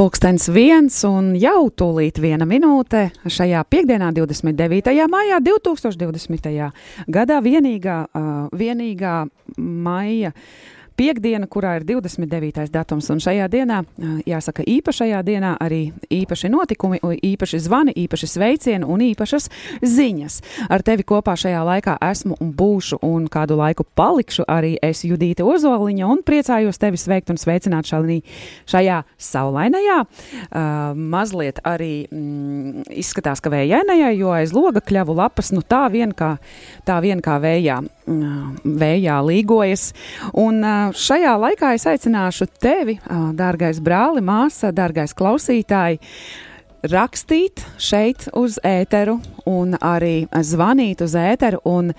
Pulkstens 0.00 0.46
viens 0.48 0.94
un 1.04 1.34
jau 1.36 1.66
tūlīt 1.76 2.16
viena 2.24 2.46
minūte 2.48 3.02
šajā 3.28 3.60
piekdienā, 3.68 4.06
29. 4.16 4.94
maijā 5.12 5.42
2020. 5.44 6.48
gadā 7.12 7.40
vienīgā, 7.44 7.96
uh, 8.08 8.30
vienīgā 8.56 9.18
maija 9.60 10.32
piekdiena, 11.00 11.48
kurā 11.48 11.78
ir 11.78 11.86
29. 11.88 12.66
datums. 12.72 13.08
Un 13.12 13.20
šajā 13.22 13.46
dienā, 13.50 13.80
jāsaka, 14.28 14.64
īpašajā 14.68 15.20
dienā 15.24 15.54
arī 15.62 15.80
īpaši 16.12 16.50
notikumi, 16.52 17.00
īpaši 17.00 17.60
zvani, 17.64 17.94
īpaši 18.04 18.28
sveicieni 18.28 18.88
un 18.88 19.04
īpašas 19.08 19.48
ziņas. 19.80 20.40
Ar 20.68 20.84
tevi 20.84 21.06
kopā 21.08 21.36
šajā 21.40 21.62
laikā 21.66 21.96
esmu 22.10 22.36
un 22.40 22.52
būšu 22.56 23.00
un 23.06 23.28
kādu 23.32 23.56
laiku 23.60 23.86
palikšu 23.96 24.44
arī 24.50 24.74
es 24.84 25.02
Judīte 25.06 25.46
Ozoliņa 25.46 26.10
un 26.10 26.20
priecājos 26.26 26.80
tevi 26.80 27.00
sveikt 27.00 27.32
un 27.32 27.40
sveicināt 27.40 27.88
šalī, 27.88 28.20
šajā 28.68 29.00
saulainajā. 29.16 29.98
Uh, 30.04 30.92
mazliet 30.94 31.62
arī 31.64 32.04
mm, 32.10 32.84
izskatās, 33.00 33.40
ka 33.40 33.52
vējainajā, 33.52 34.12
jo 34.18 34.34
aiz 34.36 34.52
loga 34.56 34.84
kļavu 34.84 35.16
lapas, 35.16 35.52
nu 35.56 35.64
tā 35.64 35.86
vien 35.92 36.12
kā, 36.16 36.34
tā 36.84 37.00
vien 37.00 37.22
kā 37.24 37.38
vējā, 37.40 37.80
mm, 38.04 38.76
vējā 38.84 39.18
līgojas. 39.30 39.90
Un 40.40 40.60
uh, 40.60 40.89
šajā 40.96 41.34
laikā 41.40 41.74
es 41.76 41.86
aicināšu 41.90 42.46
tevi, 42.62 42.98
dārgais 43.36 43.80
brāli, 43.84 44.22
māsa, 44.24 44.70
dārgais 44.74 45.14
klausītāji, 45.16 46.00
rakstīt 46.90 47.64
šeit 47.80 48.28
uz 48.38 48.58
ēteru 48.64 49.18
un 49.48 49.76
arī 49.80 50.26
zvanīt 50.30 51.02
uz 51.04 51.14
ēteru 51.18 51.60
un 51.68 51.92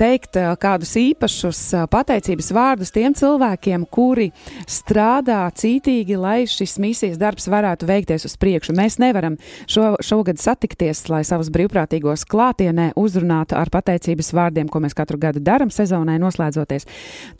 teikt 0.00 0.38
kādus 0.60 0.94
īpašus 1.00 1.60
pateicības 1.90 2.50
vārdus 2.54 2.92
tiem 2.94 3.14
cilvēkiem, 3.18 3.86
kuri 3.90 4.30
strādā 4.68 5.40
cītīgi, 5.54 6.18
lai 6.18 6.42
šis 6.48 6.78
misijas 6.82 7.18
darbs 7.20 7.48
varētu 7.50 7.88
veikties 7.88 8.26
uz 8.28 8.36
priekšu. 8.40 8.74
Mēs 8.78 8.98
nevaram 9.02 9.38
šo, 9.70 9.96
šogad 10.04 10.40
satikties, 10.42 11.04
lai 11.12 11.24
savus 11.26 11.50
brīvprātīgos 11.54 12.26
klātienē 12.28 12.90
uzrunātu 12.98 13.56
ar 13.58 13.70
pateicības 13.72 14.32
vārdiem, 14.36 14.68
ko 14.70 14.82
mēs 14.84 14.96
katru 14.98 15.18
gadu 15.20 15.42
daram 15.44 15.72
sezonai 15.74 16.18
noslēdzoties. 16.22 16.88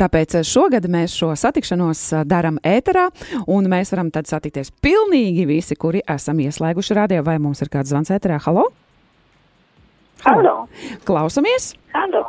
Tāpēc 0.00 0.40
šogad 0.48 0.88
mēs 0.90 1.16
šo 1.18 1.34
satikšanos 1.38 2.04
daram 2.28 2.60
ēterā 2.66 3.08
un 3.46 3.70
mēs 3.70 3.94
varam 3.94 4.12
tad 4.14 4.30
satikties 4.30 4.72
pilnīgi 4.84 5.46
visi, 5.48 5.78
kuri 5.78 6.04
esam 6.08 6.42
ieslēguši 6.44 6.98
radio, 6.98 7.24
vai 7.26 7.38
mums 7.42 7.62
ir 7.64 7.72
kāds 7.72 7.92
zvans 7.92 8.12
ēterā? 8.14 8.40
Halo? 8.44 8.68
Halo! 10.24 10.68
Klausamies! 11.06 11.74
Halo! 11.94 12.24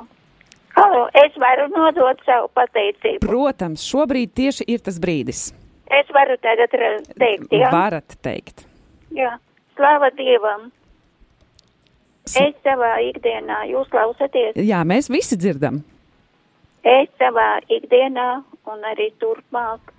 Halo, 0.75 1.07
es 1.17 1.35
varu 1.41 1.67
nodot 1.73 2.21
savu 2.23 2.47
pateicību. 2.55 3.25
Protams, 3.25 3.83
šobrīd 3.83 4.31
tieši 4.37 4.67
ir 4.69 4.83
tas 4.85 4.99
brīdis. 5.01 5.49
Es 5.89 6.11
varu 6.13 6.37
tagad 6.39 6.71
teikt, 7.17 7.49
jā? 7.51 7.71
Varat 7.73 8.15
teikt. 8.23 8.63
Jā, 9.15 9.33
slava 9.75 10.11
Dievam. 10.15 10.69
Es 12.29 12.53
savā 12.61 12.91
ikdienā, 13.01 13.63
jūs 13.71 13.89
klausaties? 13.89 14.53
Jā, 14.61 14.83
mēs 14.85 15.09
visi 15.09 15.35
dzirdam. 15.39 15.81
Es 16.85 17.09
savā 17.19 17.57
ikdienā 17.73 18.29
un 18.69 18.85
arī 18.85 19.09
turpmāk 19.19 19.91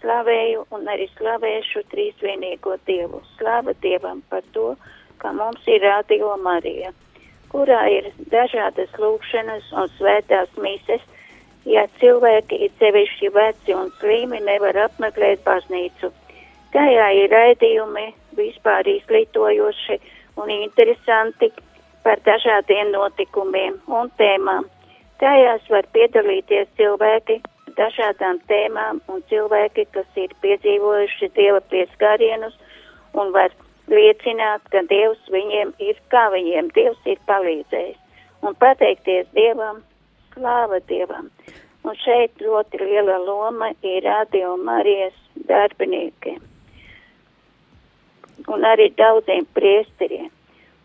slavēju 0.00 0.66
un 0.74 0.88
arī 0.88 1.08
slavēšu 1.16 1.82
trīsvienīgo 1.90 2.78
Dievu. 2.86 3.20
Slava 3.36 3.74
Dievam 3.82 4.22
par 4.30 4.46
to, 4.54 4.76
ka 5.18 5.34
mums 5.34 5.66
ir 5.66 5.82
Radio 5.82 6.36
Marija, 6.42 6.94
kurā 7.52 7.82
ir 7.92 8.08
dažādas 8.32 8.92
lūkšanas 8.98 9.68
un 9.76 9.90
svētās 9.98 10.50
mises, 10.64 11.04
ja 11.68 11.84
cilvēki 12.00 12.58
ir 12.66 12.72
sevišķi 12.80 13.30
veci 13.36 13.76
un 13.76 13.92
slīmi 14.00 14.40
nevar 14.48 14.78
apmeklēt 14.88 15.44
baznīcu. 15.46 16.10
Tajā 16.72 17.08
ir 17.20 17.30
raidījumi 17.30 18.06
vispār 18.36 18.88
izglītojoši 18.88 19.98
un 20.40 20.50
interesanti 20.50 21.52
par 22.02 22.22
dažādiem 22.26 22.90
notikumiem 22.94 23.76
un 23.86 24.10
tēmām. 24.18 24.66
Tajās 25.22 25.68
var 25.70 25.86
piedalīties 25.94 26.70
cilvēki, 26.80 27.38
dažādām 27.76 28.40
tēmām 28.50 29.00
un 29.12 29.20
cilvēki, 29.30 29.86
kas 29.94 30.18
ir 30.18 30.32
piedzīvojuši 30.42 31.30
Dieva 31.36 31.60
pieskārienus 31.70 32.56
un 33.12 33.30
var 33.36 33.54
liecināt, 33.90 34.62
ka 34.72 34.84
Dievs 34.90 35.22
viņiem 35.32 35.72
ir, 35.82 35.98
kā 36.12 36.28
viņiem 36.34 36.70
Dievs 36.76 37.10
ir 37.10 37.18
palīdzējis. 37.30 37.98
Un 38.42 38.54
pateikties 38.58 39.26
Dievam, 39.36 39.82
slāva 40.34 40.80
Dievam. 40.90 41.30
Un 41.82 41.98
šeit 41.98 42.38
ļoti 42.42 42.78
liela 42.82 43.18
loma 43.22 43.72
ir 43.82 44.04
radio 44.06 44.56
Marijas 44.56 45.16
darbiniekiem. 45.48 46.38
Un 48.50 48.64
arī 48.66 48.88
daudziem 48.98 49.46
priesteriem, 49.54 50.30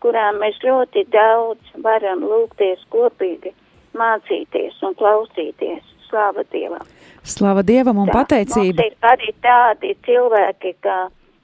kurām 0.02 0.38
mēs 0.42 0.58
ļoti 0.62 1.04
daudz 1.10 1.78
varam 1.82 2.22
lūgties 2.26 2.82
kopīgi, 2.92 3.54
mācīties 3.98 4.78
un 4.86 4.94
klausīties 4.98 5.94
Slāva 6.08 6.44
Dievam! 6.52 6.84
Slāva 7.26 7.62
Dievam 7.66 7.98
un 8.00 8.08
Tā, 8.08 8.22
pateicība! 8.22 8.86
Ir 8.88 9.08
arī 9.10 9.34
tādi 9.44 9.92
cilvēki, 10.06 10.74
kā 10.84 10.98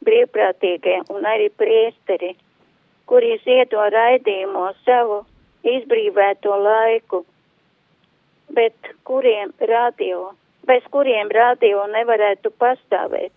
brīvprātīgie 0.07 1.01
un 1.15 1.29
arī 1.29 1.51
priesteri, 1.61 2.35
kuri 3.11 3.37
ziedo 3.45 3.85
raidījumu 3.95 4.67
savu 4.85 5.23
izbrīvēto 5.75 6.57
laiku, 6.65 7.25
bet 8.57 8.93
kuriem 9.09 9.53
radio, 9.69 10.33
bez 10.69 10.85
kuriem 10.93 11.33
radio 11.33 11.87
nevarētu 11.93 12.53
pastāvēt. 12.61 13.33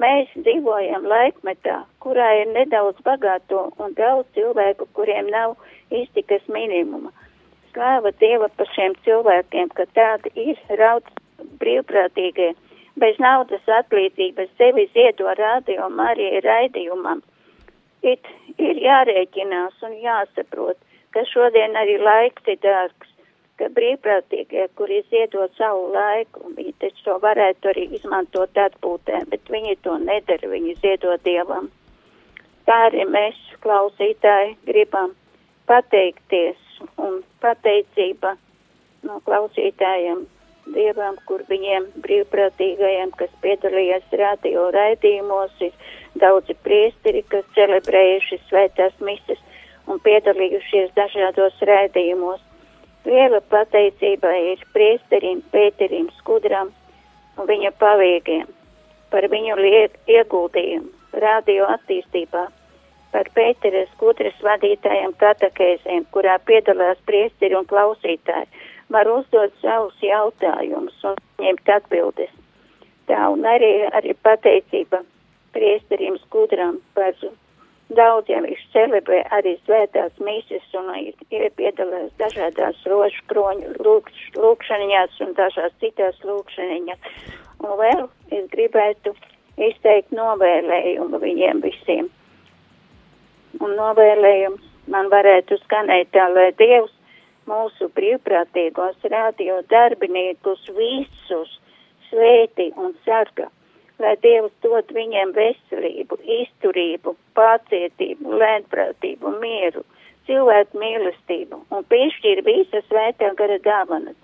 Mēs 0.00 0.30
dzīvojam 0.34 1.04
laikmetā, 1.06 1.76
kurā 2.02 2.30
ir 2.40 2.48
nedaudz 2.50 2.98
bagāto 3.06 3.68
un 3.78 3.94
daudz 3.94 4.26
cilvēku, 4.34 4.88
kuriem 4.96 5.28
nav 5.30 5.54
iztikas 5.94 6.42
minimuma. 6.50 7.12
Slāva 7.70 8.10
Dieva 8.18 8.48
par 8.58 8.70
šiem 8.74 8.96
cilvēkiem, 9.06 9.70
ka 9.78 9.86
tādi 9.94 10.32
ir 10.34 10.58
raudz 10.80 11.22
brīvprātīgie, 11.62 12.52
bez 13.00 13.18
naudas 13.22 13.64
atlīdzības 13.80 14.50
sevi 14.58 14.86
ziedo 14.94 15.32
radio 15.38 15.88
Marija 15.90 16.42
raidījumam. 16.44 17.22
It, 18.04 18.26
ir 18.60 18.78
jārēķinās 18.84 19.80
un 19.88 19.96
jāsaprot, 20.02 20.78
ka 21.16 21.24
šodien 21.30 21.76
arī 21.80 21.96
laiks 22.02 22.50
ir 22.52 22.60
dārgs, 22.62 23.10
ka 23.58 23.70
brīvprātīgie, 23.76 24.66
kuri 24.78 25.00
ziedo 25.10 25.46
savu 25.56 25.86
laiku, 25.94 26.50
viņi 26.56 26.74
taču 26.82 27.06
to 27.06 27.16
varētu 27.22 27.70
arī 27.72 27.86
izmantot 27.98 28.60
atpūtē, 28.66 29.22
bet 29.30 29.50
viņi 29.50 29.78
to 29.86 29.96
nedara, 30.02 30.50
viņi 30.50 30.76
ziedo 30.82 31.16
Dievam. 31.24 31.70
Tā 32.66 32.78
arī 32.88 33.04
mēs, 33.08 33.38
klausītāji, 33.64 34.56
gribam 34.68 35.14
pateikties 35.70 36.60
un 37.00 37.22
pateicība 37.44 38.34
no 39.04 39.20
klausītājiem 39.28 40.24
Dievam, 40.72 41.18
kur 41.28 41.42
viņiem 41.48 41.90
brīvprātīgajiem, 42.04 43.10
kas 43.18 43.32
piedalījās 43.44 44.06
radio 44.16 44.70
raidījumos, 44.72 45.52
ir 45.60 45.74
daudzi 46.22 46.56
priesteri, 46.64 47.20
kas 47.28 47.44
celebrējuši 47.56 48.40
svētās 48.48 48.96
mises 49.04 49.42
un 49.86 50.00
piedalījušies 50.06 50.94
dažādos 50.96 51.60
raidījumos. 51.68 52.40
Liela 53.04 53.42
pateicība 53.52 54.32
ir 54.54 54.64
priesterim 54.72 55.42
Pēterim 55.52 56.08
Skudram 56.18 56.72
un 57.36 57.48
viņa 57.50 57.74
palīgiem 57.76 58.48
par 59.12 59.28
viņu 59.30 59.58
ieguldījumu 60.08 61.20
radio 61.20 61.68
attīstībā 61.76 62.46
par 63.14 63.28
Pēteres 63.36 63.90
kutras 64.00 64.38
vadītājiem 64.42 65.12
katakēzēm, 65.20 66.06
kurā 66.14 66.38
piedalās 66.48 66.98
priesteri 67.06 67.54
un 67.54 67.68
klausītāji, 67.70 68.48
var 68.92 69.08
uzdot 69.10 69.54
savus 69.62 69.96
jautājumus 70.02 70.96
un 71.08 71.20
ņemt 71.42 71.70
atbildes. 71.76 72.32
Tā 73.08 73.28
un 73.32 73.44
arī, 73.48 73.72
arī 73.92 74.14
pateicība 74.24 75.02
priesterim 75.54 76.16
skudram 76.24 76.80
par 76.96 77.12
daudziem 77.94 78.48
viņš 78.48 78.64
celebrē 78.72 79.20
arī 79.36 79.54
svētās 79.64 80.16
mīsas 80.24 80.64
un 80.80 80.90
ir, 80.98 81.14
ir 81.30 81.50
piedalās 81.58 82.10
dažādās 82.18 82.80
rožu 82.88 83.22
kroņu 83.30 83.76
lūkš, 83.84 84.26
lūkšaniņās 84.40 85.20
un 85.26 85.36
dažās 85.38 85.76
citās 85.84 86.18
lūkšaniņās. 86.24 87.14
Un 87.64 87.78
vēl 87.80 88.04
es 88.34 88.50
gribētu 88.52 89.14
izteikt 89.68 90.12
novēlējumu 90.16 91.20
viņiem 91.22 91.62
visiem 91.64 92.10
un 93.62 93.74
novēlējums 93.78 94.72
man 94.90 95.10
varētu 95.12 95.58
skanēt 95.62 96.10
tā, 96.14 96.26
lai 96.32 96.50
Dievs 96.58 96.93
mūsu 97.50 97.88
brīvprātīgos 97.96 99.04
radio 99.12 99.60
darbiniekus 99.72 100.64
visus 100.76 101.58
svēti 102.08 102.70
un 102.80 102.94
sarga, 103.04 103.50
lai 104.02 104.14
Dievs 104.22 104.52
dod 104.64 104.90
viņiem 104.96 105.34
veselību, 105.36 106.18
izturību, 106.40 107.14
pacietību, 107.38 108.38
lēnprātību, 108.42 109.34
mieru, 109.42 109.84
cilvēku 110.28 110.80
mīlestību 110.80 111.60
un 111.70 111.86
piešķir 111.90 112.42
visas 112.46 112.86
svētā 112.90 113.32
gara 113.38 113.58
dāvanas. 113.64 114.16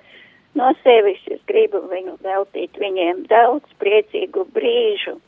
No 0.59 0.73
sevis 0.83 1.21
es 1.31 1.41
gribu 1.47 1.85
viņu 1.93 2.17
veltīt 2.25 2.79
viņiem 2.83 3.27
daudz 3.31 3.77
priecīgu 3.83 4.49
brīžu 4.55 5.21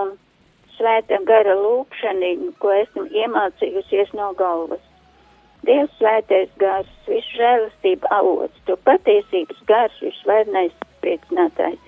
un 0.00 0.12
svēta 0.76 1.18
gara 1.26 1.56
lūkšaniņu, 1.58 2.52
ko 2.62 2.70
esmu 2.82 3.08
iemācījusies 3.22 4.14
no 4.14 4.30
galvas. 4.38 4.84
Dievs 5.66 5.92
svētais 5.98 6.50
gars, 6.60 6.90
visu 7.08 7.38
žēlastību 7.38 8.10
avots, 8.14 8.64
tu 8.66 8.76
patiesības 8.86 9.62
gars, 9.68 9.96
visvarenais 10.02 10.74
priecinātājs, 11.02 11.78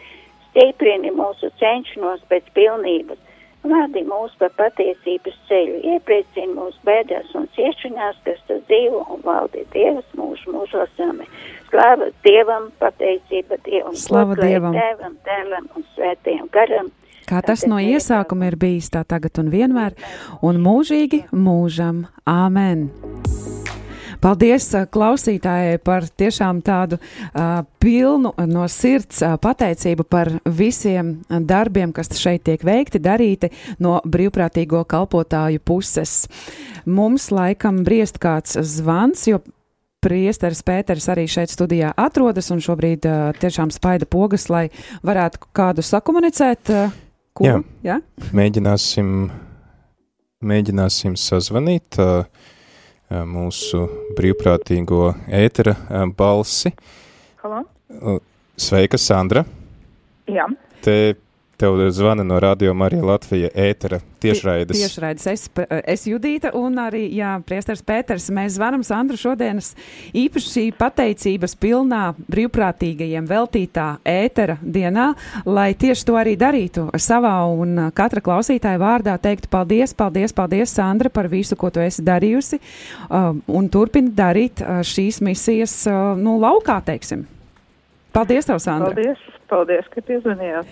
stiprini 0.50 1.12
mūsu 1.14 1.52
cenšanos 1.60 2.22
pēc 2.30 2.48
pilnības, 2.56 3.20
vadi 3.62 4.02
mūs 4.08 4.34
pa 4.40 4.48
patiesības 4.58 5.36
ceļu, 5.48 5.80
iepriecini 5.94 6.54
mūsu 6.56 6.80
bēdās 6.88 7.30
un 7.38 7.46
ciešanās, 7.56 8.18
kas 8.26 8.40
tu 8.48 8.58
dzīvo 8.68 9.04
un 9.14 9.22
valdi 9.24 9.66
Dievs 9.74 10.06
mūsu 10.18 10.54
mūžos 10.54 11.04
amen. 11.06 11.28
Slava 11.70 12.10
Dievam, 12.26 12.70
pateicība 12.82 13.60
Dievam, 13.66 13.94
Slava 13.94 14.38
Dievam. 14.40 14.74
Tēvam, 14.74 15.14
Tēvam 15.28 15.70
un 15.76 15.86
Svētajam 15.94 16.50
garam. 16.52 16.90
Kā 17.30 17.44
tas 17.46 17.62
no 17.70 17.78
iesākuma 17.78 18.48
ir 18.50 18.56
bijis, 18.58 18.90
tā 18.90 19.04
tagad 19.06 19.38
un 19.38 19.52
vienmēr, 19.52 19.94
un 20.42 20.58
mūžīgi 20.64 21.28
mūžam. 21.30 22.08
Āmen! 22.26 22.88
Paldies 24.20 24.68
klausītājai 24.92 25.78
par 25.84 26.04
tiešām 26.08 26.60
tādu 26.64 26.98
uh, 27.00 27.62
pilnu 27.80 28.34
no 28.50 28.66
sirds 28.68 29.22
uh, 29.24 29.36
pateicību 29.40 30.04
par 30.04 30.32
visiem 30.44 31.16
darbiem, 31.28 31.94
kas 31.96 32.12
šeit 32.20 32.44
tiek 32.48 32.64
veikti, 32.66 33.00
darīti 33.02 33.50
no 33.80 33.98
brīvprātīgo 34.04 34.82
kalpotāju 34.90 35.62
puses. 35.64 36.26
Mums 36.84 37.30
laikam 37.32 37.80
briest 37.86 38.20
kāds 38.20 38.58
zvans, 38.60 39.26
jo 39.30 39.40
Priesteris 40.00 40.62
Pēters 40.64 41.10
arī 41.12 41.26
šeit 41.28 41.52
studijā 41.52 41.90
atrodas 42.00 42.48
un 42.54 42.62
šobrīd 42.64 43.04
uh, 43.04 43.34
tiešām 43.36 43.68
spaida 43.74 44.08
pogas, 44.08 44.46
lai 44.48 44.68
varētu 45.04 45.42
kādu 45.56 45.84
sakomunicēt. 45.84 46.72
Uh, 46.72 46.94
kuru? 47.36 47.60
Jā. 47.84 47.98
Mēģināsim, 48.36 49.10
mēģināsim 50.40 51.18
sazvanīt 51.20 52.00
uh, 52.00 52.24
mūsu 53.10 53.84
brīvprātīgo 54.18 55.14
ētera 55.40 55.74
balsi. 56.16 56.72
Halo? 57.42 57.64
Sveika, 58.60 58.98
Sandra! 59.00 59.44
Jā, 60.30 60.46
Te 60.84 60.94
tev 61.60 61.90
zvana 61.90 62.22
no 62.24 62.40
Radio 62.40 62.74
Marija 62.74 63.04
Latvija 63.04 63.48
ētera 63.54 63.98
tiešraides. 64.20 64.78
Tiešraides. 64.78 65.26
Es, 65.26 65.42
es 65.84 66.06
Judīta 66.08 66.54
un 66.56 66.78
arī, 66.80 67.02
jā, 67.12 67.34
priesteris 67.44 67.82
Pēters. 67.84 68.30
Mēs 68.32 68.54
zvanam 68.56 68.80
Sandru 68.86 69.18
šodienas 69.20 69.74
īpaši 70.16 70.70
pateicības 70.78 71.54
pilnā 71.60 72.14
brīvprātīgajiem 72.32 73.28
veltītā 73.28 73.88
ētera 74.08 74.56
dienā, 74.62 75.10
lai 75.44 75.74
tieši 75.76 76.06
to 76.08 76.16
arī 76.16 76.32
darītu 76.40 76.86
savā 76.96 77.34
un 77.52 77.90
katra 77.92 78.24
klausītāja 78.24 78.80
vārdā 78.80 79.18
teiktu 79.20 79.52
paldies, 79.52 79.92
paldies, 79.92 80.32
paldies, 80.32 80.72
Sandra, 80.72 81.12
par 81.12 81.28
visu, 81.28 81.58
ko 81.60 81.68
tu 81.68 81.84
esi 81.84 82.00
darījusi 82.06 82.56
uh, 82.56 83.34
un 83.36 83.68
turpini 83.68 84.14
darīt 84.16 84.64
uh, 84.64 84.80
šīs 84.80 85.20
misijas, 85.28 85.76
uh, 85.92 86.16
nu, 86.16 86.38
laukā, 86.40 86.80
teiksim. 86.88 87.26
Paldies, 88.16 88.48
tev, 88.48 88.64
Sandra! 88.64 88.94
paldies, 88.94 89.28
paldies, 89.50 89.90
ka 89.92 90.02
piezvanījāt. 90.06 90.70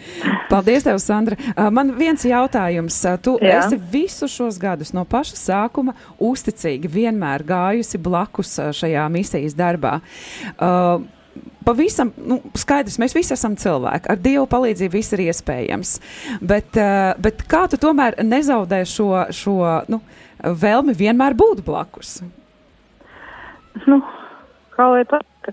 Paldies, 0.48 0.86
tev, 0.86 1.00
Sandra. 1.02 1.36
Man 1.75 1.92
viens 1.98 2.25
jautājums. 2.26 3.02
Tu 3.25 3.36
Jā. 3.42 3.60
Esi 3.60 3.78
visus 3.92 4.32
šos 4.34 4.58
gadus 4.62 4.94
no 4.96 5.04
paša 5.08 5.38
sākuma 5.38 5.94
uzticīgi 6.22 6.90
vienmēr 6.90 7.44
gājusi 7.46 8.00
blakus 8.02 8.56
šajā 8.78 9.04
misijas 9.12 9.56
darbā. 9.58 9.98
Uh, 10.56 11.04
Pavisam 11.69 12.08
nu, 12.16 12.38
skaidrs, 12.56 12.96
mēs 13.02 13.12
visi 13.12 13.34
esam 13.34 13.52
cilvēki. 13.58 14.08
Ar 14.08 14.20
Dievu 14.25 14.46
palīdzību 14.48 14.94
viss 14.94 15.12
ir 15.12 15.20
iespējams. 15.26 15.90
Bet, 16.40 16.78
bet 17.20 17.42
kā 17.50 17.66
tu 17.69 17.76
tomēr 17.80 18.16
nezaudē 18.25 18.80
šo, 18.88 19.10
šo 19.36 19.56
nu, 19.92 20.00
vēlmi 20.40 20.94
vienmēr 20.96 21.36
būt 21.38 21.60
blakus? 21.66 22.19
Nu, 23.84 24.00
kā 24.75 24.88
lai 24.94 25.04
pasaka, 25.10 25.52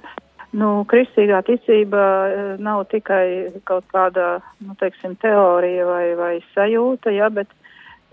nu, 0.56 0.69
kristīgā 0.90 1.42
ticība 1.48 2.04
eh, 2.28 2.54
nav 2.63 2.86
tikai 2.92 3.25
kaut 3.68 3.88
kāda, 3.92 4.40
nu, 4.63 4.75
teiksim, 4.80 5.18
teorija 5.22 5.88
vai, 5.90 6.06
vai 6.19 6.34
sajūta, 6.54 7.13
ja, 7.16 7.30
bet 7.34 7.52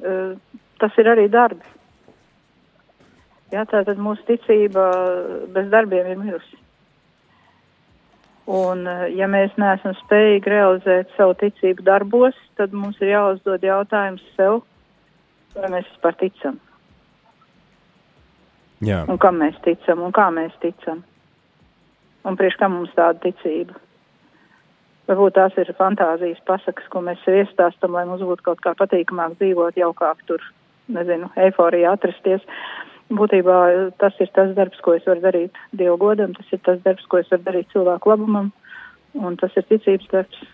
uh, 0.02 0.34
tas 0.82 0.98
ir 0.98 1.12
arī 1.12 1.28
darbs. 1.32 1.78
Jā, 3.52 3.66
tātad 3.68 4.00
mūsu 4.00 4.24
ticība 4.30 4.88
bez 5.52 5.68
darbiem 5.72 6.08
ir 6.08 6.20
mirusi. 6.20 6.58
Un, 8.50 8.86
eh, 8.88 9.06
ja 9.14 9.28
mēs 9.30 9.54
neesam 9.60 9.94
spējīgi 10.00 10.50
realizēt 10.50 11.12
savu 11.16 11.36
ticību 11.38 11.84
darbos, 11.86 12.38
tad 12.58 12.74
mums 12.74 12.98
ir 13.00 13.12
jāuzdod 13.12 13.62
jautājums 13.62 14.24
sev, 14.34 14.64
vai 15.54 15.70
mēs 15.76 15.86
vispār 15.92 16.18
ticam, 16.18 16.58
Jā, 18.82 19.04
un 19.06 19.18
kam 19.22 19.38
mēs 19.38 19.54
ticam, 19.62 20.02
un 20.02 20.14
kā 20.16 20.26
mēs 20.34 20.54
ticam. 20.64 21.04
Un 22.28 22.38
priekš 22.38 22.58
kam 22.60 22.76
mums 22.76 22.92
tāda 22.96 23.18
ticība? 23.24 23.74
Varbūt 25.10 25.34
tās 25.34 25.56
ir 25.58 25.72
fantāzijas 25.74 26.38
pasakas, 26.46 26.86
ko 26.92 27.02
mēs 27.02 27.20
sev 27.24 27.40
iestāstam, 27.40 27.96
lai 27.96 28.04
mums 28.06 28.22
būtu 28.22 28.46
kaut 28.46 28.62
kā 28.62 28.72
patīkamāk 28.78 29.34
dzīvot, 29.40 29.76
jaukāk 29.80 30.22
tur, 30.28 30.44
nezinu, 30.94 31.28
eiforijā 31.42 31.96
atrasties. 31.96 32.44
Būtībā 33.12 33.58
tas 34.00 34.16
ir 34.22 34.30
tas 34.36 34.54
darbs, 34.56 34.78
ko 34.80 34.94
es 34.96 35.06
varu 35.08 35.20
darīt 35.24 35.58
Dievu 35.76 35.98
godam, 36.00 36.32
tas 36.38 36.54
ir 36.54 36.62
tas 36.64 36.78
darbs, 36.86 37.04
ko 37.10 37.18
es 37.18 37.30
varu 37.32 37.44
darīt 37.48 37.74
cilvēku 37.74 38.12
labumam, 38.14 38.52
un 39.18 39.36
tas 39.40 39.52
ir 39.58 39.66
ticības 39.68 40.12
darbs. 40.14 40.44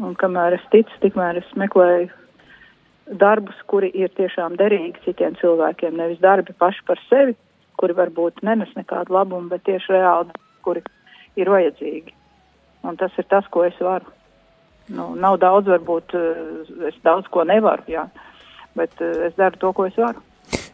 Un 0.00 0.14
kamēr 0.16 0.56
es 0.56 0.62
ticu, 0.72 0.94
tikmēr 1.02 1.42
es 1.42 1.50
meklēju 1.58 2.08
darbus, 3.20 3.58
kuri 3.68 3.90
ir 3.98 4.14
tiešām 4.16 4.54
derīgi 4.56 5.02
citiem 5.04 5.34
cilvēkiem, 5.40 5.98
nevis 5.98 6.22
darbi 6.22 6.54
paši 6.56 6.86
par 6.88 7.02
sevi, 7.10 7.34
kuri 7.76 7.98
varbūt 7.98 8.40
nenes 8.46 8.70
nekādu 8.78 9.12
labumu, 9.18 9.50
bet 9.52 9.66
tieši 9.68 9.92
reāli, 9.92 10.32
kuri 10.64 10.82
ir 11.36 11.50
vajadzīgi. 11.52 12.14
Un 12.88 12.98
tas 12.98 13.14
ir 13.18 13.28
tas, 13.30 13.46
ko 13.50 13.64
es 13.66 13.78
varu. 13.80 14.10
Nu, 14.92 15.12
nav 15.14 15.38
daudz, 15.42 15.70
varbūt 15.70 16.14
eh, 16.18 16.42
es 16.88 16.98
daudz 17.06 17.28
ko 17.32 17.44
nevaru, 17.46 17.86
jā, 17.90 18.08
bet 18.78 18.98
eh, 19.00 19.28
es 19.28 19.36
daru 19.38 19.60
to, 19.62 19.70
ko 19.76 19.86
es 19.86 19.98
varu. 19.98 20.22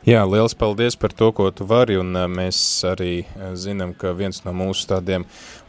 Jā, 0.06 0.20
liels 0.30 0.54
paldies 0.54 0.94
par 0.94 1.10
to, 1.10 1.32
ko 1.34 1.48
tu 1.50 1.64
vari, 1.66 1.96
un 1.98 2.14
ā, 2.14 2.28
mēs 2.30 2.58
arī 2.86 3.24
ā, 3.34 3.48
zinām, 3.58 3.90
ka 3.98 4.12
viens 4.14 4.38
no 4.44 4.52
mūsu 4.54 4.86
tādiem 4.92 5.24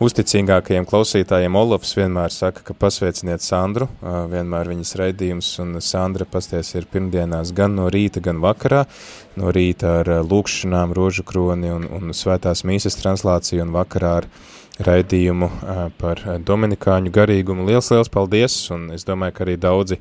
uzticīgākajiem 0.06 0.86
klausītājiem, 0.86 1.58
Olafs, 1.58 1.96
vienmēr 1.98 2.30
saka, 2.30 2.62
ka 2.68 2.76
pasveiciniet 2.78 3.42
Sandru, 3.42 3.90
ā, 4.06 4.28
vienmēr 4.30 4.70
viņas 4.70 4.94
raidījums, 5.02 5.50
un 5.66 5.81
Sandra 5.81 6.30
pasties 6.30 6.75
ir 6.77 6.86
pirmdienās 6.94 7.56
gan 7.58 7.74
no 7.80 7.89
rīta, 7.89 8.22
gan 8.22 8.38
vakarā, 8.44 8.86
no 9.42 9.50
rīta 9.56 9.98
ar 10.03 10.13
lūkšanām, 10.22 10.94
rožu 10.94 11.25
kroni 11.25 11.74
un, 11.74 11.89
un 11.89 12.13
svētās 12.13 12.62
mīsas 12.70 13.01
translāciju, 13.01 13.65
un 13.65 13.74
vakarā 13.74 14.15
ar 14.22 14.30
raidījumu 14.80 15.50
par 16.00 16.22
Dominikāņu 16.46 17.12
garīgumu. 17.12 17.65
Liels, 17.68 17.89
liels 17.92 18.13
paldies, 18.13 18.62
un 18.72 18.92
es 18.96 19.10
domāju, 19.10 19.36
ka 19.36 19.48
arī 19.48 19.58
daudzi 19.60 20.00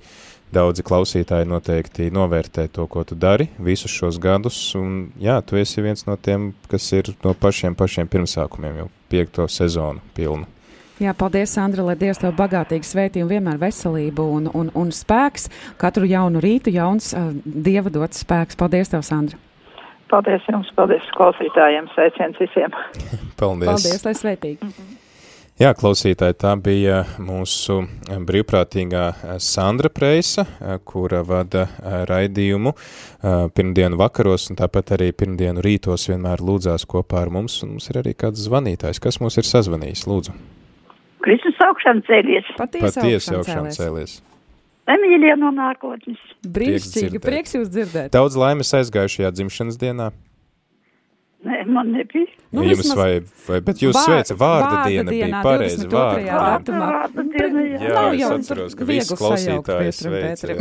Daudzi 0.48 0.80
klausītāji 0.86 1.44
noteikti 1.48 2.06
novērtē 2.14 2.70
to, 2.72 2.86
ko 2.88 3.02
tu 3.04 3.16
dari 3.18 3.50
visus 3.60 3.92
šos 3.92 4.16
gadus, 4.22 4.56
un 4.78 5.10
jā, 5.20 5.36
tu 5.44 5.58
esi 5.60 5.84
viens 5.84 6.06
no 6.08 6.16
tiem, 6.16 6.54
kas 6.72 6.86
ir 6.96 7.10
no 7.24 7.34
pašiem 7.36 7.76
pašiem 7.76 8.08
pirmsākumiem 8.08 8.78
jau 8.80 8.86
piekto 9.12 9.44
sezonu 9.52 10.00
pilnu. 10.16 10.48
Jā, 10.98 11.12
paldies, 11.14 11.52
Sandra, 11.54 11.84
lai 11.86 11.94
Dievs 12.00 12.18
tev 12.18 12.32
bagātīgi 12.38 12.88
svētī 12.88 13.20
un 13.22 13.28
vienmēr 13.30 13.60
veselību 13.60 14.24
un, 14.34 14.48
un, 14.50 14.70
un 14.74 14.88
spēks. 14.90 15.46
Katru 15.78 16.08
jaunu 16.10 16.42
rītu 16.42 16.72
jauns 16.74 17.12
uh, 17.14 17.28
Dieva 17.44 17.92
dots 17.94 18.24
spēks. 18.24 18.58
Paldies, 18.58 18.90
tev, 18.90 19.04
Sandra. 19.06 19.38
Paldies 20.10 20.48
jums, 20.50 20.72
paldies 20.74 21.06
klausītājiem, 21.14 21.86
sveiciens 21.94 22.40
visiem. 22.42 22.74
Paldies! 23.40 23.68
Paldies, 23.68 24.02
lai 24.08 24.16
svētīgi. 24.18 24.72
Jā, 25.58 25.72
klausītāji, 25.74 26.36
tā 26.38 26.52
bija 26.62 27.00
mūsu 27.18 27.80
brīvprātīgā 28.06 29.40
Sandra 29.42 29.90
Preisa, 29.90 30.44
kura 30.86 31.24
vada 31.26 31.64
raidījumu 32.06 32.70
pirmdienu 33.58 33.98
vakaros, 33.98 34.44
un 34.52 34.60
tāpat 34.60 34.92
arī 34.94 35.08
pirmdienu 35.18 35.64
rītos 35.66 36.06
vienmēr 36.12 36.44
lūdzās 36.46 36.86
kopā 36.86 37.24
ar 37.24 37.32
mums, 37.34 37.56
un 37.66 37.72
mums 37.74 37.90
ir 37.90 37.98
arī 38.04 38.14
kāds 38.14 38.44
zvanītājs, 38.46 39.02
kas 39.02 39.18
mūs 39.18 39.40
ir 39.42 39.50
sazvanījis, 39.50 40.04
lūdzu. 40.06 40.36
Kristus 41.26 41.58
augšām 41.66 42.04
cēlies, 42.06 42.54
Patiesi 42.54 43.34
augšām 43.34 43.66
cēlies. 43.74 44.20
Emīļie 44.94 45.34
no 45.42 45.50
nākotnes. 45.58 46.22
Brīnišķīgi, 46.46 47.18
prieks 47.20 47.58
jūs 47.58 47.66
dzirdēt. 47.74 48.14
Daudz 48.14 48.38
laimes 48.38 48.70
aizgājušajā 48.78 49.34
dzimšanas 49.34 49.82
dienā. 49.82 50.12
Nē, 51.46 51.60
man 51.70 51.92
nebija. 51.94 52.26
Nu, 52.50 52.64
Jums 52.66 52.80
vismaz 52.80 52.98
vai, 52.98 53.10
vai, 53.46 53.60
bet 53.62 53.78
jūs 53.84 53.94
vār- 53.94 54.08
sveica 54.08 54.34
vārda 54.40 54.70
vārda 54.72 54.88
diena 54.90 55.12
bija 55.12 55.42
pareizi 55.44 55.84
22. 55.84 56.24
vārda. 56.26 56.48
datumā. 56.58 56.88
Vārda 56.96 57.24
diena, 57.30 57.60
jā. 57.62 57.78
Jā, 57.84 57.92
Nav 57.94 58.08
es 58.16 58.20
jau 58.24 58.30
atceros, 58.34 58.74
ka 58.74 58.88
visi 58.88 59.18
klausītāji 59.20 59.92
sveica. 60.00 60.56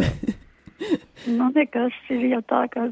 Nu, 1.27 1.48
nekas 1.55 1.96
ir 2.13 2.27
jau 2.29 2.41
tā, 2.46 2.60
ka 2.69 2.86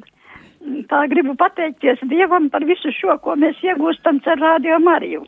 tā 0.89 1.01
gribu 1.11 1.35
pateikties 1.37 2.01
Dievam 2.09 2.49
par 2.49 2.65
visu 2.65 2.89
šo, 2.97 3.19
ko 3.21 3.35
mēs 3.37 3.61
iegūstam 3.63 4.17
ar 4.33 4.41
Radio 4.41 4.79
Mariju. 4.81 5.21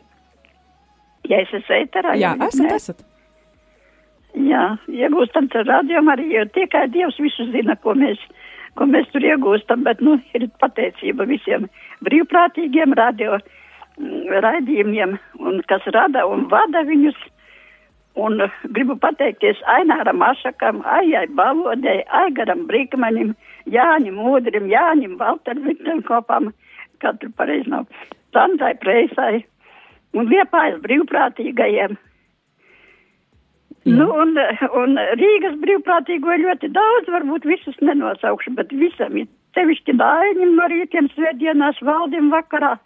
Ja 1.30 1.38
es 1.44 1.52
esmu 1.54 1.76
ēterā, 1.78 2.16
Jā, 2.18 2.34
ja 2.34 2.48
esat, 2.50 2.64
ne? 2.64 2.74
esat. 2.74 3.04
Jā, 4.34 4.64
iegūstam 4.90 5.46
ar 5.54 5.64
rādījumu 5.70 6.12
arī, 6.12 6.26
jo 6.34 6.44
tikai 6.58 6.88
Dievs 6.92 7.16
visu 7.22 7.46
zina, 7.54 7.76
ko 7.76 7.94
mēs, 7.94 8.18
ko 8.78 8.86
mēs 8.86 9.08
tur 9.12 9.24
iegūstam, 9.26 9.82
bet, 9.86 10.02
nu, 10.04 10.18
ir 10.38 10.46
pateicība 10.62 11.26
visiem 11.28 11.66
brīvprātīgiem 12.06 12.94
radio 12.98 13.38
mm, 13.38 14.38
raidījumiem, 14.44 15.18
un 15.42 15.60
kas 15.70 15.86
rada 15.96 16.26
un 16.30 16.46
vada 16.52 16.84
viņus. 16.86 17.18
Un 18.18 18.40
gribu 18.74 18.96
pateikties 18.98 19.60
Aināram 19.70 20.24
Ašakam, 20.26 20.80
Aijai 20.82 21.28
Balodei, 21.38 22.00
Aigaram 22.20 22.64
Brīkmanim, 22.66 23.36
Jāņim 23.70 24.18
Udrim, 24.32 24.66
Jāņim 24.72 25.14
Valterim 25.20 26.02
kopām, 26.08 26.50
katru 26.98 27.30
pareizi 27.38 27.70
nav, 27.70 27.86
Sandrai 28.34 28.74
Preisai 28.82 29.44
un 30.18 30.26
Liepājas 30.32 30.80
brīvprātīgajiem. 30.82 31.94
Nu, 33.88 34.06
un, 34.22 34.36
un 34.82 34.98
Rīgas 35.20 35.56
brīvprātīgo 35.62 36.34
ir 36.34 36.44
ļoti 36.44 36.70
daudz, 36.74 37.10
varbūt 37.14 37.46
visus 37.48 37.76
nenosaukšu, 37.80 38.52
bet 38.58 38.72
visam 38.76 39.16
ir 39.16 39.28
sevišķi 39.56 39.96
dāļņiem 39.98 40.54
no 40.58 40.68
rītiem 40.72 41.08
svētdienās 41.14 41.80
valdim 41.86 42.30
vakarā 42.34 42.76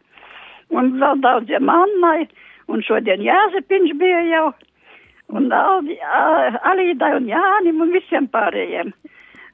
un 0.72 0.92
vēl 1.00 1.20
daudziem 1.24 1.70
Annai, 1.70 2.26
un 2.72 2.84
šodien 2.86 3.22
Jāzepiņš 3.24 3.96
bija 4.00 4.20
jau 4.30 4.46
un 5.36 5.48
Aldi, 5.56 5.96
Alīdai 6.72 7.14
un 7.18 7.28
Jānim 7.30 7.80
un 7.84 7.92
visiem 7.94 8.28
pārējiem. 8.32 8.92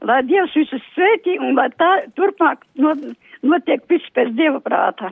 Lai 0.06 0.20
Dievs 0.26 0.54
visus 0.54 0.84
sveitī 0.94 1.38
un 1.42 1.56
lai 1.58 1.68
tā 1.74 1.90
turpmāk 2.18 2.62
notiek 2.78 3.82
viss 3.90 4.14
pēc 4.14 4.34
Dieva 4.38 4.60
prāta. 4.62 5.10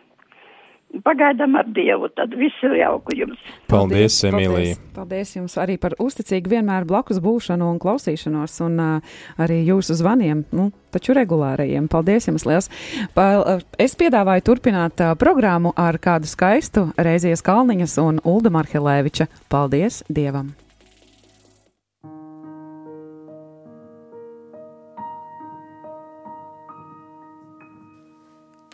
Pagaidām 1.05 1.57
ar 1.59 1.66
Dievu, 1.75 2.09
tad 2.14 2.33
visu 2.38 2.71
jauku 2.78 3.14
jums. 3.19 3.40
Paldies, 3.71 4.16
Emīlija. 4.25 4.76
Paldies, 4.76 4.95
paldies 4.97 5.33
jums 5.37 5.57
arī 5.61 5.76
par 5.83 5.97
uzticīgu 6.02 6.55
vienmēr 6.57 6.87
blakus 6.88 7.21
būšanu 7.23 7.69
un 7.75 7.81
klausīšanos 7.83 8.59
un 8.64 8.78
uh, 8.81 9.16
arī 9.43 9.61
jūsu 9.66 9.99
zvaniem, 9.99 10.45
nu, 10.57 10.71
taču 10.95 11.16
regulārajiem. 11.19 11.90
Paldies 11.93 12.31
jums 12.31 12.47
liels. 12.49 12.71
Pa, 13.14 13.59
es 13.83 13.99
piedāvāju 13.99 14.47
turpināt 14.50 15.02
uh, 15.02 15.16
programmu 15.19 15.75
ar 15.76 15.99
kādu 16.02 16.31
skaistu 16.31 16.88
Reizijas 16.97 17.45
Kalniņas 17.47 17.99
un 18.02 18.23
Ulda 18.25 18.55
Marhelēviča. 18.55 19.28
Paldies 19.52 20.05
Dievam! 20.09 20.55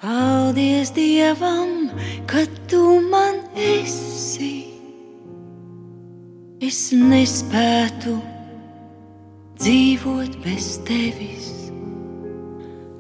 Paldies 0.03 0.91
Dievam, 0.91 1.87
ka 2.27 2.43
tu 2.67 2.99
man 3.07 3.37
esi. 3.55 4.67
Es 6.59 6.91
nespētu 6.91 8.17
dzīvot 9.63 10.35
bez 10.43 10.67
tevis. 10.89 11.47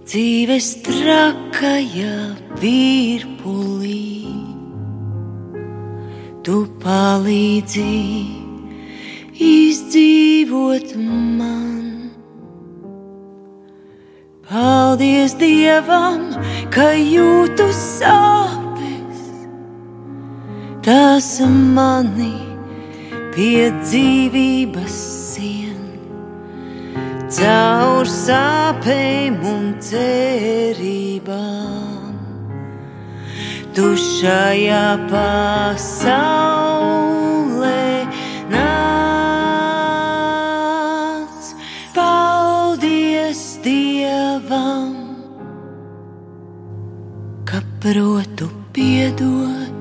Dzīves 0.07 0.69
trakajā 0.87 2.15
virpulī. 2.63 4.07
Tu 6.47 6.61
palīdzi 6.87 7.99
izdzīvot 9.51 10.95
man. 11.03 12.02
Paldies 14.53 15.33
Dievam, 15.41 16.27
ka 16.69 16.93
jūtu 16.93 17.73
sāpes, 17.73 19.23
tas 20.85 21.41
mani 21.73 22.37
pie 23.33 23.73
dzīvības 23.79 24.99
sien. 25.33 25.81
Caur 27.33 28.05
sāpēm 28.13 29.41
un 29.55 29.65
cerībām, 29.89 32.13
tu 33.73 33.97
šajā 33.97 34.85
pasaulē 35.09 37.12
protu 47.83 48.47
piedot. 48.73 49.75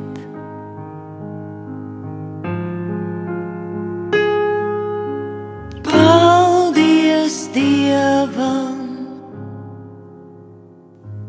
Dievam, 7.51 8.79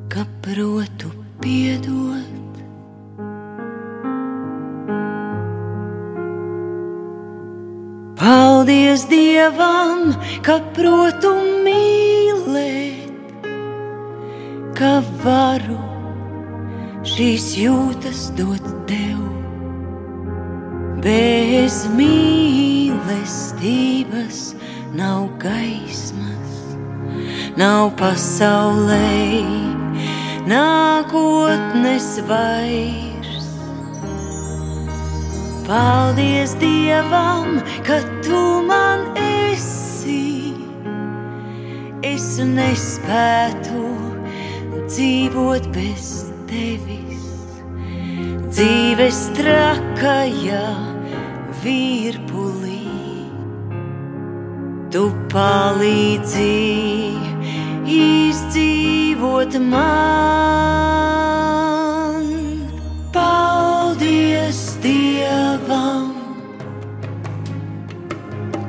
ka 0.08 0.22
protu 0.40 1.10
piedot. 1.42 2.54
Paldies 8.16 9.02
Dievam, 9.10 10.14
ka 10.46 10.62
protu 10.74 11.41
šīs 17.12 17.46
jūtas 17.60 18.20
dot 18.38 18.64
tev. 18.88 19.20
Bez 21.04 21.82
mīlestības 21.92 22.96
nav 24.96 25.26
gaismas, 25.42 26.54
nav 27.60 27.90
pasaulē, 28.00 29.42
nākotnes 30.48 32.08
vairs. 32.30 33.50
Paldies 35.68 36.56
Dievam, 36.62 37.60
ka 37.84 37.98
tu 38.24 38.40
man 38.70 39.04
esi. 39.20 40.56
Es 42.14 42.40
nespētu 42.56 43.84
dzīvot 44.88 45.64
bez 45.76 46.32
tevis 46.48 46.91
dzīves 48.62 49.16
trakajā 49.34 50.66
virpulī. 51.64 52.86
Tu 54.94 55.02
palīdzi 55.32 56.52
izdzīvot 57.96 59.58
man. 59.66 59.82
Paldies 63.18 64.62
Dievam, 64.86 66.14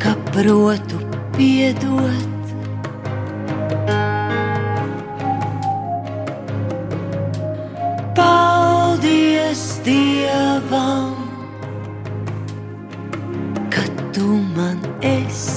ka 0.02 0.18
protu 0.34 0.98
piedot 1.38 2.33
Dievam, 10.64 11.12
ka 13.70 13.84
tu 14.16 14.40
man 14.56 14.80
esi. 15.04 15.53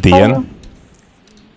Labdien! 0.00 0.46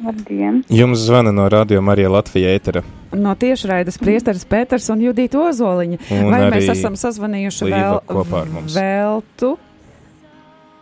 Labdien! 0.03 0.63
Jums 0.69 0.99
zvana 0.99 1.31
no 1.31 1.45
Radio 1.49 1.81
Marija 1.81 2.09
Latvija 2.11 2.51
ētera. 2.51 2.81
No 3.15 3.31
tiešraides 3.39 3.95
priesteris 4.01 4.43
Pēters 4.49 4.89
un 4.91 4.99
Judita 5.05 5.39
Ozoliņa. 5.45 5.99
Un 6.11 6.33
Vai 6.33 6.41
mēs 6.51 6.67
esam 6.73 6.97
sazvanījuši 6.99 7.69
vēl, 7.71 8.01
kopā 8.09 8.41
ar 8.43 8.51
mums. 8.51 8.75
Veltu? 8.75 9.53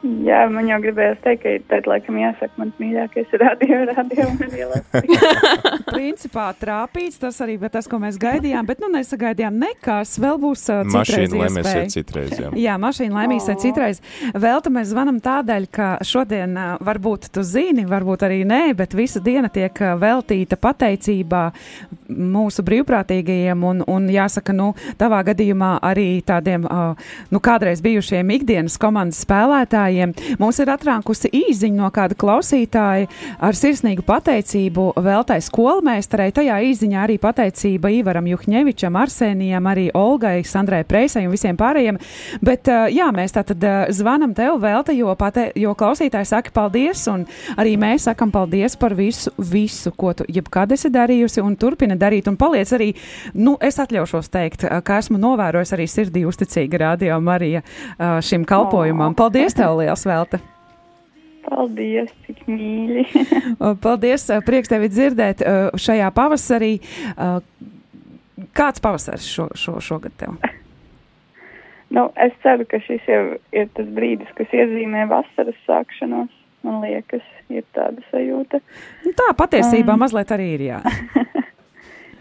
Jā, 0.02 0.48
man 0.50 0.66
jau 0.66 0.80
gribējās 0.82 1.20
teikt, 1.22 1.44
ka 1.44 1.52
tad, 1.70 1.86
laikam, 1.90 2.16
jāsaka, 2.18 2.56
mans 2.58 2.78
mīļākais 2.82 3.34
ir 3.36 3.42
radio, 3.44 3.78
radio 3.92 4.26
un 4.32 4.56
ielā. 4.58 4.80
Principā 5.96 6.48
trāpīts 6.58 7.20
tas 7.22 7.38
arī, 7.46 7.60
bet 7.62 7.76
tas, 7.76 7.86
ko 7.90 8.00
mēs 8.02 8.18
gaidījām, 8.22 8.66
bet 8.66 8.82
nu 8.82 8.90
nesagaidījām 8.96 9.60
nekas. 9.62 10.16
Vēl 10.22 10.40
būs 10.42 10.66
uh, 10.74 10.82
citreiz 10.88 10.96
Mašīna 10.96 11.44
lemēsiet 11.44 11.70
iespēja. 11.70 11.92
citreiz. 11.94 12.34
Jā. 12.42 12.50
Jā, 12.64 12.78
mašīna 12.82 13.20
laimīgs 13.20 13.52
ir 13.54 13.60
citreiz. 13.62 14.02
Vēl 14.34 14.66
tam 14.66 14.78
mēs 14.80 14.90
zvanām 14.90 15.22
tādēļ, 15.22 15.70
ka 15.78 15.92
šodien 16.08 16.58
uh, 16.58 16.74
varbūt 16.82 17.30
tu 17.38 17.46
zini, 17.46 17.86
varbūt 17.90 18.26
arī 18.26 18.42
nē, 18.50 18.64
bet 18.82 18.98
visa 18.98 19.22
diena 19.22 19.54
tiek 19.54 19.84
uh, 19.86 19.94
veltīta 20.02 20.58
pateicībā 20.58 21.44
mūsu 22.12 22.64
brīvprātīgajiem 22.68 23.64
un, 23.68 23.84
un 23.88 24.08
jāsaka, 24.12 24.54
nu, 24.56 24.72
tavā 25.00 25.22
gadījumā 25.32 25.74
arī 25.86 26.22
tādiem, 26.26 26.66
uh, 26.68 26.94
nu, 27.32 27.42
kādreiz 27.44 27.82
bijušiem 27.84 28.34
ikdienas 28.38 28.78
komandas 28.82 29.22
spēlētājiem. 29.26 30.14
Mums 30.42 30.62
ir 30.62 30.72
atrākusi 30.74 31.32
īziņa 31.42 31.80
no 31.80 31.90
kāda 31.94 32.18
klausītāja 32.20 33.10
ar 33.42 33.58
sirsnīgu 33.58 34.06
pateicību 34.08 34.92
veltai 35.02 35.40
skolmēstarei. 35.44 36.32
Tajā 36.36 36.60
īziņā 36.72 37.02
arī 37.06 37.18
pateicība 37.22 37.92
Ivaram 37.96 38.28
Juhņevičam, 38.32 38.98
Arsēnijam, 39.02 39.70
arī 39.72 39.90
Olgai, 39.98 40.42
Sandrai 40.48 40.84
Preisai 40.88 41.26
un 41.28 41.36
visiem 41.36 41.60
pārējiem. 41.60 42.00
Bet, 42.44 42.70
uh, 42.72 42.88
jā, 42.92 43.10
mēs 43.16 43.36
tātad 43.38 43.64
uh, 43.66 43.84
zvanam 43.96 44.36
tev 44.38 44.60
velta, 44.62 44.96
jo, 44.96 45.14
pate, 45.20 45.50
jo 45.60 45.74
klausītāji 45.78 46.30
saka 46.32 46.54
paldies, 46.56 47.06
un 47.12 47.26
arī 47.60 47.78
mēs 47.82 48.08
sakam 48.10 48.32
paldies 48.34 48.78
par 48.80 48.96
visu, 48.98 49.32
visu, 49.38 49.92
ko 49.98 50.14
tu 50.18 50.28
jebkad 50.32 50.76
esi 50.76 50.92
darījusi 50.94 51.44
un 51.44 51.56
turpina 51.60 51.98
darīt. 52.02 52.30
Un 52.32 52.38
paliec 52.40 52.72
arī, 52.76 52.92
nu, 53.38 53.56
es 53.62 53.80
atļaušos 53.82 54.32
teikt, 54.34 54.66
uh, 54.68 54.80
ka 54.86 55.00
esmu 55.02 55.20
novērojis 55.22 55.76
arī 55.78 55.88
sirdī 55.90 56.26
uzticīga 56.30 56.82
radio 56.86 57.20
Marija 57.24 57.64
uh, 57.64 58.20
šim 58.26 58.46
kalpojumam. 58.50 59.16
Paldies 59.18 59.58
tev, 59.58 59.78
liels 59.82 60.06
velta! 60.10 60.42
Paldies, 61.48 62.12
cik 62.28 62.46
mīļi! 62.50 63.06
Paldies, 63.86 64.28
uh, 64.30 64.42
prieks 64.46 64.72
tevi 64.72 64.90
dzirdēt 64.92 65.46
šajā 65.82 66.10
pavasarī. 66.16 66.76
Kāds 68.58 68.82
pavasaris 68.84 69.26
šo, 69.28 69.48
šo, 69.58 69.78
šogad 69.84 70.14
tev? 70.20 70.38
nu, 71.96 72.08
es 72.26 72.34
ceru, 72.44 72.66
ka 72.70 72.82
šis 72.86 73.10
jau 73.10 73.24
ir 73.56 73.70
tas 73.78 73.90
brīdis, 73.96 74.32
kas 74.38 74.54
iezīmē 74.56 75.08
vasaras 75.12 75.58
sākšanos. 75.68 76.32
Man 76.62 76.78
liekas, 76.84 77.26
ir 77.50 77.66
tāda 77.74 78.04
sajūta. 78.12 78.60
Nu, 79.06 79.14
tā 79.18 79.32
patiesībā 79.38 79.96
Um. 79.96 80.04
mazliet 80.04 80.32
arī 80.34 80.50
ir. 80.60 80.66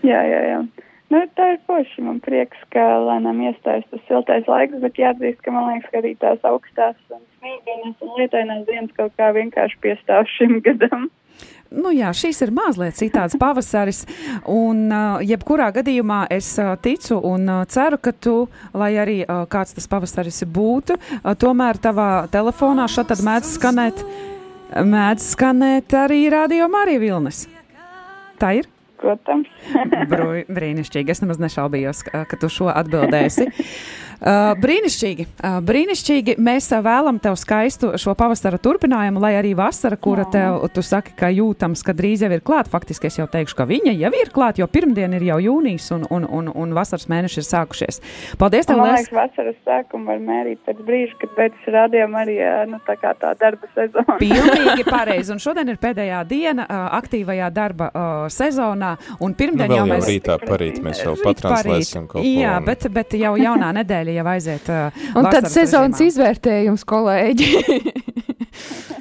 Jā. 0.07 0.23
Jā, 0.26 0.40
jā. 0.52 0.62
Nu, 1.11 1.25
tā 1.35 1.54
ir 1.57 1.62
forši. 1.66 2.04
Man 2.07 2.21
prieks, 2.23 2.59
ka 2.71 2.83
lēnām 3.02 3.40
iestājas 3.49 3.88
tas 3.90 4.02
siltais 4.07 4.47
laiks, 4.50 4.78
bet 4.83 4.99
jāatzīst, 5.00 5.40
ka 5.42 5.54
man 5.54 5.66
liekas, 5.73 5.90
ka 5.90 6.02
arī 6.02 6.12
tās 6.23 6.45
augstās 6.47 6.99
un 7.11 7.25
smīgainas 7.40 8.04
un 8.07 8.12
lietainās 8.19 8.62
dienas 8.69 8.95
kaut 8.99 9.16
kā 9.19 9.33
vienkārši 9.35 9.80
piestāv 9.83 10.30
šim 10.30 10.61
gadam. 10.66 11.09
Nu, 11.71 11.92
jā, 11.95 12.11
šīs 12.14 12.40
ir 12.42 12.50
mazliet 12.54 12.97
citāds 12.99 13.37
pavasaris, 13.38 14.02
un 14.50 14.88
uh, 14.90 15.21
jebkurā 15.23 15.69
gadījumā 15.75 16.25
es 16.35 16.49
uh, 16.59 16.73
ticu 16.83 17.21
un 17.30 17.47
uh, 17.47 17.61
ceru, 17.71 17.99
ka 18.02 18.11
tu, 18.11 18.35
lai 18.75 18.90
arī 18.99 19.21
kāds 19.50 19.76
tas 19.76 19.87
pavasaris 19.90 20.42
būtu, 20.50 20.99
tomēr 21.38 21.78
tavā 21.78 22.11
telefonā 22.35 22.88
šeit 22.90 23.12
tad 23.12 23.23
mēdz 23.26 23.54
skanēt, 23.54 24.02
mēdz 24.83 25.30
skanēt 25.37 25.95
arī 26.07 26.25
radio 26.35 26.67
Marija 26.71 27.02
Vilnes. 27.06 27.47
Tā 28.43 28.56
ir? 28.58 28.71
Protams. 29.00 29.49
Bru- 30.10 30.45
Brīnišķīgi. 30.52 31.15
Es 31.15 31.23
nemaz 31.25 31.41
nešaubījos, 31.41 32.04
ka 32.13 32.36
tu 32.41 32.50
šo 32.52 32.69
atbildēsi. 32.73 33.49
Uh, 34.21 34.52
brīnišķīgi. 34.61 35.26
Uh, 35.41 35.59
brīnišķīgi. 35.65 36.35
Mēs 36.45 36.69
uh, 36.75 36.83
vēlam 36.85 37.17
tev 37.23 37.39
skaistu 37.41 37.95
šo 38.00 38.13
pavasara 38.19 38.61
turpinājumu, 38.63 39.23
lai 39.23 39.33
arī 39.39 39.54
vasara, 39.59 39.97
kura 39.97 40.26
tev, 40.30 40.61
tu 40.75 40.85
saki, 40.85 41.15
ka 41.17 41.30
jūtams, 41.33 41.83
ka 41.87 41.95
drīz 41.97 42.25
jau 42.26 42.30
ir 42.37 42.45
klāta. 42.45 42.71
Faktiski 42.73 43.09
es 43.09 43.17
jau 43.17 43.26
teikšu, 43.30 43.56
ka 43.56 43.67
viņa 43.71 43.95
jau 43.97 44.13
ir 44.21 44.33
klāta, 44.35 44.61
jo 44.61 44.69
pirmdien 44.71 45.17
ir 45.17 45.25
jau 45.30 45.39
jūnijas 45.41 45.89
un, 45.97 46.04
un, 46.13 46.26
un, 46.28 46.52
un 46.52 46.76
vasaras 46.76 47.09
mēneši 47.11 47.41
ir 47.41 47.49
sākušies. 47.49 48.00
Paldies 48.41 48.69
tev, 48.69 48.80
Man 48.80 48.93
liekas, 48.95 49.11
vasaras 49.15 49.56
sākumu 49.67 50.13
var 50.13 50.21
mērīt 50.25 50.61
pēc 50.69 50.85
brīža, 50.85 51.17
kad 51.23 51.35
beidzas 51.39 51.73
rādījuma 51.78 52.23
arī 52.26 52.37
nu, 52.71 52.80
tā, 52.87 52.97
tā 53.00 53.33
darba 53.41 53.73
sezona. 53.75 54.19
Pilnīgi 54.21 54.85
pareizi. 54.89 55.33
Un 55.35 55.41
šodien 55.43 55.69
ir 55.73 55.80
pēdējā 55.80 56.21
diena 56.28 56.67
uh, 56.69 56.87
aktīvajā 57.00 57.49
darba 57.56 57.89
uh, 57.91 58.28
sezonā. 58.33 58.95
Un 59.21 59.30
Nu, 59.30 59.37
pirmdien 59.39 59.71
vēl 59.71 59.76
jau 59.78 59.87
jau 59.87 59.95
mēs. 59.95 60.09
rītā 60.11 60.37
parīt 60.43 60.78
mēs 60.85 61.00
Rīt 61.06 61.21
patranslēsim 61.25 62.06
kaut 62.11 62.21
ko. 62.21 62.26
Jā, 62.26 62.56
un- 62.59 62.67
bet, 62.67 62.87
bet 62.93 63.15
jau 63.19 63.33
jaunā 63.39 63.71
nedēļa 63.80 64.09
jau 64.16 64.26
aiziet. 64.32 64.70
Uh, 64.70 65.04
Un 65.18 65.30
tad 65.30 65.50
sezonas 65.52 65.99
režīmā. 66.00 66.12
izvērtējums, 66.14 66.86
kolēģi. 66.88 67.50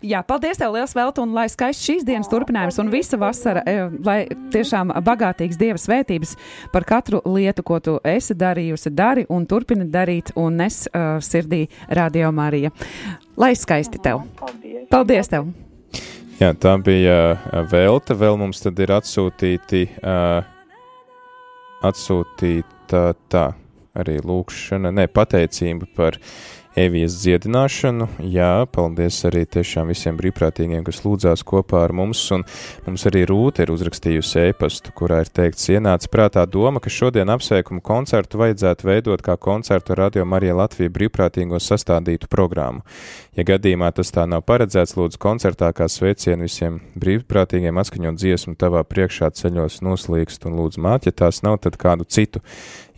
Jā, 0.00 0.22
paldies 0.24 0.56
tev 0.56 0.72
liels 0.72 0.94
vēl, 0.96 1.10
un 1.20 1.34
lai 1.36 1.44
skaists 1.52 1.84
šīs 1.84 2.06
dienas 2.08 2.28
turpinājums 2.32 2.78
un 2.80 2.88
visa 2.88 3.18
vasara, 3.20 3.60
e, 3.68 3.82
lai 4.06 4.22
tiešām 4.52 4.94
bagātīgs 5.04 5.58
Dieva 5.60 5.76
svētības 5.76 6.32
par 6.72 6.86
katru 6.88 7.20
lietu, 7.28 7.60
ko 7.66 7.76
tu 7.84 7.98
esi 8.08 8.32
darījusi, 8.32 8.94
dari 8.96 9.26
un 9.28 9.44
turpini 9.44 9.84
darīt 9.92 10.32
un 10.40 10.56
nes 10.62 10.86
uh, 10.88 11.18
sirdī 11.20 11.66
Radio 11.92 12.32
Marija. 12.32 12.72
Lai 13.36 13.52
skaisti 13.52 14.00
tev! 14.00 14.24
Paldies! 14.40 14.86
Paldies 14.88 15.28
tev! 15.28 15.52
Jā, 16.40 16.54
tā 16.56 16.78
bija 16.80 17.20
uh, 17.34 17.60
Velta. 17.68 18.16
Vēl 18.16 18.40
mums 18.40 18.64
tad 18.64 18.80
ir 18.80 18.94
atsūtīti, 18.96 19.84
uh, 20.00 20.40
atsūtīta 21.84 22.79
tā 23.32 23.44
arī 23.98 24.20
lūkšana, 24.22 24.92
ne 24.94 25.06
pateicība 25.10 25.88
par 25.96 26.18
Evijas 26.78 27.16
dziedināšanu. 27.18 28.06
Jā, 28.30 28.62
paldies 28.70 29.16
arī 29.26 29.42
tiešām 29.42 29.88
visiem 29.90 30.14
brīvprātīgiem, 30.20 30.84
kas 30.86 31.00
lūdzās 31.02 31.42
kopā 31.42 31.80
ar 31.88 31.94
mums. 31.98 32.22
Un 32.36 32.44
mums 32.86 33.06
arī 33.10 33.24
Rūta 33.26 33.64
ir 33.64 33.72
uzrakstījusi 33.74 34.44
e-pastu, 34.44 34.94
kurā 34.94 35.24
ir 35.24 35.32
teikts, 35.34 35.66
ienāca 35.74 36.06
prātā 36.12 36.44
doma, 36.46 36.78
ka 36.78 36.92
šodien 36.92 37.32
apsveikumu 37.34 37.82
koncertu 37.82 38.38
vajadzētu 38.38 38.86
veidot 38.86 39.26
kā 39.26 39.34
koncertu 39.34 39.98
Radio 39.98 40.22
Marija 40.22 40.54
Latvija 40.62 40.94
brīvprātīgo 40.94 41.58
sastādītu 41.58 42.30
programmu. 42.30 42.86
Ja 43.34 43.48
gadījumā 43.50 43.90
tas 43.96 44.14
tā 44.14 44.28
nav 44.30 44.46
paredzēts, 44.46 44.94
lūdzu 44.98 45.18
koncertā 45.18 45.72
kā 45.74 45.90
sveicienu 45.90 46.46
visiem 46.46 46.78
brīvprātīgiem 46.94 47.82
atskaņot 47.82 48.18
dziesmu 48.22 48.54
tavā 48.60 48.86
priekšā 48.86 49.32
ceļos 49.42 49.82
noslīkst 49.82 50.46
un 50.46 50.58
lūdzu 50.62 50.86
māt, 50.86 51.10
ja 51.10 51.18
tās 51.24 51.42
nav, 51.42 51.58
tad 51.66 51.78
kādu 51.82 52.06
citu 52.06 52.44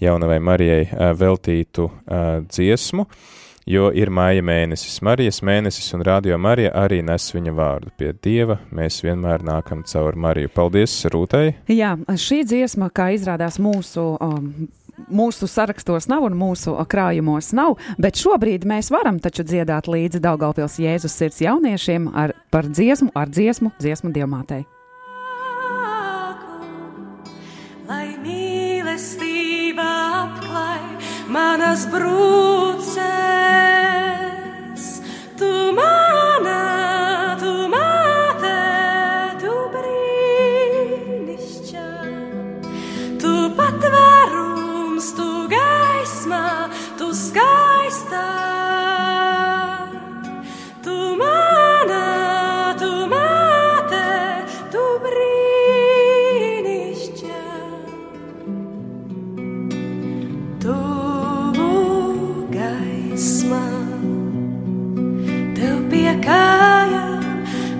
jaunavai 0.02 0.42
Marijai 0.44 0.82
ā, 0.88 1.12
veltītu 1.16 1.88
ā, 1.88 2.42
dziesmu, 2.48 3.06
jo 3.66 3.90
ir 3.94 4.10
māja 4.12 4.42
mēnesis. 4.44 5.00
Marijas 5.04 5.42
mēnesis 5.44 5.92
un 5.96 6.04
Radio 6.06 6.38
Marija 6.38 6.72
arī 6.82 7.00
nes 7.04 7.28
viņa 7.34 7.54
vārdu 7.56 7.92
pie 7.98 8.12
Dieva. 8.24 8.58
Mēs 8.74 9.02
vienmēr 9.04 9.44
nākam 9.46 9.84
caur 9.88 10.18
Mariju. 10.18 10.52
Paldies 10.54 10.94
Rūtai! 11.12 11.48
Jā, 11.70 11.96
šī 12.08 12.42
dziesma, 12.48 12.90
kā 12.94 13.12
izrādās 13.16 13.60
mūsu. 13.62 14.14
Um, 14.20 14.70
Mūsu 15.08 15.48
sarakstos 15.48 16.04
nav 16.06 16.26
un 16.26 16.34
mūsu 16.36 16.74
krājumos 16.86 17.48
nav, 17.56 17.78
bet 17.98 18.20
šobrīd 18.20 18.66
mēs 18.68 18.90
varam 18.92 19.18
taču 19.24 19.42
dziedāt 19.48 19.88
līdzi 19.90 20.20
Daugaupils 20.22 20.76
Jēzus 20.78 21.16
sirds 21.16 21.40
jauniešiem 21.42 22.10
ar, 22.12 22.36
par 22.52 22.68
dziesmu, 22.68 23.10
ar 23.16 23.32
dziesmu, 23.32 23.72
dziesmu 23.80 24.12
dievmātei. 24.12 24.62
Manas 31.72 31.86
brūces, 31.88 33.00
tu 35.40 35.72
mana, 35.72 36.56
tu 37.40 37.52
māte, 37.72 38.52
tu 39.40 39.54
brīnišķā, 39.72 41.06
tu 43.24 43.32
patvērums, 43.56 45.08
tu 45.16 45.30
gaisma, 45.56 46.44
tu 47.00 47.08
skaistā. 47.08 47.61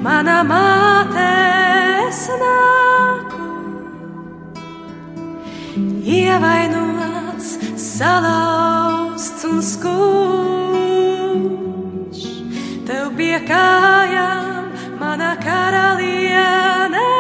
mana 0.03 0.43
māte 0.47 1.27
es 2.09 2.23
nāku, 2.41 3.47
ievainots, 6.17 7.49
salauzts 7.79 9.47
un 9.47 9.63
skumjš. 9.71 10.21
Tev 12.89 13.05
bija 13.19 13.41
kājām 13.47 14.65
mana 14.99 15.31
karaliene. 15.47 17.12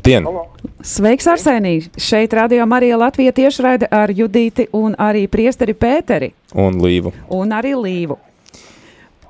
Labdien! 0.00 0.24
Halo. 0.24 0.46
Sveiks, 0.82 1.26
Arsenij! 1.26 1.82
Šeit 1.98 2.32
radio 2.32 2.66
Marija 2.66 2.96
Latvija 2.96 3.32
tiešraide 3.32 3.86
ar 3.90 4.08
Judīti 4.10 4.64
un 4.72 4.94
arī 4.98 5.26
priesteri 5.28 5.74
Pēteri 5.74 6.30
Un 6.54 6.80
Līvu! 6.80 7.12
un 7.28 7.52
arī 7.52 7.74
Līvu. 7.76 8.16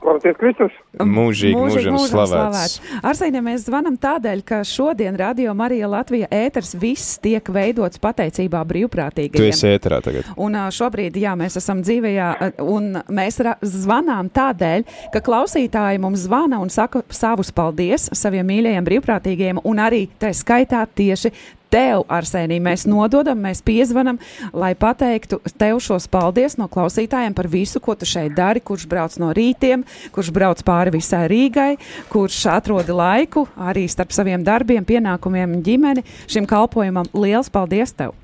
Klausieties, 0.01 0.37
Kristus! 0.39 0.73
Mūžīgi, 0.99 1.55
mūžam 1.55 1.97
slavēts! 2.03 2.81
Arsenij, 3.07 3.43
mēs 3.47 3.67
zvanam 3.69 3.95
tādēļ, 4.01 4.41
ka 4.47 4.61
šodien 4.67 5.15
radio 5.19 5.55
Marija 5.55 5.87
Latvija 5.91 6.27
ēters 6.35 6.75
viss 6.75 7.21
tiek 7.23 7.47
veidots 7.47 8.01
pateicībā 8.03 8.65
Tu 8.65 8.71
brīvprātīgajiem. 8.73 9.53
esi 9.55 9.71
ēterā 9.71 10.01
tagad. 10.03 10.33
Un 10.35 10.59
šobrīd, 10.75 11.15
jā, 11.23 11.37
mēs 11.39 11.61
esam 11.61 11.85
dzīvējā, 11.87 12.59
un 12.67 12.99
mēs 13.07 13.39
zvanām 13.63 14.33
tādēļ, 14.35 14.85
ka 15.15 15.23
klausītāji 15.23 16.03
mums 16.03 16.27
zvana 16.27 16.59
un 16.59 16.75
saka 16.75 17.05
savus 17.09 17.55
paldies 17.55 18.11
saviem 18.13 18.51
mīļajiem 18.51 18.91
brīvprātīgajiem, 18.91 19.63
un 19.63 19.87
arī 19.87 20.09
tā 20.19 20.35
skaitā 20.35 20.83
tieši 20.91 21.31
tev, 21.71 22.03
Arsenī, 22.11 22.59
mēs 22.63 22.83
nododam, 22.91 23.39
mēs 23.39 23.63
piezvanam, 23.63 24.19
lai 24.51 24.75
pateiktu 24.79 25.39
tev 25.61 25.79
šos 25.83 26.09
paldies 26.11 26.59
no 26.59 26.67
klausītājiem 26.67 27.37
par 27.37 27.47
visu, 27.51 27.79
ko 27.83 27.95
tu 27.95 28.09
šeit 28.09 28.35
dari, 28.35 28.61
kurš 28.61 28.89
brauc 28.91 29.15
no 29.23 29.31
rītiem, 29.37 29.85
kurš 30.15 30.33
brauc 30.35 30.59
pāri 30.67 30.80
visai 30.89 31.27
Rīgai, 31.29 31.75
kurš 32.09 32.39
atrod 32.55 32.89
laiku 32.89 33.45
arī 33.61 33.85
starp 33.93 34.15
saviem 34.17 34.41
darbiem, 34.47 34.87
pienākumiem 34.89 35.59
un 35.59 35.67
ģimeni. 35.67 36.07
Šim 36.25 36.49
kalpojumam 36.49 37.13
liels 37.13 37.53
paldies 37.53 37.93
tev! 37.93 38.17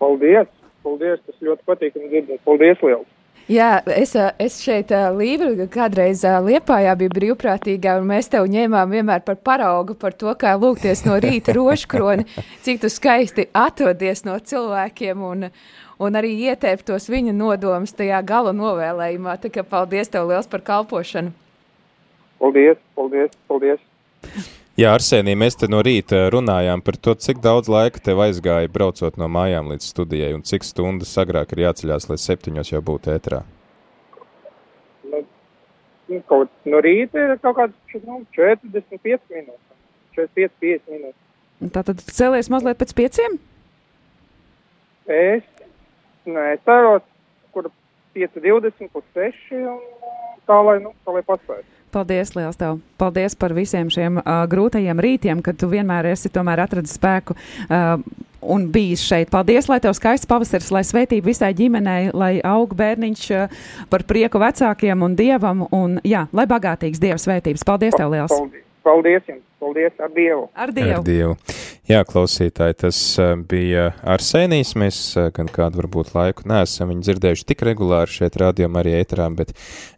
Paldies! 0.00 0.48
Paldies! 0.86 1.20
Tas 1.28 1.44
ļoti 1.44 1.68
patīkami 1.68 2.08
dzirdēt. 2.14 2.40
Paldies 2.48 2.80
liels! 2.80 3.12
Jā, 3.46 3.78
es, 3.94 4.10
ā, 4.18 4.32
es 4.42 4.56
šeit 4.58 4.90
Līva 5.14 5.68
kādreiz 5.70 6.24
ā, 6.26 6.40
Liepājā 6.42 6.96
biju 6.98 7.12
brīvprātīgā, 7.14 7.92
un 8.00 8.08
mēs 8.10 8.26
tev 8.32 8.48
ņēmām 8.50 8.90
vienmēr 8.90 9.22
par 9.22 9.38
paraugu 9.38 9.94
par 9.94 10.16
to, 10.18 10.32
kā 10.34 10.56
lūgties 10.58 11.04
no 11.06 11.14
rīta 11.22 11.54
roškroni, 11.58 12.26
cik 12.66 12.82
tu 12.82 12.90
skaisti 12.90 13.46
atrodies 13.54 14.24
no 14.26 14.34
cilvēkiem 14.42 15.22
un, 15.22 15.46
un 16.02 16.18
arī 16.18 16.34
ietēp 16.50 16.82
tos 16.90 17.06
viņa 17.06 17.38
nodomus 17.38 17.94
tajā 17.94 18.18
gala 18.26 18.50
novēlējumā. 18.50 19.38
Tā 19.38 19.54
kā 19.54 19.62
paldies 19.62 20.10
tev 20.10 20.26
liels 20.32 20.50
par 20.50 20.66
kalpošanu. 20.66 21.30
Paldies! 22.38 22.78
Paldies! 22.94 23.34
Paldies! 23.48 23.82
Jā, 24.76 24.90
Arsenī, 24.92 25.32
mēs 25.40 25.54
te 25.56 25.70
no 25.72 25.78
rīta 25.80 26.26
runājām 26.28 26.82
par 26.84 26.98
to, 27.00 27.14
cik 27.16 27.38
daudz 27.44 27.70
laika 27.72 28.02
tev 28.04 28.20
aizgāja 28.20 28.68
braucot 28.68 29.14
no 29.16 29.24
mājām 29.32 29.70
līdz 29.72 29.86
studijai 29.88 30.34
un 30.36 30.42
cik 30.44 30.66
stundas 30.68 31.14
agrāk 31.22 31.54
ir 31.54 31.62
jāceļās, 31.64 32.10
lai 32.10 32.18
septiņos 32.20 32.72
jau 32.74 32.82
būtu 32.84 33.14
ēterā. 33.14 33.38
Nu, 35.08 35.22
nu, 36.10 36.18
kaut 36.28 36.52
no 36.68 36.82
rīta 36.84 37.24
ir 37.24 37.38
kaut 37.40 37.56
kāds 37.62 38.02
nu, 38.04 38.18
45 38.36 39.32
minūtes. 39.32 39.62
45, 40.18 40.52
50 40.60 40.92
minūtes. 40.92 41.22
Tātad 41.72 42.02
tu 42.02 42.12
cēlies 42.12 42.52
mazliet 42.52 42.76
pēc 42.80 42.92
pieciem? 42.96 43.38
Es 45.08 45.44
neceros, 46.28 47.04
kur 47.56 47.70
5, 48.18 48.40
20, 48.44 48.92
pus 48.92 49.08
6 49.16 49.56
un 49.72 49.80
tā, 50.44 50.60
lai, 50.68 50.76
nu, 50.84 50.92
tā, 51.00 51.16
lai 51.16 51.24
paspētu. 51.24 51.75
Paldies, 51.94 52.34
liels 52.36 52.58
tev! 52.60 52.80
Paldies 53.00 53.36
par 53.38 53.54
visiem 53.56 53.90
šiem 53.92 54.20
uh, 54.20 54.44
grūtajiem 54.50 55.00
rītiem, 55.02 55.42
kad 55.44 55.58
tu 55.60 55.68
vienmēr 55.70 56.10
esi 56.12 56.30
tomēr 56.32 56.64
atradis 56.66 56.96
spēku 56.98 57.36
uh, 57.36 58.00
un 58.42 58.66
bijis 58.72 59.04
šeit. 59.06 59.30
Paldies, 59.32 59.68
lai 59.70 59.78
tev 59.84 59.94
skaists 59.96 60.28
pavasaris, 60.30 60.72
lai 60.74 60.84
svētība 60.86 61.30
visai 61.30 61.52
ģimenei, 61.56 62.10
lai 62.16 62.32
aug 62.44 62.74
bērniņš 62.76 63.24
uh, 63.36 63.58
par 63.92 64.06
prieku 64.08 64.42
vecākiem 64.42 65.06
un 65.06 65.16
dievam, 65.18 65.66
un 65.74 65.98
jā, 66.06 66.26
lai 66.36 66.46
bagātīgs 66.50 67.02
dieva 67.02 67.18
svētības. 67.22 67.66
Paldies 67.66 67.98
tev 67.98 68.12
liels! 68.14 68.34
Paldies, 68.34 68.66
paldies 68.86 69.32
jums! 69.32 69.44
Paldies 69.56 70.02
ar 70.04 70.12
Dievu! 70.12 70.50
Ar 70.54 70.68
Ar 71.00 71.06
dievu! 71.06 71.34
Jā, 71.86 72.00
klausītāji, 72.02 72.74
tas 72.82 72.98
uh, 73.22 73.36
bija 73.46 73.92
Arsenijs. 74.02 74.72
Mēs 74.74 74.96
uh, 75.14 75.28
gan 75.34 75.46
kādu 75.46 75.78
varbūt 75.78 76.08
laiku 76.16 76.48
neesam 76.50 76.90
viņu 76.90 77.06
dzirdējuši 77.06 77.46
tik 77.46 77.62
regulāri 77.68 78.10
šeit 78.10 78.38
rādījumā 78.42 78.82
arī 78.82 78.96
ēterā, 78.98 79.28
bet 79.38 79.52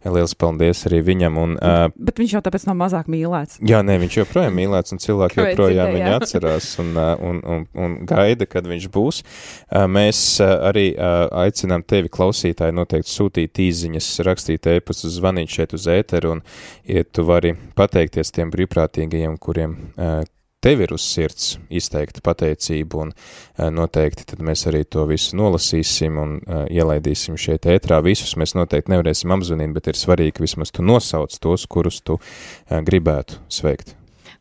liels 0.05 0.35
paldies 0.37 0.83
arī 0.85 1.01
viņam. 1.07 1.39
Un, 1.41 1.57
uh, 1.57 1.87
Bet 1.97 2.21
viņš 2.21 2.35
jau 2.37 2.43
tāpēc 2.45 2.67
nav 2.69 2.77
mazāk 2.83 3.09
mīlēts. 3.09 3.57
Jā, 3.65 3.81
nē, 3.81 3.97
viņš 4.05 4.19
joprojām 4.21 4.53
mīlēts, 4.61 4.93
un 4.93 5.01
cilvēki 5.01 5.39
Ko 5.39 5.49
joprojām 5.49 5.97
viņu 5.97 6.13
atcerās 6.19 6.71
un, 6.85 6.93
un, 7.31 7.43
un, 7.57 7.67
un 7.73 7.99
gaida, 8.05 8.45
kad 8.45 8.69
viņš 8.69 8.89
būs. 8.93 9.25
Ā, 9.73 9.87
Mēs 9.89 10.23
ā, 10.45 10.53
arī 10.69 10.91
ā, 10.93 11.13
aicinām 11.47 11.81
tevi, 11.89 12.13
klausītāji, 12.13 12.77
noteikti 12.77 13.17
sūtīt 13.17 13.65
īziņas, 13.65 14.15
rakstīt 14.29 14.69
ēpastus, 14.77 15.17
zvanīt 15.17 15.57
šeit 15.57 15.73
uz 15.73 15.89
ēteru, 15.89 16.37
un 16.37 16.45
ja 16.85 17.01
tu 17.01 17.25
vari 17.25 17.57
pateikties 17.79 18.35
tiem 18.37 18.53
brīvprātīgajiem, 18.53 19.41
kuriem 19.41 19.79
ā, 19.97 20.19
tev 20.63 20.83
ir 20.83 20.93
uz 20.95 21.03
sirds 21.05 21.57
izteikta 21.69 22.23
pateicība, 22.25 23.05
un 23.05 23.13
ā, 23.13 23.69
noteikti 23.73 24.27
tad 24.31 24.43
mēs 24.45 24.65
arī 24.69 24.83
to 24.85 25.05
visu 25.09 25.37
nolasīsim 25.39 26.19
un 26.19 26.35
ā, 26.39 26.63
ielaidīsim 26.79 27.37
šeit 27.39 27.69
ētrā. 27.69 28.01
Visus 28.05 28.35
mēs 28.39 28.55
noteikti 28.57 28.93
nevarēsim 28.93 29.35
apzvanīt, 29.35 29.75
bet 29.75 29.91
ir 29.91 29.99
svarīgi, 29.99 30.43
vismaz 30.43 30.73
tu 30.75 30.85
nosauc 30.85 31.35
tos, 31.41 31.67
kurus 31.69 32.01
tu 32.03 32.19
ā, 32.19 32.83
gribētu 32.85 33.39
sveikt. 33.51 33.95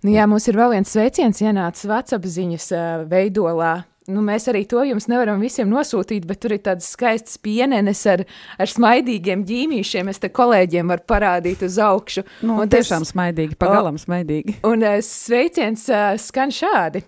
Nu, 0.04 0.12
jā, 0.14 0.28
mums 0.30 0.46
ir 0.46 0.58
vēl 0.58 0.76
viens 0.76 0.90
sveiciens 0.94 1.40
ienācis 1.42 1.88
WhatsApp 1.90 2.26
ziņas 2.30 2.66
uh, 2.70 2.82
veidolā. 3.10 3.72
Nu, 4.08 4.22
mēs 4.24 4.46
arī 4.48 4.62
to 4.68 4.80
jums 4.88 5.04
nevaram 5.10 5.40
visiem 5.44 5.68
nosūtīt, 5.68 6.24
bet 6.28 6.40
tur 6.40 6.54
ir 6.56 6.62
tādas 6.64 6.86
skaistas 6.94 7.36
pienenes 7.44 8.00
ar, 8.08 8.22
ar 8.56 8.70
smaidīgiem 8.72 9.42
ģīmīšiem. 9.48 10.08
Es 10.08 10.18
te 10.22 10.30
kolēģiem 10.32 10.88
varu 10.94 11.04
parādīt 11.12 11.62
uz 11.66 11.76
augšu. 11.84 12.24
Nu, 12.40 12.54
Un 12.54 12.64
un 12.64 12.68
tas- 12.72 12.86
tiešām 12.88 13.04
smaidīgi, 13.04 13.58
pagalam 13.60 13.98
smaidīgi. 14.00 14.56
Un 14.64 14.82
uh, 14.88 14.96
sveiciens 15.04 15.84
uh, 15.92 16.14
skan 16.16 16.48
šādi. 16.54 17.04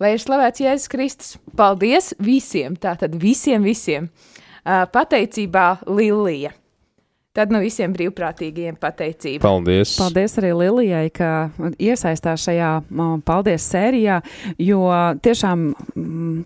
Lai 0.00 0.14
ir 0.16 0.22
slavēts 0.22 0.62
Jēzus 0.64 0.88
Kristus. 0.90 1.34
Paldies 1.56 2.14
visiem, 2.18 2.74
tātad 2.80 3.14
visiem, 3.20 3.62
visiem. 3.62 4.08
Uh, 4.64 4.86
pateicībā 4.90 5.84
Lilija. 5.86 6.50
Tad 7.30 7.52
no 7.54 7.60
visiem 7.62 7.92
brīvprātīgajiem 7.94 8.74
pateicība. 8.82 9.44
Paldies! 9.44 9.92
Paldies 10.00 10.32
arī 10.40 10.48
Lilijai, 10.50 11.04
ka 11.14 11.28
iesaistās 11.78 12.42
šajā 12.42 12.70
paldies 13.22 13.68
sērijā, 13.70 14.16
jo 14.58 14.80
tiešām 15.22 15.68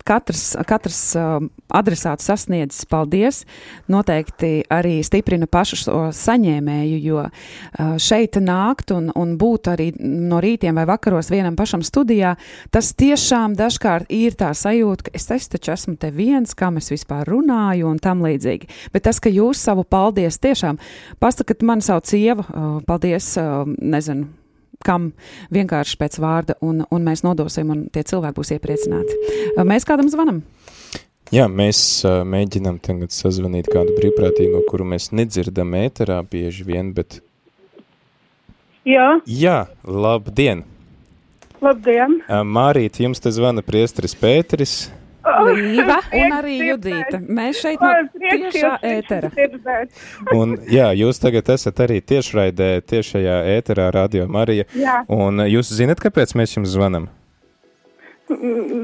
katrs, 0.04 0.42
katrs 0.68 0.98
adresāts 1.72 2.28
sasniedzis 2.28 2.84
paldies. 2.90 3.38
Noteikti 3.88 4.66
arī 4.68 4.98
stiprina 5.08 5.48
pašu 5.48 5.78
šo 5.80 6.02
saņēmēju, 6.12 7.00
jo 7.00 7.22
uh, 7.24 7.96
šeit 7.96 8.36
nākt 8.44 8.92
un, 8.92 9.08
un 9.16 9.34
būt 9.40 9.72
arī 9.72 9.88
no 9.96 10.42
rītiem 10.44 10.76
vai 10.76 10.84
vakaros 10.92 11.32
vienam 11.32 11.56
pašam 11.56 11.80
studijā, 11.80 12.34
tas 12.68 12.92
tiešām 12.92 13.56
dažkārt 13.56 14.12
ir 14.12 14.36
tā 14.36 14.52
sajūta, 14.52 15.08
ka 15.08 15.16
es, 15.16 15.30
es 15.32 15.48
taču 15.56 15.72
esmu 15.78 15.96
te 15.96 16.12
viens, 16.12 16.52
kam 16.52 16.76
es 16.76 16.92
vispār 16.92 17.24
runāju 17.32 17.88
un 17.88 18.04
tam 18.04 18.20
līdzīgi. 18.28 18.68
Bet 18.92 19.08
tas, 19.08 19.16
ka 19.16 19.32
jūs 19.32 19.64
savu 19.64 19.88
paldies 19.88 20.36
tiešām 20.44 20.73
pasakat, 21.22 21.62
man 21.66 21.84
sauc 21.84 22.08
sieva, 22.10 22.46
uh, 22.46 22.78
paldies, 22.88 23.34
nezinu. 23.80 24.30
Kam 24.84 25.12
vienkārši 25.54 25.96
pēc 25.96 26.18
vārda, 26.20 26.58
un, 26.60 26.82
un 26.92 27.04
mēs 27.06 27.22
nodosim, 27.24 27.70
un 27.72 27.86
tie 27.94 28.02
cilvēki 28.04 28.36
būs 28.36 28.50
iepriecināti. 28.58 29.14
Mēs 29.64 29.86
kādam 29.88 30.10
zvanam? 30.12 30.42
Jā, 31.32 31.46
mēs 31.48 31.78
uh, 32.04 32.20
mēģinām 32.28 32.82
tagad 32.84 33.14
sazvanīt 33.14 33.70
kādu 33.72 33.94
brīvprātīgo, 33.96 34.60
kuru 34.68 34.84
mēs 34.92 35.08
nedzirdam 35.16 35.72
ēterā 35.78 36.18
bieži 36.28 36.66
vien, 36.68 36.92
bet 36.96 37.22
Jā, 38.84 39.14
jā, 39.24 39.62
labdien! 39.88 40.60
labdien! 41.64 42.18
Uh, 42.28 42.42
Mārīt, 42.44 42.98
jums 43.00 43.22
te 43.24 43.30
zvana 43.32 43.62
priesteris 43.64 44.12
Pēteris. 44.20 44.74
Līva 45.24 45.98
un 46.12 46.36
arī. 46.36 46.58
Judīta. 46.68 47.20
Mēs 47.24 47.62
šeit 47.64 47.82
no 47.82 47.92
tiešā 48.20 48.76
ētera. 48.84 49.30
Un 50.36 50.56
jā, 50.70 50.90
jūs 50.98 51.20
tagad 51.22 51.48
esat 51.56 51.84
arī 51.86 52.00
tiešraidē, 52.04 52.70
tiešajā 52.84 53.40
ēterā 53.56 53.90
Radio 53.94 54.28
Marija. 54.28 54.68
Jā. 54.76 55.02
Un 55.12 55.42
uh, 55.42 55.50
jūs 55.50 55.72
zinat, 55.74 56.02
kāpēc 56.02 56.36
mēs 56.38 56.58
jums 56.58 56.74
zvanam? 56.76 57.10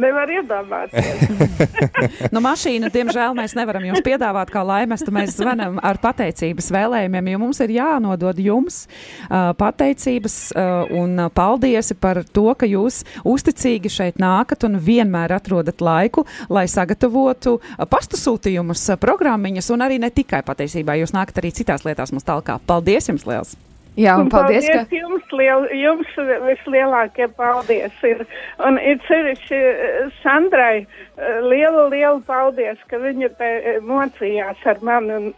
Nevar 0.00 0.30
iedomāties. 0.32 1.26
Nu, 2.34 2.40
mašīnu, 2.44 2.88
diemžēl, 2.92 3.34
mēs 3.36 3.54
nevaram 3.58 3.84
jums 3.84 4.02
piedāvāt 4.04 4.50
kā 4.52 4.62
laimestu. 4.64 5.12
Mēs 5.14 5.34
zvanām 5.36 5.78
ar 5.84 5.98
pateicības 6.00 6.70
vēlējumiem, 6.72 7.30
jo 7.32 7.40
mums 7.42 7.60
ir 7.64 7.74
jānodod 7.74 8.40
jums 8.40 8.82
uh, 8.86 9.50
pateicības 9.58 10.36
uh, 10.54 10.92
un 10.96 11.26
paldiesi 11.34 11.96
par 12.00 12.22
to, 12.24 12.46
ka 12.56 12.68
jūs 12.68 13.02
uzticīgi 13.28 13.92
šeit 13.92 14.20
nākat 14.22 14.66
un 14.68 14.78
vienmēr 14.80 15.36
atrodat 15.36 15.84
laiku, 15.84 16.26
lai 16.52 16.66
sagatavotu 16.70 17.58
pastu 17.90 18.20
sūtījumus, 18.20 18.86
programmiņas 19.00 19.72
un 19.74 19.88
arī 19.88 20.00
ne 20.02 20.12
tikai 20.14 20.44
patiesībā. 20.46 20.98
Jūs 21.00 21.16
nākat 21.16 21.42
arī 21.42 21.54
citās 21.56 21.84
lietās 21.88 22.14
mums 22.14 22.28
tālāk. 22.28 22.56
Paldies 22.66 23.12
jums 23.12 23.28
liels! 23.28 23.58
Jā, 23.98 24.14
un 24.20 24.28
paldies, 24.30 24.66
ka 24.70 24.84
jums, 24.94 25.26
liel, 25.34 25.66
jums 25.74 26.10
vislielākie 26.46 27.26
paldies. 27.36 27.94
Ir, 28.06 28.22
un 28.62 28.78
ir 28.78 29.00
sevišķi 29.08 29.58
eh, 29.58 30.12
Sandrai 30.22 30.84
eh, 30.84 31.40
lielu, 31.42 31.88
lielu 31.90 32.22
paldies, 32.26 32.78
ka 32.90 33.00
viņa 33.02 33.32
te 33.40 33.50
eh, 33.58 33.80
mocījās 33.82 34.62
ar 34.70 34.82
mani 34.86 35.16
un 35.18 35.30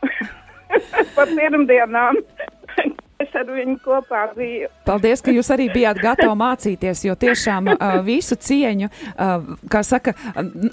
par 1.17 1.33
pirmdienām. 1.33 2.21
Es 3.23 3.35
ar 3.39 3.47
viņu 3.47 3.77
kopā 3.85 4.25
biju. 4.35 4.69
Paldies, 4.85 5.23
ka 5.23 5.31
jūs 5.31 5.49
arī 5.55 5.69
bijāt 5.73 6.01
gatavi 6.03 6.35
mācīties, 6.41 7.05
jo 7.07 7.15
tiešām 7.15 7.69
uh, 7.71 8.01
visu 8.03 8.35
cieņu, 8.35 8.89
uh, 8.91 9.53
kā 9.71 9.85
saka, 9.87 10.17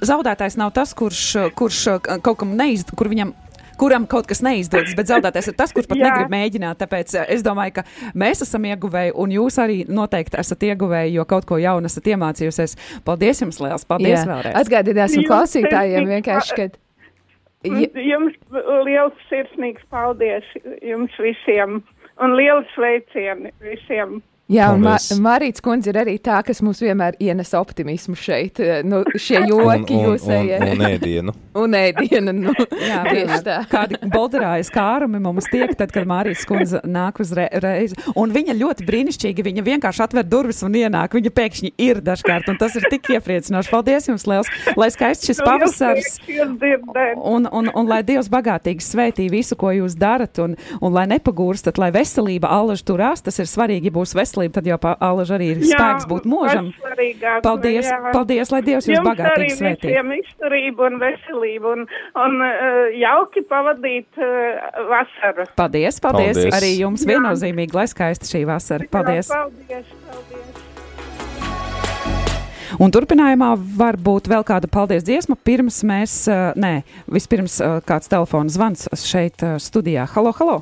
zaudētājs 0.02 0.58
nav 0.58 0.72
tas, 0.74 0.96
kurš, 0.98 1.52
kurš 1.60 1.84
uh, 1.92 2.00
kaut 2.26 2.40
kam 2.42 2.56
neizd, 2.58 2.90
kur 2.98 3.12
viņam 3.12 3.36
kuram 3.80 4.08
kaut 4.10 4.28
kas 4.30 4.44
neizdodas, 4.46 4.96
bet 4.98 5.10
zaudētājs 5.12 5.52
ir 5.52 5.58
tas, 5.60 5.74
kurš 5.76 5.90
pat 5.92 6.02
negrib 6.02 6.34
mēģināt. 6.34 6.80
Tāpēc 6.84 7.16
uh, 7.18 7.26
es 7.36 7.46
domāju, 7.46 7.80
ka 7.80 7.86
mēs 8.20 8.44
esam 8.46 8.68
ieguvēji, 8.70 9.16
un 9.20 9.34
jūs 9.38 9.60
arī 9.64 9.80
noteikti 9.90 10.40
esat 10.42 10.68
ieguvēji, 10.70 11.16
jo 11.18 11.26
kaut 11.30 11.48
ko 11.50 11.60
jaunu 11.62 11.90
esat 11.90 12.12
iemācījusies. 12.14 12.78
Paldies 13.08 13.44
jums 13.46 13.62
liels! 13.64 13.88
Paldies 13.90 14.20
Jā. 14.20 14.28
vēlreiz! 14.30 14.60
Atgādināsim 14.64 15.26
klausītājiem 15.28 16.08
vienkārši, 16.18 16.56
ka. 16.60 16.70
Ja, 16.70 16.76
Jums 18.00 18.38
liels 18.88 19.24
sirsnīgs 19.28 19.84
paldies 19.92 20.46
jums 20.80 21.12
visiem 21.20 21.82
un 22.24 22.36
liels 22.40 22.70
sveicieni 22.76 23.52
visiem. 23.60 24.22
Jā, 24.50 24.72
un 24.74 24.82
Ma 24.82 24.96
Paldies. 24.98 25.20
Marīts 25.22 25.62
kundze 25.62 25.92
ir 25.92 25.98
arī 26.02 26.16
tā, 26.26 26.40
kas 26.46 26.64
mums 26.66 26.80
vienmēr 26.82 27.14
ienes 27.22 27.52
optimismu 27.54 28.16
šeit. 28.18 28.58
eh, 28.60 28.82
Nu, 28.84 29.04
šie 29.14 29.44
Un, 29.44 29.48
joki 29.52 29.94
un, 29.94 30.00
un, 30.00 30.06
jūsējie. 30.08 30.58
un 30.72 30.82
ēdienu. 30.88 31.34
Un 31.60 31.74
ēdienu. 31.76 32.32
Nu, 32.32 32.54
Jā, 32.80 33.02
tieši 33.10 33.38
tā. 33.44 33.56
Kādi 33.68 33.98
bolderājas 34.14 34.70
kārumi 34.72 35.20
mums 35.20 35.48
tiek, 35.52 35.74
tad, 35.76 35.92
kad 35.92 36.06
Mārijas 36.08 36.46
kundze 36.48 36.80
nāk 36.88 37.20
uz 37.20 37.34
re 37.36 37.50
reizi. 37.60 37.98
Un 38.16 38.32
viņa 38.32 38.54
ļoti 38.56 38.86
brīnišķīgi, 38.88 39.44
viņa 39.44 39.64
vienkārši 39.66 40.04
atver 40.06 40.24
durvis 40.30 40.62
un 40.64 40.78
ienāk. 40.80 41.18
Viņa 41.18 41.32
pēkšņi 41.36 41.72
ir 41.84 42.00
dažkārt, 42.06 42.48
un 42.54 42.58
tas 42.62 42.78
ir 42.80 42.86
tik 42.90 43.10
iepriecinoši. 43.18 43.72
Paldies 43.74 44.08
jums 44.08 44.26
liels, 44.30 44.48
lai 44.80 44.88
skaists 44.94 45.28
šis 45.28 45.42
pavasars. 45.44 46.20
Jūs. 46.30 46.56
Un, 47.20 47.50
un, 47.52 47.70
un 47.76 47.90
lai 47.92 48.00
Dievs 48.08 48.30
bagātīgi 48.32 48.86
svētī 48.86 49.28
visu, 49.34 49.58
ko 49.60 49.74
jūs 49.76 49.98
darat, 50.00 50.40
un, 50.40 50.56
un 50.80 50.96
lai 50.96 51.06
nepagūrstat, 51.12 51.82
lai 51.82 51.92
veselība 51.92 52.48
allaž 52.56 52.86
turās, 52.88 53.26
tas 53.26 53.42
ir 53.42 53.50
svarīgi, 53.52 53.92
būs 53.92 54.16
veselība, 54.16 54.39
tad 54.56 54.68
jau 54.70 54.78
pa 54.80 54.94
allaž 55.04 55.34
arī 55.36 55.50
ir 55.54 55.60
spēks 55.68 56.08
būt 56.10 56.28
mūžam. 56.30 56.70
Paldies, 57.44 57.90
jā. 57.90 57.98
paldies, 58.14 58.52
lai 58.54 58.62
Dievs 58.64 58.88
jūs 58.88 58.96
Jums 58.96 59.10
bagātīgi 59.10 59.36
arī 59.36 59.50
svētī. 59.58 59.92
visiem 59.92 60.14
izturību 60.16 60.86
un 60.88 60.98
veselību 61.02 61.74
un, 61.76 61.84
un 62.24 62.40
uh, 62.46 62.80
jauki 62.96 63.44
pavadīt 63.50 64.22
uh, 64.24 64.80
vasaru. 64.90 65.50
Paldies, 65.60 66.00
paldies, 66.00 66.40
Paldies. 66.40 66.56
arī 66.56 66.72
jums 66.80 67.04
Jā. 67.04 67.12
viennozīmīgi, 67.12 67.76
lai 67.76 67.86
skaista 67.92 68.30
šī 68.30 68.46
vasara. 68.50 68.88
Paldies! 68.94 69.28
Paldies, 69.34 69.94
paldies. 70.08 70.66
Un 72.80 72.94
turpinājumā 72.96 73.54
var 73.76 73.98
būt 74.00 74.30
vēl 74.32 74.44
kāda 74.48 74.70
paldies 74.72 75.04
dziesma, 75.04 75.36
pirms 75.44 75.82
mēs, 75.84 76.22
uh, 76.32 76.52
nē, 76.56 76.84
vispirms 77.12 77.60
kāds 77.90 78.08
telefona 78.12 78.50
zvans 78.54 78.88
šeit 79.04 79.44
studijā. 79.60 80.08
Halo, 80.16 80.32
halo! 80.40 80.62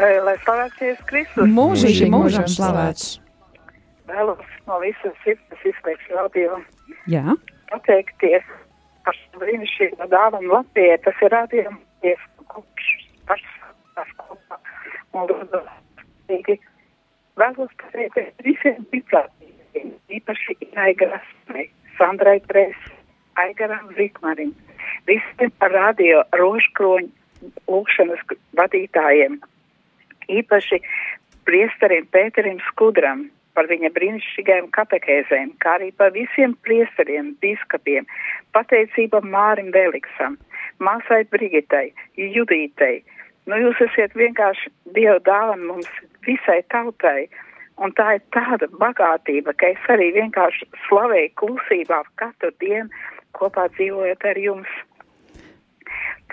Lai 0.00 0.36
slavēts 0.44 0.80
Jēzus 0.80 1.08
Kristus, 1.08 1.44
Mūžīgi, 1.44 2.06
Mūžīgi 2.08 2.14
mūžam 2.14 2.46
slavēts! 2.48 3.08
vēlos 4.10 4.54
no 4.66 4.78
visas 4.82 5.16
sirds 5.24 5.66
izteikt 5.66 6.08
radio 6.14 6.58
Jā, 7.10 7.36
pateikties 7.70 8.46
par 9.04 9.16
šo 9.16 9.42
brīnišķīgo 9.42 10.08
dāvanu 10.12 10.54
Latvijai. 10.54 10.98
Tas 11.04 11.20
ir 11.24 11.32
rādījums, 11.34 12.24
kurš 12.50 12.88
pašs 13.28 14.16
kopā. 14.18 14.58
Un 15.14 15.28
lūdzu. 15.30 16.56
Vēlos 17.40 17.72
pateikties 17.82 18.32
visiem 18.46 18.82
ticātīgiem, 18.92 19.94
īpaši 20.16 20.56
Inai 20.68 20.92
Grasmai, 20.98 21.68
Sandrai 21.98 22.38
Pres, 22.46 22.76
Aigaram 23.40 23.88
Zikmarim, 23.96 24.52
visiem 25.08 25.52
par 25.62 25.74
radio 25.74 26.22
rožkroņu 26.36 27.10
lūkšanas 27.70 28.22
vadītājiem, 28.60 29.40
īpaši 30.38 30.80
priesterim 31.48 32.06
Pēterim 32.14 32.60
Skudram 32.68 33.28
par 33.58 33.68
viņa 33.70 33.90
brīnišķīgajām 33.96 34.68
katekēzēm, 34.76 35.54
kā 35.62 35.76
arī 35.78 35.90
par 35.98 36.12
visiem 36.14 36.54
priesteriem, 36.66 37.34
biskupiem, 37.42 38.06
pateicība 38.54 39.22
Mārim 39.26 39.72
Veliksam, 39.74 40.38
māsai 40.78 41.24
Brigitai, 41.32 41.90
Judītei. 42.16 43.00
Nu, 43.50 43.58
jūs 43.58 43.80
esat 43.82 44.14
vienkārši 44.18 44.70
Dieva 44.94 45.18
dāvana 45.26 45.72
mums 45.72 45.88
visai 46.26 46.60
tautai, 46.72 47.26
un 47.82 47.94
tā 47.98 48.18
ir 48.18 48.22
tāda 48.36 48.68
bagātība, 48.82 49.56
ka 49.56 49.72
es 49.74 49.90
arī 49.92 50.10
vienkārši 50.18 50.68
slavēju 50.86 51.34
klusībā 51.40 52.02
katru 52.20 52.52
dienu 52.62 52.88
kopā 53.38 53.66
dzīvojot 53.74 54.28
ar 54.30 54.40
jums. 54.44 54.78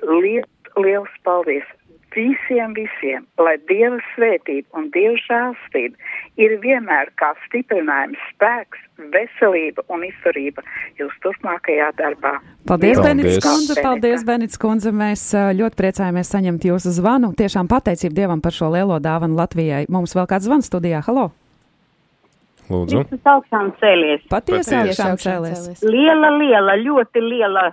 Liet, 0.03 0.71
liels 0.77 1.19
paldies! 1.25 1.76
Visiem, 2.15 2.71
visiem, 2.73 3.25
lai 3.37 3.57
Dieva 3.69 3.97
svētība 4.13 4.79
un 4.79 4.87
Dieva 4.93 5.17
žēlstība 5.21 5.97
ir 6.41 6.55
vienmēr 6.63 7.11
kā 7.19 7.33
stiprinājums, 7.45 8.21
spēks, 8.31 8.79
veselība 9.13 9.83
un 9.93 10.05
izturība 10.07 10.63
jūsu 10.97 11.19
turpmākajā 11.25 11.91
darbā. 11.99 12.37
paldies. 12.67 13.01
Benits 13.03 13.43
Kundze, 13.43 13.75
Paldies. 13.83 14.23
Benits 14.25 14.57
Kundze. 14.57 14.91
Mēs 14.91 15.27
uh, 15.35 15.51
ļoti 15.53 15.77
priecājamies 15.77 16.31
saņemt 16.33 16.69
jūsu 16.71 16.95
zvanu. 16.95 17.33
Tiešām 17.37 17.69
pateicība 17.69 18.23
Dievam 18.23 18.41
par 18.41 18.55
šo 18.55 18.71
lielo 18.73 18.97
dāvanu 19.03 19.37
Latvijai. 19.37 19.85
Mums 19.89 20.15
vēl 20.17 20.25
kāds 20.31 20.47
zvans 20.49 20.71
studijā. 20.71 21.03
Halo! 21.05 21.29
Lūdzu. 22.67 23.03
Kristus 23.05 23.29
augšām 23.31 23.69
cēlies. 23.79 24.25
Patiesi 24.31 24.75
augšām 24.75 25.15
cēlies. 25.21 25.83
Liela, 25.87 26.33
liela, 26.35 26.75
ļoti 26.81 27.23
liela 27.23 27.69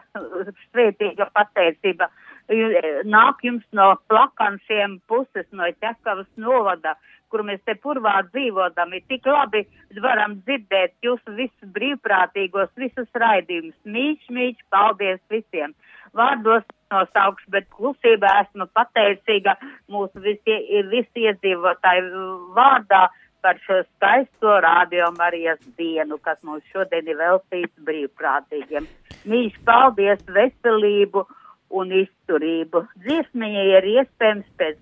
svētīga 0.69 1.27
pateicība. 1.35 2.11
Nāk 2.49 3.41
jums 3.43 3.65
no 3.73 3.95
plakansiem 4.09 5.01
puses, 5.09 5.47
no 5.53 5.65
Ķekavas 5.81 6.29
novada, 6.37 6.95
kur 7.33 7.43
mēs 7.43 7.63
te 7.65 7.75
purvā 7.75 8.21
dzīvodam. 8.29 8.93
Ir 8.95 9.03
tik 9.09 9.27
labi 9.27 9.65
varam 10.03 10.37
dzirdēt 10.45 10.95
jūsu 11.03 11.35
visus 11.35 11.73
brīvprātīgos, 11.75 12.71
visus 12.77 13.09
raidījumus. 13.15 13.77
Mīļš, 13.85 14.31
mīļš, 14.31 14.61
paldies 14.71 15.21
visiem. 15.31 15.75
Vārdos 16.15 16.63
nosaukšu, 16.93 17.51
bet 17.51 17.67
klusībā 17.75 18.31
esmu 18.45 18.69
pateicīga 18.77 19.57
mūsu 19.91 20.21
visi, 20.23 20.59
visi 20.93 21.27
iedzīvotāju 21.27 22.27
vārdā 22.55 23.09
par 23.45 23.59
šo 23.65 23.81
skaisto 23.83 24.61
radio 24.65 25.11
Marijas 25.19 25.59
dienu, 25.79 26.21
kas 26.23 26.39
mums 26.43 26.65
šodien 26.73 27.09
ir 27.11 27.19
veltīts 27.19 27.83
brīvprātīgiem. 27.89 28.87
Mīļš, 29.29 29.59
paldies, 29.67 30.23
veselību 30.37 31.27
un 31.71 31.95
izturību. 32.03 32.85
Dziesmiņa 33.05 33.65
ir 33.77 33.89
iespējams 33.99 34.51
pēc 34.61 34.81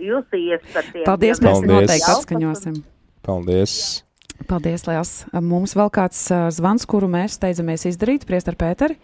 jūsu 0.00 0.40
ieskatiem. 0.40 1.04
Paldies, 1.06 1.40
mēs 1.40 1.60
Paldies. 1.60 1.70
noteikti 1.70 2.10
atskaņosim. 2.14 2.80
Paldies. 3.24 3.76
Paldies, 4.48 4.86
Liels. 4.88 5.12
Mums 5.40 5.76
vēl 5.78 5.92
kāds 5.94 6.26
zvans, 6.56 6.84
kuru 6.90 7.08
mēs 7.08 7.38
steidzamies 7.38 7.86
izdarīt, 7.92 8.26
priest 8.28 8.50
ar 8.50 8.58
Pēteri. 8.60 8.98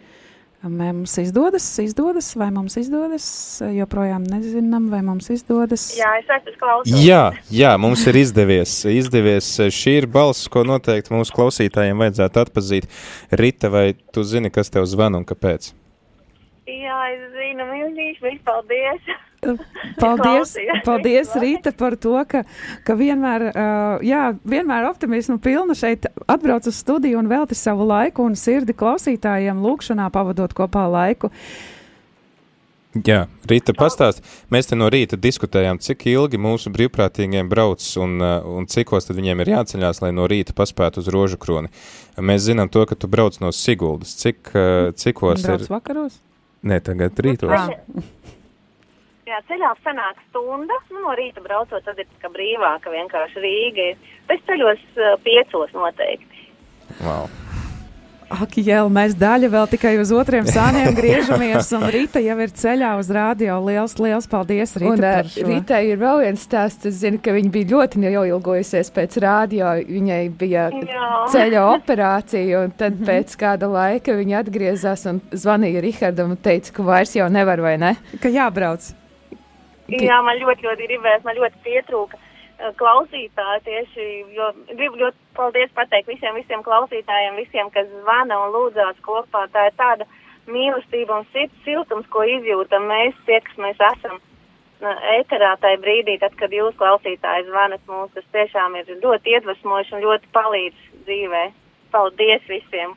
Mums 0.60 1.14
izdodas, 1.16 1.64
izdodas, 1.80 2.34
vai 2.36 2.50
mums 2.52 2.74
izdodas, 2.76 3.24
joprojām 3.72 4.26
nezinām, 4.28 4.90
vai 4.92 5.00
mums 5.00 5.30
izdodas. 5.32 5.86
Jā, 5.96 6.10
es 6.20 6.28
esmu 6.28 6.52
klausās. 6.60 7.00
Jā, 7.00 7.22
jā, 7.48 7.70
mums 7.80 8.04
ir 8.10 8.18
izdevies. 8.20 8.74
izdevies. 8.84 9.48
Šī 9.72 10.02
ir 10.02 10.08
balss, 10.12 10.50
ko 10.52 10.66
noteikti 10.68 11.14
mūsu 11.16 11.32
klausītājiem 11.38 12.04
vajadzētu 12.04 12.44
atpazīt. 12.44 12.90
Rita, 13.32 13.72
vai 13.72 13.86
tu 14.12 14.20
zini, 14.20 14.52
kas 14.52 14.68
tev 14.68 14.84
zvana 14.90 15.22
un 15.22 15.24
kāpēc? 15.24 15.72
Jā, 16.70 17.00
es 17.14 17.26
zinu, 17.34 17.66
milzīši, 17.72 18.22
bet 18.22 18.46
paldies. 18.46 19.10
Paldies, 20.00 20.52
paldies 20.84 21.30
Rīta, 21.40 21.72
par 21.76 21.94
to, 21.96 22.12
ka, 22.28 22.42
ka 22.84 22.96
vienmēr, 22.96 23.46
uh, 23.48 24.02
jā, 24.04 24.34
vienmēr 24.44 24.84
optimismu 24.90 25.38
pilna 25.40 25.72
šeit 25.76 26.10
atbrauc 26.28 26.68
uz 26.68 26.76
studiju 26.76 27.22
un 27.22 27.30
velti 27.30 27.56
savu 27.56 27.86
laiku 27.88 28.26
un 28.28 28.36
sirdi 28.36 28.76
klausītājiem 28.76 29.62
lūkšanā 29.64 30.10
pavadot 30.12 30.52
kopā 30.56 30.84
laiku. 30.92 31.32
Jā, 33.06 33.28
Rīta, 33.46 33.70
pastāst. 33.78 34.24
Mēs 34.50 34.66
te 34.66 34.76
no 34.76 34.88
rīta 34.90 35.14
diskutējām, 35.14 35.78
cik 35.78 36.08
ilgi 36.10 36.40
mūsu 36.42 36.72
brīvprātīgiem 36.74 37.48
brauc 37.48 37.84
un, 38.02 38.16
un 38.20 38.66
cikos 38.68 39.06
tad 39.06 39.20
viņiem 39.20 39.44
ir 39.44 39.52
jāceļās, 39.54 40.02
lai 40.02 40.10
no 40.16 40.26
rīta 40.30 40.56
paspētu 40.58 41.00
uz 41.00 41.10
rožu 41.14 41.38
kroni. 41.40 41.70
Mēs 42.18 42.48
zinām 42.48 42.68
to, 42.68 42.82
ka 42.90 42.98
tu 42.98 43.08
brauc 43.08 43.38
no 43.40 43.54
Siguldas. 43.54 44.16
Cik, 44.18 44.50
uh, 44.52 44.90
cikos 44.98 45.46
Brauc 45.46 45.62
ir? 45.64 45.70
vakaros? 45.70 46.18
Nē, 46.66 46.80
tagad 46.84 47.16
rītos. 47.24 47.54
Jā, 49.30 49.38
ceļā 49.46 49.70
sanāk 49.84 50.18
stunda, 50.28 50.76
nu, 50.90 51.04
no 51.04 51.14
rīta 51.16 51.40
braucot, 51.44 51.84
tad 51.86 52.00
ir 52.02 52.08
tā 52.10 52.24
kā 52.24 52.32
brīvāka 52.34 52.90
vienkārši 52.92 53.44
Rīga. 53.44 53.92
ir. 53.92 54.16
Bet 54.28 54.42
ceļos 54.48 54.82
uh, 54.98 55.14
piecos 55.24 55.70
noteikti. 55.76 56.48
Wow. 57.00 57.30
Ak, 58.30 58.52
Jēl, 58.62 58.86
mēs 58.94 59.16
daļa 59.18 59.48
vēl 59.50 59.64
tikai 59.72 59.96
uz 59.98 60.12
otriem 60.14 60.46
sāniem 60.46 60.94
griežamies, 60.94 61.66
un 61.74 61.82
Rīta 61.90 62.20
jau 62.22 62.36
ir 62.44 62.52
ceļā 62.54 62.92
uz 63.00 63.08
rādio. 63.10 63.56
Liels, 63.66 63.96
liels 63.98 64.28
paldies, 64.30 64.76
Rīta, 64.78 64.92
Un 64.92 65.02
par 65.02 65.30
šo. 65.32 65.46
Rītai 65.48 65.80
ir 65.88 65.98
vēl 65.98 66.22
viens 66.22 66.44
stāsts. 66.46 66.86
Es 66.86 67.00
zinu, 67.02 67.18
ka 67.18 67.34
viņa 67.34 67.50
bija 67.56 67.70
ļoti 67.72 68.04
neilgojusies 68.04 68.92
pēc 68.94 69.18
rādio. 69.24 69.72
Viņai 69.88 70.20
bija 70.38 70.68
Jā. 70.78 71.10
ceļa 71.34 71.66
operācija, 71.72 72.62
un 72.62 72.70
tad 72.78 73.02
pēc 73.02 73.34
kāda 73.40 73.66
laika 73.66 74.14
viņa 74.14 74.44
atgriezās 74.44 75.06
un 75.10 75.18
zvanīja 75.34 75.82
Rihardam 75.82 76.36
un 76.36 76.38
teica, 76.38 76.76
ka 76.78 76.86
vairs 76.86 77.18
jau 77.18 77.26
nevar, 77.34 77.66
vai 77.66 77.76
ne? 77.82 77.96
Ka 78.22 78.30
jābrauc. 78.30 78.92
Jā, 79.90 80.22
man 80.22 80.38
ļoti, 80.38 80.68
ļoti 80.68 80.86
gribēs, 80.86 81.26
man 81.26 81.34
ļoti 81.34 81.64
pietrūka 81.66 82.26
klausītāji 82.78 83.62
tieši, 83.66 84.06
jo 84.36 84.50
gribu 84.70 85.00
ļoti 85.00 85.29
paldies 85.40 85.72
pateikt 85.76 86.10
visiem, 86.12 86.36
visiem 86.36 86.64
klausītājiem, 86.66 87.38
visiem, 87.40 87.70
kas 87.74 87.88
zvana 88.02 88.38
un 88.44 88.54
lūdzās 88.54 88.98
kopā. 89.06 89.46
Tā 89.54 89.68
ir 89.70 89.76
tāda 89.80 90.08
mīlestība 90.50 91.20
un 91.20 91.28
sirds 91.34 91.64
siltums, 91.64 92.08
ko 92.12 92.24
izjūtam 92.36 92.88
mēs, 92.90 93.16
tie, 93.28 93.40
kas 93.46 93.62
mēs 93.64 93.80
esam 93.92 94.20
ēterā 94.80 95.54
tajā 95.60 95.80
brīdī, 95.82 96.16
tad, 96.20 96.36
kad 96.40 96.52
jūs 96.56 96.76
klausītāji 96.80 97.48
zvanat 97.50 97.82
mūs, 97.88 98.12
tas 98.14 98.26
tiešām 98.36 98.78
ir 98.80 98.94
ļoti 99.02 99.36
iedvesmoši 99.36 99.96
un 99.96 100.04
ļoti 100.06 100.32
palīdz 100.36 100.88
dzīvē. 101.04 101.44
Paldies 101.92 102.44
visiem! 102.48 102.96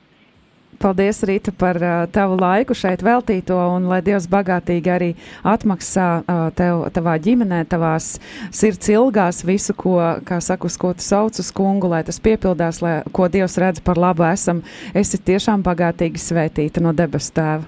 Paldies, 0.83 1.21
Rīta, 1.23 1.53
par 1.55 1.77
uh, 1.79 1.91
tavu 2.11 2.35
laiku 2.35 2.75
šeit 2.75 2.99
veltīto, 3.05 3.55
un 3.71 3.85
lai 3.87 4.01
Dievs 4.03 4.25
bagātīgi 4.27 4.91
arī 4.91 5.07
atmaksā 5.47 6.07
uh, 6.19 6.41
tev, 6.57 6.81
tavā 6.91 7.13
ģimenē, 7.23 7.61
tavās 7.71 8.17
sirds 8.51 8.91
ilgās 8.91 9.45
visu, 9.47 9.71
ko, 9.79 9.95
kā 10.27 10.41
saka, 10.43 10.67
uz 10.67 10.75
ko 10.81 10.91
tu 10.97 11.05
sauc 11.05 11.39
uz 11.39 11.51
kungu, 11.55 11.87
lai 11.93 12.01
tas 12.03 12.19
piepildās, 12.19 12.81
lai, 12.83 12.97
ko 13.15 13.29
Dievs 13.31 13.55
redz 13.63 13.79
par 13.79 14.01
labu 14.01 14.27
esam. 14.27 14.59
Esi 14.91 15.21
tiešām 15.23 15.63
bagātīgi 15.63 16.19
svētīta 16.19 16.83
no 16.83 16.91
debesu 16.91 17.31
tēva. 17.39 17.63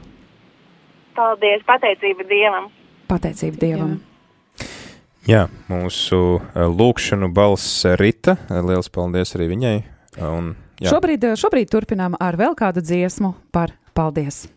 Paldies, 1.15 1.63
pateicība 1.63 2.28
Dievam! 2.28 2.67
Pateicība 3.08 3.62
Dievam! 3.63 3.95
Jā, 5.25 5.45
mūsu 5.71 6.19
uh, 6.36 6.67
lūkšanu 6.67 7.32
balss 7.32 7.88
Rita. 7.95 8.36
Liels 8.51 8.91
paldies 8.91 9.32
arī 9.39 9.54
viņai. 9.56 9.75
Un, 10.19 10.51
jā. 10.79 10.91
šobrīd, 10.91 11.31
šobrīd 11.39 11.71
turpinām 11.71 12.17
ar 12.19 12.38
vēl 12.39 12.57
kādu 12.57 12.83
dziesmu 12.85 13.35
par 13.55 13.75
paldies. 13.93 14.45
Paldies 14.45 14.55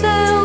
Paldies 0.00 0.37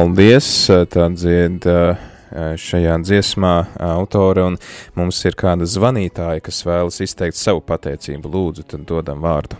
paldies. 0.00 0.48
Tā 0.92 1.08
dzied 1.12 1.66
šajā 2.60 3.00
dziesmā 3.04 3.54
autore, 3.84 4.46
un 4.52 4.56
mums 4.96 5.18
ir 5.28 5.36
kāda 5.36 5.66
zvanītāja, 5.68 6.44
kas 6.46 6.62
vēlas 6.64 7.00
izteikt 7.04 7.36
savu 7.36 7.60
pateicību. 7.66 8.30
Lūdzu, 8.30 8.64
tad 8.70 8.86
dodam 8.88 9.20
vārdu. 9.24 9.58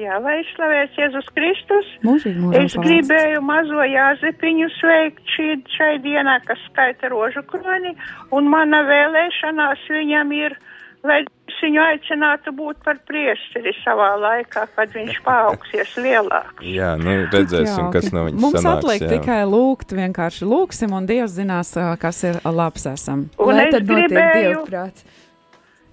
Jā, 0.00 0.16
lai 0.22 0.38
slavēts 0.54 0.96
Jēzus 0.96 1.26
Kristus. 1.34 1.88
Mūžīgi, 2.06 2.38
mūžīgi 2.40 2.68
Es 2.68 2.76
gribēju 2.78 3.42
mazo 3.44 3.82
Jāzepiņu 3.84 4.70
sveikt 4.78 5.34
šī, 5.34 5.48
šai 5.74 5.90
dienā, 6.04 6.38
kas 6.46 6.62
skaita 6.70 7.10
rožu 7.12 7.42
kroni, 7.50 7.92
un 8.32 8.48
mana 8.48 8.80
vēlēšanās 8.88 9.82
viņam 9.92 10.32
ir, 10.38 10.56
lai 11.04 11.20
viņu 11.60 11.80
aicinātu 11.84 12.52
būt 12.56 12.76
par 12.84 12.96
priesteri 13.08 13.72
savā 13.84 14.10
laikā, 14.20 14.62
kad 14.76 14.88
viņš 14.96 15.18
paaugsies 15.28 15.90
lielāks. 16.00 16.62
Jā, 16.64 16.94
nu 17.00 17.10
redzēsim, 17.32 17.90
kas 17.92 18.08
no 18.16 18.24
viņas 18.28 18.40
Mums 18.40 18.56
sanāks. 18.62 18.78
atliek 18.80 19.00
jā. 19.04 19.10
tikai 19.18 19.40
lūgt, 19.44 19.92
vienkārši 19.98 20.44
lūgsim, 20.48 20.90
un 20.96 21.04
Dievs 21.10 21.32
zinās, 21.36 21.70
kas 22.00 22.22
ir 22.24 22.34
labs 22.48 22.86
esam. 22.94 23.26
Un 23.38 23.54
Lai 23.56 23.66
es 23.68 23.72
tad 23.76 23.84
gribēju, 23.90 24.56
dievprāts. 24.64 25.04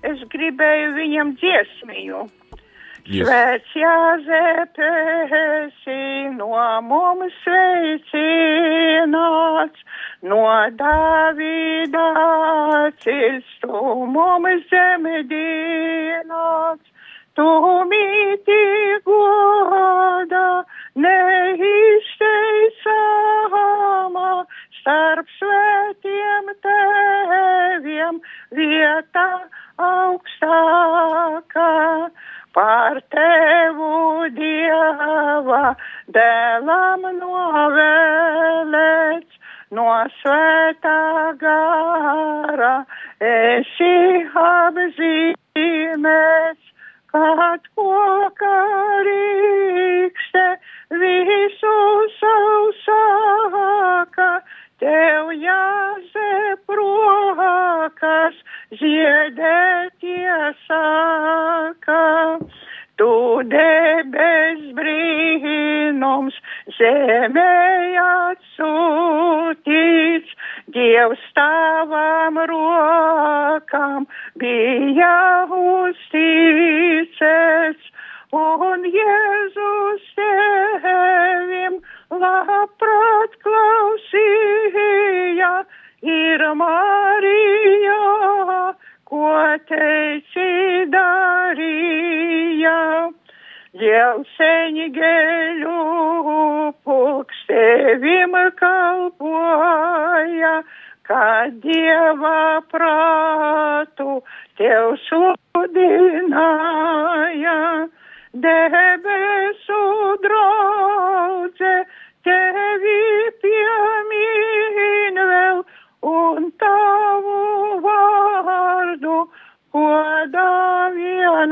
es 0.07 0.19
gribēju 0.31 0.87
viņam 0.95 1.27
dziesmiņu. 1.41 2.21
Jūs- 3.07 3.23
Svēts 3.23 3.71
Jāzepēsi 4.67 5.99
no 6.37 6.51
mums 6.83 7.33
sveicināts, 8.47 9.79
no 10.27 10.41
Davida 10.75 12.07
ceļš 13.03 13.47
tu 13.63 13.73
mums 14.15 14.63
zemedināts. 14.71 16.87
Tu 17.37 17.47
mīti 17.91 18.61
goda 19.05 20.47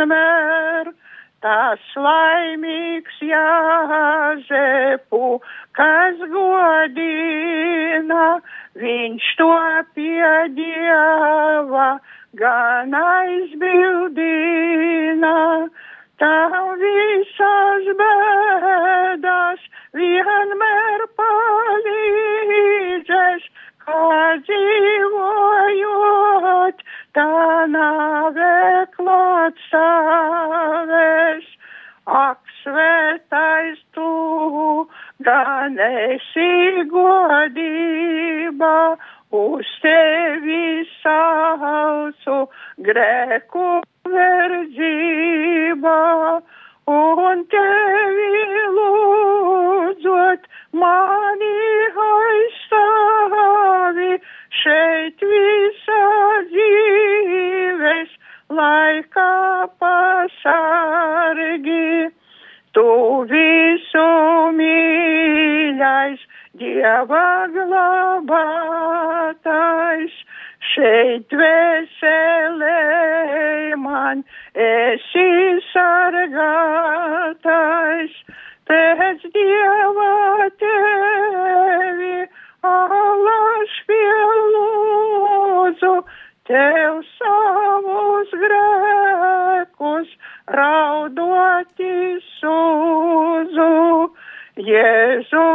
vienmēr. 0.06 0.94
Tas 1.42 1.80
laimīgs 1.96 3.22
Jāzepu, 3.22 5.40
kas 5.78 6.18
godina, 6.32 8.42
viņš 8.74 9.36
to 9.38 9.54
piedieva, 9.94 12.00
gan 12.34 12.94
aizbildina. 12.94 15.70
Tam 16.18 16.80
visas 16.80 17.86
bēdas 18.00 19.60
vienmēr 19.94 21.06
palīdzēs, 21.20 23.44
kā 23.86 24.38
dzīvojot, 24.48 26.78
tā 27.14 27.66
nāve 27.70 28.85
klāt 29.06 29.60
savēs. 29.70 31.46
Ak, 32.06 32.38
svētais 32.62 33.80
tu, 33.98 34.86
gan 35.26 35.74
esi 35.82 36.86
godība, 36.92 38.76
uz 39.34 39.72
tevi 39.82 40.86
saucu 41.02 42.38
grēku 42.88 43.70
verdzība, 44.14 45.98
un 46.94 47.42
tevi 47.50 48.46
lūdzot 48.78 50.46
mani 50.78 51.58
aizstāvi 52.10 54.12
šeit 54.62 55.26
dzīves 55.26 55.86
laikā 58.58 59.32
pasargi. 59.82 61.30
Tu 62.76 62.88
visu 63.32 64.08
mīļais, 64.58 66.20
Dieva 66.60 67.28
glabātais, 67.52 68.34
šeit 70.72 71.30
veselē 71.40 72.84
man 73.80 74.24
esi 74.68 75.30
sargātais, 75.72 76.94
pēc 78.72 79.20
Dieva 79.36 80.12
tevi 80.64 82.18
alaš 82.76 83.45
tev 86.50 87.02
savus 87.18 88.30
grēkus 88.44 90.12
raudoti 90.58 91.96
sūdzu. 92.38 93.70
Jēzu 94.66 95.48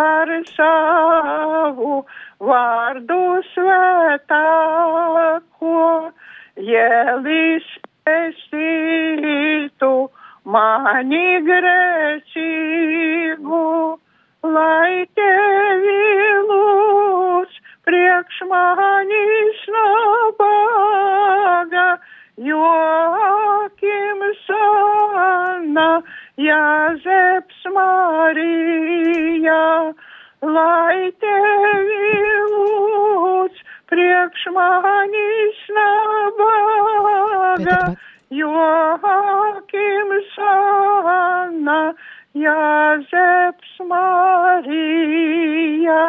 ar 0.00 0.30
savu 0.48 1.96
vārdu 2.50 3.18
svētāko, 3.50 4.54
jēlis 6.70 7.66
pestītu 8.08 9.92
mani 10.56 11.28
grēcīgu, 11.50 12.40
lai 14.56 15.04
tevi 15.20 16.00
lūdz 16.48 16.85
priekš 16.85 16.85
manis 18.48 19.60
nabaga, 19.74 20.38
jokim 22.38 24.20
sana. 24.46 26.02
Jāzeps 26.38 27.60
Marija, 27.72 29.94
lai 30.42 31.12
tevi 31.22 32.12
lūdz 32.52 33.56
priekš 33.88 34.42
manis 34.56 35.58
nabaga, 35.78 37.80
jokim 38.42 40.08
sana, 40.34 41.80
Jāzeps 42.36 43.72
Marija. 43.88 46.02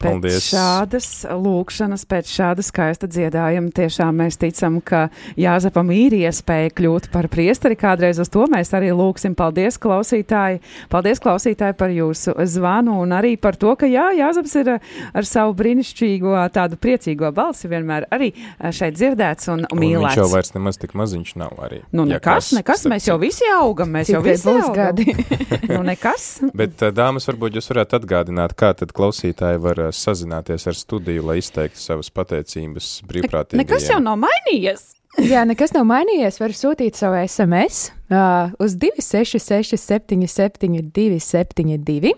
Pēc 0.00 0.08
Paldies. 0.14 0.46
šādas 0.48 1.08
lūkšanas, 1.28 2.06
pēc 2.08 2.30
šāda 2.32 2.64
skaista 2.64 3.04
dziedājuma, 3.10 3.68
tiešām 3.76 4.16
mēs 4.22 4.38
ticam, 4.40 4.78
ka 4.80 5.10
Jāzepam 5.36 5.90
ir 5.92 6.14
iespēja 6.22 6.70
kļūt 6.72 7.10
par 7.12 7.28
priesteri. 7.28 7.76
Kādreiz 7.76 8.16
uz 8.22 8.30
to 8.32 8.46
mēs 8.48 8.72
arī 8.76 8.88
lūksim. 8.96 9.34
Paldies, 9.36 9.76
klausītāji! 9.76 10.62
Paldies, 10.88 11.20
klausītāji, 11.20 11.76
par 11.76 11.92
jūsu 11.92 12.32
zvanu 12.48 12.96
un 13.04 13.12
arī 13.12 13.34
par 13.36 13.58
to, 13.60 13.74
ka 13.76 13.84
jā, 13.90 14.06
Jāzeps 14.16 14.56
ir 14.62 14.72
eh, 14.78 14.88
ar 15.12 15.28
savu 15.28 15.52
brīnišķīgo, 15.60 16.32
tādu 16.56 16.78
priecīgo 16.80 17.28
balsi 17.36 17.68
vienmēr 17.68 18.08
arī 18.10 18.30
eh, 18.32 18.72
šeit 18.72 18.96
dzirdēts 18.96 19.52
un, 19.52 19.66
un 19.68 19.76
Un 19.76 19.84
viņš 19.84 19.92
jau 19.92 20.00
mīlēts. 20.00 20.32
vairs 20.32 20.54
nemaz 20.56 20.80
tik 20.80 20.96
maziņš 20.96 21.34
nav 21.44 21.60
arī. 21.68 21.82
Nu, 21.92 22.06
Ja 22.08 22.16
nekas, 22.16 22.48
kas, 22.48 22.52
nekas, 22.56 22.80
starp 22.86 22.94
mēs 22.96 23.10
jau 23.10 23.18
visi 23.20 23.52
augam, 23.52 23.92
mēs 23.98 24.14
jau 24.14 24.22
visi 24.24 24.48
būs 24.48 24.70
augam. 24.70 24.96
gadi? 24.96 25.14
nu, 25.76 25.82
nekas. 25.86 26.26
Bet, 26.56 26.80
dāmas, 26.96 27.28
varbūt 27.28 27.60
jūs 27.60 27.68
varētu 27.74 28.00
atgādināt, 28.00 28.56
kā 28.56 28.72
tad 28.80 28.96
klausītāji 28.96 29.60
var 29.60 29.84
sazināties 29.96 30.66
ar 30.70 30.78
studiju, 30.78 31.26
lai 31.30 31.38
izteiktu 31.40 31.80
savas 31.80 32.10
pateicības 32.14 32.88
brīvprātīgi. 33.08 33.60
Nekas 33.60 33.88
jau 33.90 34.00
nav 34.04 34.18
mainījies. 34.22 34.90
Jā, 35.26 35.42
nekas 35.48 35.74
nav 35.74 35.86
mainījies. 35.90 36.38
Var 36.38 36.54
sūtīt 36.54 36.98
savu 36.98 37.18
SMS 37.24 37.88
uh, 38.12 38.52
uz 38.62 38.76
266, 38.78 39.74
77, 39.80 40.84
272. 40.94 42.14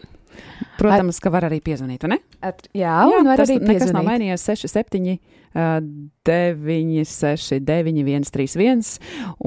Protams, 0.79 1.19
ka 1.23 1.31
var 1.33 1.47
arī 1.49 1.61
piezvanīt, 1.65 2.05
vai 2.05 2.17
ne? 2.17 2.19
At, 2.45 2.65
jā, 2.73 2.93
jā, 3.09 3.21
un 3.21 3.29
var 3.29 3.41
tas 3.41 3.51
arī 3.51 3.61
nekas 3.63 3.93
nav 3.93 4.03
piezvanīt. 4.03 4.11
mainījies. 4.11 4.47
6, 4.51 5.17
7, 5.55 6.11
9, 6.25 7.05
6, 7.09 7.59
9, 7.61 8.03
1, 8.03 8.31
3, 8.31 8.57
1. 8.57 8.85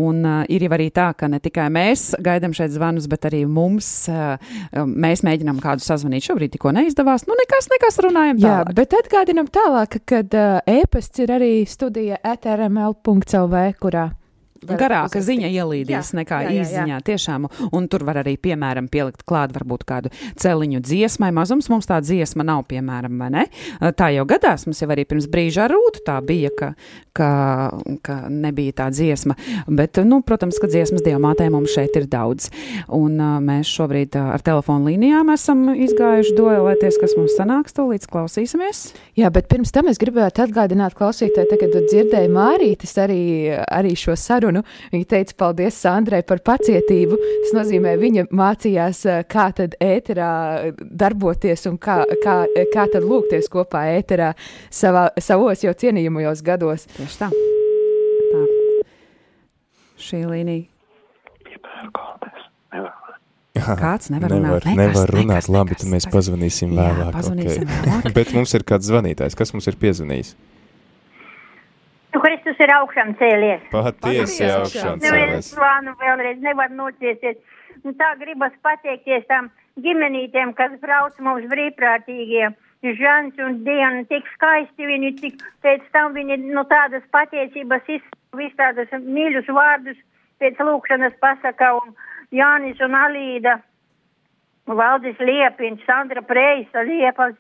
Un 0.01 0.25
uh, 0.25 0.41
ir 0.51 0.65
jau 0.65 0.73
arī 0.75 0.89
tā, 0.95 1.09
ka 1.17 1.29
ne 1.31 1.39
tikai 1.43 1.67
mēs 1.73 2.09
gaidām 2.23 2.55
šeit 2.55 2.73
zvanus, 2.75 3.07
bet 3.11 3.29
arī 3.29 3.45
mums, 3.47 3.87
uh, 4.11 4.35
mēs 4.85 5.23
mēģinām 5.27 5.61
kādu 5.63 5.85
sazvanīt. 5.85 6.27
Šobrīd 6.27 6.55
tikko 6.55 6.75
neizdevās. 6.75 7.27
Nu, 7.29 7.37
nekas, 7.39 7.69
nekas 7.73 8.01
runājam. 8.05 8.41
Jā, 8.43 8.59
tālāk. 8.59 8.75
bet 8.81 8.99
atgādinām 8.99 9.49
tālāk, 9.53 10.01
ka 10.09 10.21
uh, 10.25 10.59
e-pasts 10.67 11.23
ir 11.23 11.33
arī 11.37 11.55
studija 11.69 12.19
etrml.clv, 12.35 13.65
kurā 13.81 14.09
Garāka 14.73 15.19
uzrakstīt. 15.19 15.27
ziņa 15.29 15.51
ielīdīs 15.53 16.11
Jā, 16.11 16.17
nekā 16.19 16.41
jā, 16.45 16.49
jā, 16.49 16.55
jā. 16.55 16.65
īsiņā. 16.65 16.99
Tiešām, 17.05 17.47
un 17.71 17.87
tur 17.91 18.05
var 18.07 18.21
arī, 18.23 18.35
piemēram, 18.41 18.89
pielikt 18.91 19.25
klāt 19.27 19.53
varbūt 19.55 19.85
kādu 19.87 20.11
celiņu 20.41 20.81
dziesmai. 20.85 21.31
Mazums 21.35 21.69
mums 21.69 21.89
tā 21.89 22.01
dziesma 22.01 22.45
nav, 22.47 22.65
piemēram, 22.71 23.17
vai 23.21 23.29
ne? 23.33 23.45
Tā 23.97 24.11
jau 24.15 24.25
gadās, 24.29 24.65
mums 24.65 24.81
jau 24.81 24.89
arī 24.93 25.05
pirms 25.05 25.29
brīža 25.31 25.65
ar 25.65 25.75
rūtu 25.75 26.03
tā 26.07 26.17
bija, 26.25 26.51
ka, 26.57 26.71
ka, 27.15 27.29
ka 28.05 28.17
nebija 28.31 28.75
tā 28.81 28.89
dziesma. 28.93 29.37
Bet, 29.67 29.99
nu, 30.07 30.21
protams, 30.25 30.59
ka 30.61 30.69
dziesmas 30.71 31.03
diamātē 31.05 31.49
mums 31.53 31.73
šeit 31.75 31.97
ir 31.99 32.07
daudz. 32.11 32.49
Un 32.93 33.19
uh, 33.19 33.37
mēs 33.43 33.69
šobrīd 33.71 34.17
uh, 34.17 34.33
ar 34.35 34.43
telefonu 34.45 34.91
līnijām 34.91 35.31
esam 35.33 35.67
izgājuši 35.73 36.35
duelēties, 36.37 36.99
kas 37.01 37.15
mums 37.19 37.35
sanāks, 37.37 37.75
to 37.75 37.87
līdz 37.89 38.09
klausīsimies. 38.11 38.85
Jā, 39.19 39.31
bet 39.33 39.49
pirms 39.51 39.73
tam 39.75 39.89
es 39.91 39.99
gribētu 40.01 40.45
atgādināt 40.45 40.95
klausītājai, 40.97 41.49
tagad 41.51 41.73
tu 41.75 41.83
dzirdēji 41.89 42.31
Mārītis 42.35 42.95
arī, 43.01 43.21
arī 43.65 43.95
šo 43.99 44.15
sarunu. 44.19 44.54
Viņa 44.93 45.07
teica 45.15 45.33
paldies 45.37 45.79
Sandrai 45.81 46.21
par 46.27 46.39
pacietību. 46.45 47.17
Tas 47.45 47.55
nozīmē, 47.57 47.95
viņa 48.01 48.27
mācījās, 48.31 49.05
eh, 49.09 49.23
kā 49.31 49.47
tad 49.55 49.75
ēterā 49.81 50.73
darboties 50.79 51.65
un 51.71 51.77
kā, 51.77 52.03
kā, 52.23 52.37
kā 52.73 52.85
tad 52.91 53.03
lūgties 53.03 53.49
kopā 53.51 53.85
ēterā 53.97 54.33
savā, 54.69 55.09
savos 55.19 55.63
jau 55.65 55.73
cienījamajos 55.73 56.43
gados. 56.45 56.87
Tieši 56.95 57.19
tā. 57.23 57.31
tā. 58.31 58.45
Šī 59.97 60.23
līnija. 60.29 60.65
Kāds 63.55 64.09
nevar 64.11 64.33
runāt? 64.33 64.65
Nevar, 64.65 64.65
Nekas, 64.65 64.77
nevar 64.77 65.11
runāt, 65.15 65.29
nekas, 65.29 65.47
labi, 65.49 65.71
nekas, 65.71 65.81
tad 65.83 65.91
mēs 65.93 66.05
pazvanīsim 66.11 66.73
Jā, 66.75 66.89
vēlāk. 66.91 67.13
pazvanīsim 67.15 67.63
okei. 67.63 67.77
vēlāk. 67.87 68.13
Bet 68.17 68.33
mums 68.35 68.53
ir 68.57 68.65
kāds 68.67 68.89
zvanītājs, 68.91 69.37
kas 69.39 69.53
mums 69.55 69.69
ir 69.71 69.77
piezvanījis? 69.79 70.33
Nu, 72.15 72.21
Kristus 72.23 72.59
ir 72.63 72.71
augšām 72.71 73.09
cēlies. 73.19 73.63
Patiesi 73.73 74.45
augšām 74.47 75.01
Nu, 75.01 75.03
es 75.03 75.09
cēlies. 75.11 75.47
zvanu 75.51 75.93
vēlreiz, 75.99 76.37
nevaru 76.39 76.77
nociesties. 76.79 77.41
Nu, 77.83 77.91
Tā 77.99 78.13
gribas 78.21 78.53
pateikties 78.63 79.25
tām 79.27 79.49
ģimenītēm, 79.83 80.53
kas 80.55 80.77
brauc 80.79 81.17
mums 81.19 81.43
brīvprātīgie. 81.51 82.53
Žants 82.85 83.41
un 83.41 83.63
Diena, 83.65 84.05
tik 84.07 84.23
skaisti 84.35 84.87
viņi, 84.87 85.11
tik 85.19 85.43
pēc 85.65 85.83
tam 85.91 86.13
viņi, 86.15 86.37
nu, 86.53 86.63
tādas 86.69 87.03
pateicības 87.11 87.83
visu 87.89 88.55
tādas 88.55 88.87
mīļus 88.93 89.51
vārdus. 89.51 89.97
pēc 90.39 90.59
lūkšanas 90.59 91.13
pasaka 91.19 91.73
un 91.81 91.95
Jānis 92.31 92.79
un 92.83 92.95
Alīda, 92.95 93.59
Valdis 94.67 95.19
Liepiņš, 95.19 95.85
Sandra 95.85 96.21
Preisa, 96.21 96.83
Liepas, 96.83 97.35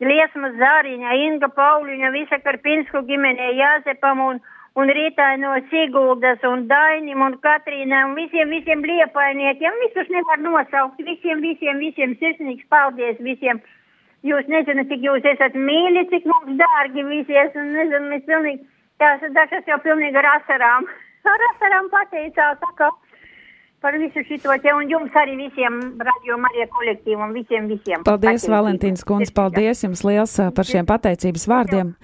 Liesmas 0.00 0.54
Zāriņa, 0.56 1.12
Inga 1.26 1.50
Pauliņa, 1.52 2.10
visa 2.14 2.38
Karpinsku 2.40 3.02
ģimenē, 3.08 3.50
Jāzepam 3.58 4.22
un, 4.24 4.38
un 4.80 4.92
Rītai 4.96 5.34
no 5.42 5.52
Siguldas 5.68 6.40
un 6.48 6.64
Dainim 6.70 7.20
un 7.26 7.36
Katrīnai 7.44 8.06
un 8.08 8.14
visiem, 8.16 8.48
visiem 8.48 8.80
liepainiekiem. 8.80 9.76
Visus 9.84 10.08
nevar 10.14 10.40
nosaukt. 10.40 11.02
Visiem, 11.04 11.44
visiem, 11.44 11.82
visiem 11.84 12.16
sirsnīgs 12.22 12.64
paldies 12.72 13.20
visiem. 13.20 13.60
Jūs 14.24 14.48
nezināt, 14.52 14.88
cik 14.88 15.04
jūs 15.04 15.28
esat 15.34 15.54
mīļi, 15.68 16.06
cik 16.08 16.26
mums 16.28 16.56
dārgi 16.60 17.04
visi 17.08 17.36
esat. 17.36 17.60
Nezinu, 17.60 18.08
mēs 18.08 18.24
pilnīgi, 18.28 18.64
tās 19.00 19.22
dažas 19.36 19.68
jau 19.68 19.80
pilnīgi 19.84 20.20
ar 20.20 20.32
asarām. 20.38 20.88
Ar 21.30 21.42
asarām 21.50 21.90
pateicās, 21.92 22.56
tā 22.62 22.68
kā 22.78 22.86
par 23.80 23.96
visu 23.98 24.22
šito 24.28 24.54
te 24.62 24.74
un 24.76 24.90
jums 24.90 25.14
arī 25.16 25.36
visiem 25.40 25.78
radio 26.08 26.36
Marija 26.40 26.68
kolektīvam, 26.72 27.32
visiem, 27.36 27.70
visiem. 27.70 28.04
Paldies, 28.04 28.42
Pateicība. 28.42 28.56
Valentīnas 28.56 29.06
kundze, 29.08 29.32
paldies 29.36 29.86
jums 29.86 30.04
liels 30.06 30.36
ā, 30.42 30.50
par 30.54 30.68
šiem 30.68 30.88
pateicības 30.88 31.48
vārdiem. 31.50 31.94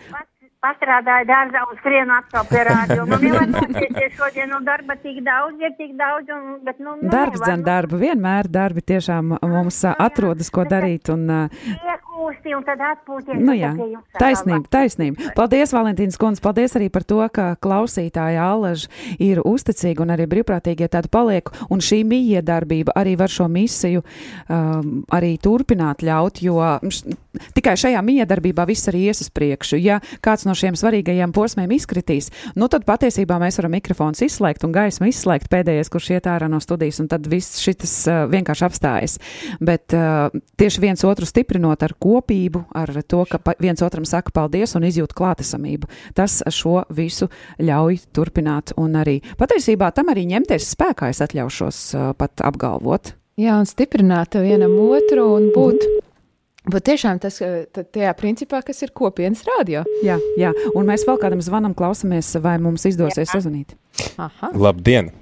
Pastrādāju 0.66 1.29
dārzā 1.29 1.61
uz 1.70 1.77
skrienu 1.79 2.14
atkal 2.16 2.47
pie 2.49 2.62
rādio. 2.66 3.05
Man 3.07 3.22
nevar 3.22 3.45
nocieties 3.53 4.16
šodien, 4.16 4.49
nu 4.51 4.59
darba 4.66 4.97
tik 4.99 5.20
daudz, 5.27 5.61
ir 5.62 5.77
tik 5.79 5.93
daudz, 6.01 6.33
un, 6.33 6.57
bet 6.66 6.81
nu. 6.81 6.97
nu 7.03 7.12
Darbs, 7.12 7.43
dzen 7.45 7.62
darba, 7.66 8.01
vienmēr 8.01 8.49
darbi 8.51 8.83
tiešām 8.83 9.37
mums 9.45 9.83
ā, 9.87 9.93
atrodas, 10.09 10.51
ko 10.51 10.64
darīt. 10.66 11.12
Un, 11.12 11.29
ā, 12.17 12.27
Iekūsti 12.27 12.55
un 12.57 12.64
tad 12.64 12.81
atpūties. 12.81 13.41
Nu 13.45 13.55
jā, 13.57 13.71
taisnība, 14.17 14.64
taisnība. 14.73 15.33
Paldies, 15.37 15.73
Valentīnas 15.75 16.17
kundze, 16.21 16.41
paldies 16.43 16.77
arī 16.79 16.89
par 16.93 17.05
to, 17.05 17.21
ka 17.33 17.57
klausītāji 17.61 18.39
Allaž 18.41 18.87
ir 19.23 19.43
uzticīgi 19.45 20.03
un 20.03 20.14
arī 20.14 20.27
brīvprātīgie 20.31 20.89
tādi 20.89 21.11
paliek, 21.12 21.51
un 21.71 21.83
šī 21.85 22.03
miedarbība 22.09 22.95
arī 22.97 23.17
var 23.21 23.33
šo 23.33 23.49
misiju 23.53 24.03
um, 24.03 25.03
arī 25.12 25.37
turpināt 25.43 26.05
ļaut, 26.07 26.41
jo 26.43 26.57
š, 26.89 27.17
tikai 27.57 27.77
šajā 27.77 28.01
miedarbībā 28.07 28.67
viss 28.69 28.89
arī 28.89 29.07
ies 29.11 29.21
uz 29.25 29.31
priekšu. 29.31 29.79
Ja 29.83 30.01
kāds 30.25 30.47
no 30.49 30.57
šiem 30.57 30.79
svarīgajiem 30.79 31.35
posmiem 31.37 31.77
izkritīs, 31.77 32.31
nu 32.57 32.71
tad 32.73 32.89
patiesībā 32.89 33.39
mēs 33.43 33.61
varam 33.61 33.77
mikrofons 33.77 34.25
izslēgt 34.25 34.64
un 34.64 34.73
gaismu 34.75 35.11
izslēgt 35.12 35.51
pēdējais, 35.53 35.93
kurš 35.93 36.14
iet 36.17 36.31
ārā 36.33 36.49
no 36.51 36.62
studijas, 36.64 37.03
un 37.05 37.12
tad 37.12 37.29
viss 37.29 37.61
šis 37.61 37.99
uh, 38.09 38.25
vienkārši 38.33 38.67
apstājas. 38.71 39.21
Bet 39.61 39.93
uh, 39.97 40.33
tieši 40.57 40.85
viens 40.89 41.05
otru 41.07 41.29
stiprinot 41.29 41.85
ar 41.85 41.97
kopību, 42.07 42.65
ar 42.79 42.93
to, 43.03 43.25
ka 43.27 43.41
viens 43.63 43.83
otram 43.83 44.07
saka 44.07 44.33
paldies 44.35 44.77
un 44.79 44.87
izjūt 44.87 45.15
klātesamību, 45.17 45.91
tas 46.17 46.39
šo 46.55 46.85
visu 46.95 47.29
ļauj 47.59 48.01
turpināt 48.15 48.75
un 48.81 48.97
arī 49.01 49.19
patiesībā 49.41 49.91
tam 49.97 50.13
arī 50.15 50.27
ņemties 50.31 50.71
spēkā, 50.77 51.11
es 51.11 51.23
atļaušos 51.25 51.83
pat 52.19 52.45
apgalvot. 52.47 53.17
Jā, 53.37 53.59
un 53.61 53.69
stiprināt 53.69 54.39
vienam 54.41 54.79
otru 54.81 55.27
un 55.37 55.51
būt. 55.53 55.85
Bet 56.67 56.87
tiešām 56.89 57.21
tas 57.23 57.37
tad 57.39 57.93
tajā 57.95 58.15
principā, 58.19 58.63
kas 58.67 58.81
ir 58.83 58.91
kopienas 58.97 59.45
rādio. 59.47 59.85
Jā, 60.07 60.17
jā, 60.41 60.51
un 60.75 60.89
mēs 60.89 61.07
vēl 61.07 61.21
kādam 61.23 61.45
zvanam, 61.45 61.77
klausamies, 61.79 62.33
vai 62.43 62.57
mums 62.63 62.89
izdosies 62.91 63.31
sazvanīt. 63.31 63.77
Aha. 64.19 64.51
Labdien! 64.57 65.13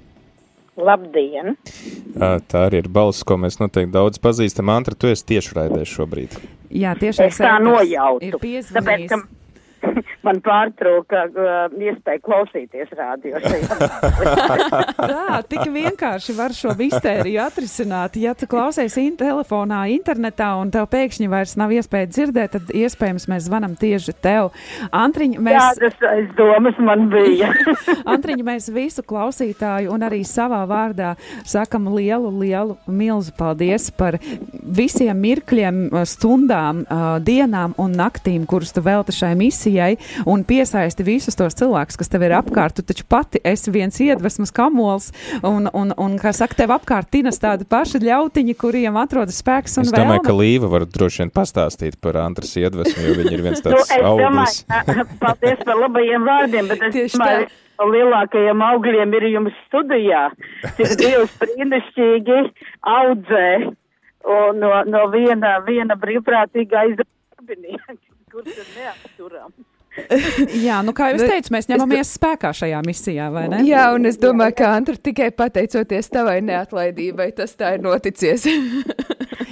Labdien! 0.77 1.55
Tā 2.19 2.65
arī 2.67 2.81
ir 2.83 2.89
balss, 2.91 3.23
ko 3.27 3.37
mēs 3.39 3.59
noteikti 3.61 3.93
daudz 3.95 4.19
pazīstam. 4.23 4.71
Antra, 4.73 4.95
tu 4.99 5.07
esi 5.11 5.23
tieši 5.31 5.55
raidē 5.55 5.85
šobrīd. 5.87 6.35
Jā, 6.75 6.95
tiešām 6.99 7.29
Es 7.29 7.39
tā 7.39 7.53
nojautu. 7.63 8.25
Ir 8.27 8.35
Tāpēc, 8.35 8.43
piezvanījis. 8.43 9.09
ka 9.13 9.21
man 10.27 10.39
pārtrauka 10.45 11.25
uh, 11.29 11.75
iespēja 11.79 12.21
klausīties 12.25 12.91
rādio. 12.97 13.39
Tā, 15.15 15.39
tik 15.49 15.65
vienkārši 15.73 16.35
var 16.37 16.55
šo 16.55 16.73
mistēriju 16.77 17.41
atrisināt. 17.45 18.17
Ja 18.19 18.35
tu 18.37 18.47
klausies 18.49 18.97
in 19.01 19.15
telefonā, 19.19 19.85
internetā, 19.93 20.51
un 20.61 20.71
tev 20.73 20.87
pēkšņi 20.91 21.29
vairs 21.31 21.55
nav 21.59 21.73
iespēja 21.75 22.09
dzirdēt, 22.11 22.55
tad 22.55 22.73
iespējams 22.75 23.27
mēs 23.31 23.47
zvanam 23.49 23.75
tieši 23.79 24.15
tev. 24.23 24.51
Antriņ, 24.95 25.37
mēs, 25.45 25.79
Tādas 25.79 26.07
aizdomas 26.11 26.79
man 26.83 27.07
bija. 27.13 27.51
Antriņ, 28.15 28.43
mēs 28.47 28.69
visu 28.73 29.05
klausītāju 29.05 29.93
un 29.93 30.05
arī 30.07 30.23
savā 30.27 30.63
vārdā 30.69 31.15
sakam 31.45 31.89
lielu, 31.93 32.31
lielu, 32.41 32.77
milzu 32.87 33.35
paldies 33.37 33.89
par 33.95 34.17
visiem 34.75 35.19
mirkļiem, 35.21 35.85
stundām, 36.09 36.83
ā, 36.85 37.17
dienām 37.25 37.75
un 37.81 37.95
naktīm, 37.95 38.45
kurus 38.49 38.73
tu 38.75 38.83
velti 38.85 39.15
šai 39.15 39.33
misijai 39.39 39.74
un 40.29 40.43
piesaisti 40.47 41.05
visus 41.07 41.37
tos 41.37 41.57
cilvēkus, 41.59 41.99
kas 41.99 42.11
tev 42.11 42.25
ir 42.27 42.35
apkārt. 42.37 42.77
Tu 42.79 42.85
taču 42.87 43.05
pati 43.09 43.41
esi 43.45 43.73
viens 43.73 43.99
iedvesmas 44.01 44.53
kamols 44.55 45.11
un, 45.41 45.69
un, 45.73 45.93
un 45.97 46.17
kā 46.21 46.33
saka, 46.35 46.57
tev 46.63 46.73
apkārt 46.75 47.11
tinas 47.13 47.39
tādi 47.41 47.67
paši 47.69 48.01
ļautiņi, 48.05 48.55
kuriem 48.59 48.97
atrodas 49.01 49.41
spēks 49.43 49.79
un 49.81 49.87
Es 49.87 49.93
domāju, 49.95 50.23
ka 50.23 50.31
vēlme. 50.31 50.45
Līva 50.45 50.71
var 50.71 50.87
droši 50.89 51.23
vien 51.23 51.33
pastāstīt 51.35 51.99
par 52.01 52.19
Antras 52.23 52.55
iedvesmu, 52.59 53.03
jo 53.05 53.19
viņa 53.19 53.35
ir 53.35 53.45
viens 53.45 53.61
Nu, 53.61 53.69
tāds 53.69 53.91
es 53.91 54.01
auglis. 54.01 54.63
domāju, 54.65 55.05
paldies 55.23 55.63
par 55.67 55.79
labajiem 55.83 56.27
vārdiem, 56.27 56.71
bet 56.71 56.89
es 56.89 56.95
Tieši 56.97 57.19
domāju, 57.19 57.47
ka 57.75 57.87
lielākajiem 57.91 58.61
augļiem 58.69 59.17
ir 59.19 59.27
jums 59.33 59.57
studijā. 59.67 60.27
Cik 60.77 60.95
Dievs 61.01 61.33
brīnišķīgi 61.41 62.39
audzē 62.95 63.47
no, 64.59 64.71
no 64.89 65.03
viena, 65.13 65.57
viena 65.65 65.97
brīvprātīga 65.99 66.85
aizdarbinieka, 66.85 67.97
kurš 68.35 68.59
ir 68.61 68.67
neapturams. 68.75 69.63
Jā, 70.67 70.81
nu 70.83 70.91
kā 70.91 71.05
jūs 71.13 71.21
Nu, 71.23 71.27
teicat, 71.31 71.49
mēs 71.55 71.69
ņemamies 71.71 72.09
spēkā 72.17 72.49
šajā 72.59 72.81
misijā, 72.83 73.29
vai 73.31 73.45
ne? 73.47 73.61
Jā, 73.63 73.85
un 73.95 74.03
es 74.09 74.17
domāju, 74.19 74.57
ka 74.59 74.73
Antra 74.75 74.97
tikai 74.99 75.29
pateicoties 75.31 76.09
tavai 76.11 76.41
neatlaidībai, 76.43 77.29
tas 77.37 77.55
tā 77.55 77.77
ir 77.77 77.85
noticies. 77.85 78.43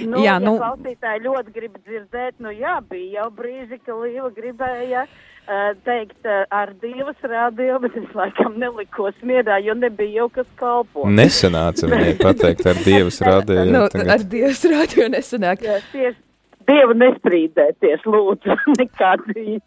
Nu, 0.04 0.18
Jā, 0.20 0.34
jā, 0.34 0.40
nu- 0.42 0.56
ja 0.58 0.66
klausītāji 0.66 1.20
ļoti 1.24 1.52
grib 1.54 1.76
dzirdēt, 1.86 2.34
nu 2.44 2.50
jā, 2.52 2.74
bija 2.90 3.22
jau 3.22 3.28
brīži, 3.32 3.78
ka 3.86 3.94
Līva 3.96 4.28
gribēja 4.36 5.04
uh, 5.06 5.70
teikt 5.86 6.26
uh, 6.28 6.42
ar 6.52 6.72
divas 6.82 7.16
rādio, 7.24 7.78
bet 7.80 7.96
es 8.02 8.10
laikam 8.18 8.58
nelikos 8.60 9.16
mierā, 9.24 9.56
jo 9.64 9.72
nebija 9.78 10.18
jau 10.24 10.26
kas 10.34 10.50
kalpo. 10.60 11.06
Nesanāca 11.08 11.88
viņai 11.88 12.12
pateikt 12.20 12.66
ar 12.68 12.82
Dievas 12.84 13.20
rādījumu. 13.30 13.72
nu, 13.78 13.86
ar 14.18 14.26
Dievs 14.34 14.64
rādio 14.74 15.08
nesanāk. 15.14 15.64
Jā, 15.64 15.78
tieši 15.94 16.20
Dievu 16.68 16.96
nesprīdēties, 17.00 18.06
lūdzu, 18.08 18.56
nekādi, 18.80 19.58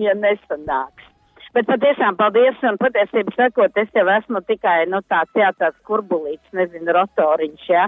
ja 0.00 0.16
nesanāks. 0.16 1.12
Bet 1.56 1.70
patiešām 1.70 2.18
paldies, 2.18 2.58
un 2.68 2.76
patiesībā 2.76 3.32
sakot, 3.32 3.78
es 3.80 3.88
jau 3.96 4.04
esmu 4.12 4.42
tikai, 4.44 4.82
nu, 4.92 5.00
tāds, 5.08 5.32
jā, 5.40 5.48
tāds 5.56 5.78
kurbulīts, 5.88 6.44
nezinu, 6.52 6.92
rotoriņš, 6.92 7.62
jā, 7.70 7.86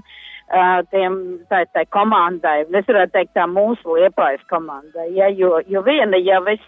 tiem, 0.95 1.19
tai, 1.51 1.67
tai 1.77 1.85
komandai, 1.93 2.63
es 2.65 2.89
varētu 2.89 3.13
teikt 3.19 3.35
tā 3.37 3.45
mūsu 3.51 3.99
liepājas 3.99 4.47
komandai, 4.49 5.11
jā, 5.19 5.29
jo, 5.37 5.59
jo 5.69 5.85
viena 5.85 6.17
jau 6.23 6.41
es, 6.55 6.65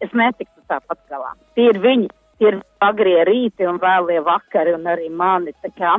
es 0.00 0.16
netiktu 0.16 0.64
tāpat 0.72 1.02
galā. 1.12 1.34
Tie 1.58 1.68
ir 1.68 1.82
viņi, 1.84 2.08
tie 2.40 2.48
ir 2.54 2.58
agrie 2.80 3.20
rīti 3.28 3.68
un 3.68 3.82
vēlie 3.82 4.22
vakari 4.24 4.72
un 4.72 4.88
arī 4.88 5.12
mani, 5.12 5.52
tā 5.60 5.68
kā. 5.76 5.98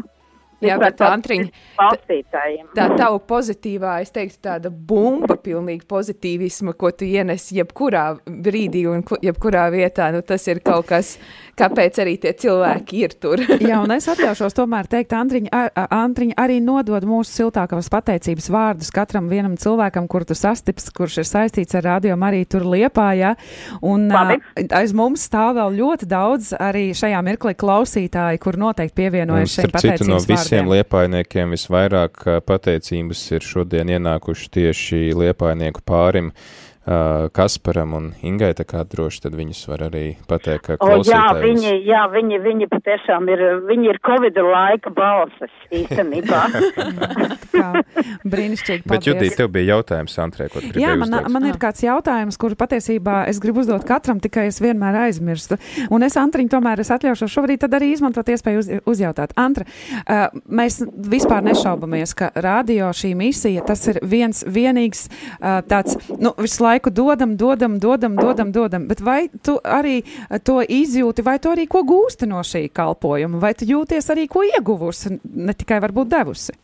Jā, 0.68 0.76
es 0.76 0.80
bet 0.80 1.00
varu 1.00 1.14
Antriņ, 1.18 1.44
Klausītājiem. 1.80 2.68
tā 2.76 2.88
tava 2.98 3.20
pozitīvā, 3.20 4.02
es 4.02 4.12
teiktu, 4.16 4.40
tāda 4.48 4.70
bumba, 4.72 5.36
pilnīgi 5.38 5.86
pozitīvisma, 5.90 6.74
ko 6.78 6.92
tu 6.92 7.06
ienes 7.06 7.50
jebkurā 7.52 8.18
brīdī 8.28 8.86
un 8.90 9.04
ku- 9.04 9.20
jebkurā 9.22 9.68
vietā, 9.74 10.12
nu 10.14 10.22
tas 10.22 10.48
ir 10.48 10.60
kaut 10.60 10.88
kas, 10.88 11.18
kāpēc 11.60 12.00
arī 12.04 12.16
tie 12.24 12.32
cilvēki 12.44 13.02
ir 13.06 13.14
tur. 13.22 13.42
Jā, 13.62 13.80
un 13.84 13.92
es 13.96 14.08
atļaušos 14.10 14.56
tomēr 14.58 14.88
teikt, 14.92 15.14
Andriņa, 15.18 15.52
a- 15.54 15.72
a- 15.84 15.88
Andriņa 16.04 16.38
arī 16.42 16.60
nodod 16.64 17.06
mūsu 17.08 17.30
siltākās 17.44 17.90
pateicības 17.94 18.50
vārdus 18.54 18.92
katram 18.96 19.30
vienam 19.32 19.54
cilvēkam, 19.60 20.08
kur 20.12 20.26
tu 20.26 20.36
sastips, 20.38 20.90
kurš 20.96 21.20
ir 21.24 21.30
saistīts 21.30 21.78
ar 21.80 21.86
radio 21.92 22.18
arī 22.24 22.44
tur 22.50 22.64
liepā, 22.66 23.10
ja? 23.20 23.34
Un 23.82 24.08
Labi. 24.10 24.40
a, 24.58 24.66
aiz 24.82 24.94
mums 24.96 25.28
stāv 25.30 25.58
vēl 25.60 25.78
ļoti 25.82 26.08
daudz 26.10 26.54
arī 26.58 26.88
šajā 26.98 27.20
mirklī 27.26 27.54
klausītāji, 27.60 28.40
kur 28.42 28.58
noteikti 28.58 28.96
pievienojas 29.04 29.54
šiem 29.54 29.68
starp 29.68 29.78
citu, 29.78 29.92
pateicības 29.94 30.10
no 30.10 30.20
visiem 30.34 30.66
vārdiem. 30.66 30.74
liepainiekiem 30.78 31.54
visvairāk 31.58 32.24
pateicības 32.48 33.24
ir 33.38 33.46
šodien 33.46 33.94
ienākuši 33.98 34.50
tieši 34.58 35.02
liepainieku 35.20 35.84
pārim 35.86 36.32
ā, 36.34 36.63
Kasparam 36.84 37.94
un 37.96 38.10
Ingai, 38.28 38.52
tā 38.58 38.66
kā 38.68 38.82
droši 38.84 39.22
tad 39.24 39.38
viņus 39.40 39.62
var 39.72 39.86
arī 39.88 40.18
pateikt, 40.28 40.66
ka 40.66 40.78
O, 40.84 40.98
jā, 41.08 41.24
viņi, 41.40 41.78
jā, 41.88 42.02
viņi, 42.12 42.40
viņi 42.44 42.68
patiešām 42.72 43.30
ir, 43.32 43.44
viņi 43.70 43.88
ir 43.94 44.00
Covid 44.04 44.40
laika 44.44 44.92
balsas 44.92 45.54
īstenībā. 45.72 46.42
Brīnišķīgi. 48.34 48.84
Bet, 48.90 49.06
Judīt, 49.08 49.20
paldies. 49.22 49.38
tev 49.40 49.50
bija 49.54 49.78
jautājums, 49.78 50.16
Antrē, 50.20 50.50
ko 50.52 50.60
tu 50.60 50.68
Jā, 50.68 50.74
gribēji 50.74 51.00
man, 51.06 51.16
uzdot? 51.16 51.32
man 51.38 51.48
ir 51.48 51.60
kāds 51.62 51.84
jautājums, 51.86 52.40
kuru 52.42 52.58
patiesībā 52.60 53.16
es 53.32 53.40
gribu 53.44 53.64
uzdot 53.64 53.86
katram, 53.88 54.20
tikai 54.24 54.48
es 54.52 54.60
vienmēr 54.64 55.00
aizmirstu. 55.06 55.56
Un 55.94 56.04
es, 56.04 56.18
Antriņ, 56.20 56.52
tomēr 56.52 56.84
es 56.84 56.92
atļaušos 56.94 57.32
šobrīd 57.32 57.64
tad 57.64 57.78
arī 57.80 57.94
izmantot 57.94 58.28
iespēju 58.34 58.64
uz, 58.64 58.72
uzjautāt. 58.96 59.36
Antra, 59.40 59.64
uh, 59.68 60.26
mēs 60.52 60.82
vispār 60.84 61.46
nešaubamies, 61.48 62.16
ka 62.20 62.32
radio 62.44 62.92
šī 62.96 63.14
misija, 63.20 63.64
tas 63.68 63.86
ir 63.92 64.02
viens 64.04 64.44
vienīgs 64.44 65.08
uh, 65.08 65.62
tāds, 65.70 65.96
nu, 66.20 66.36
visu 66.44 66.64
laiku 66.66 66.73
laiku 66.74 66.92
dodam, 66.94 67.38
dodam, 67.38 67.78
dodam, 67.80 68.18
dodam, 68.20 68.52
dodam. 68.52 68.88
Bet 68.90 69.02
vai 69.06 69.28
tu 69.46 69.58
arī 69.64 70.02
to 70.46 70.60
izjūti, 70.62 71.26
vai 71.26 71.38
tu 71.40 71.54
arī 71.54 71.68
ko 71.70 71.86
gūsti 71.88 72.30
no 72.30 72.44
šī 72.44 72.68
kalpojuma, 72.74 73.42
vai 73.42 73.54
tu 73.58 73.70
jūties 73.70 74.12
arī 74.14 74.28
ko 74.32 74.44
ieguvusi, 74.48 75.18
ne 75.24 75.56
tikai 75.58 75.80
varbūt 75.84 76.12
devusi? 76.14 76.58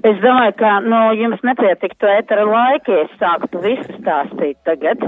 Es 0.00 0.16
domāju, 0.22 0.54
ka 0.56 0.78
nu, 0.80 0.98
jums 1.18 1.42
nepietiktu 1.44 2.08
ētera 2.08 2.46
laika, 2.48 2.94
ja 2.94 3.04
es 3.04 3.18
sāktu 3.20 3.60
visu 3.60 3.98
stāstīt 3.98 4.56
tagad. 4.64 5.02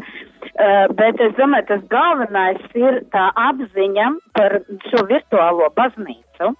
Uh, 0.52 0.84
bet 0.98 1.20
es 1.24 1.32
domāju, 1.38 1.64
tas 1.70 1.86
galvenais 1.88 2.60
ir 2.76 2.98
tā 3.14 3.30
apziņa 3.40 4.10
par 4.36 4.58
šo 4.90 5.06
virtuālo 5.08 5.70
baznīcu. 5.78 6.50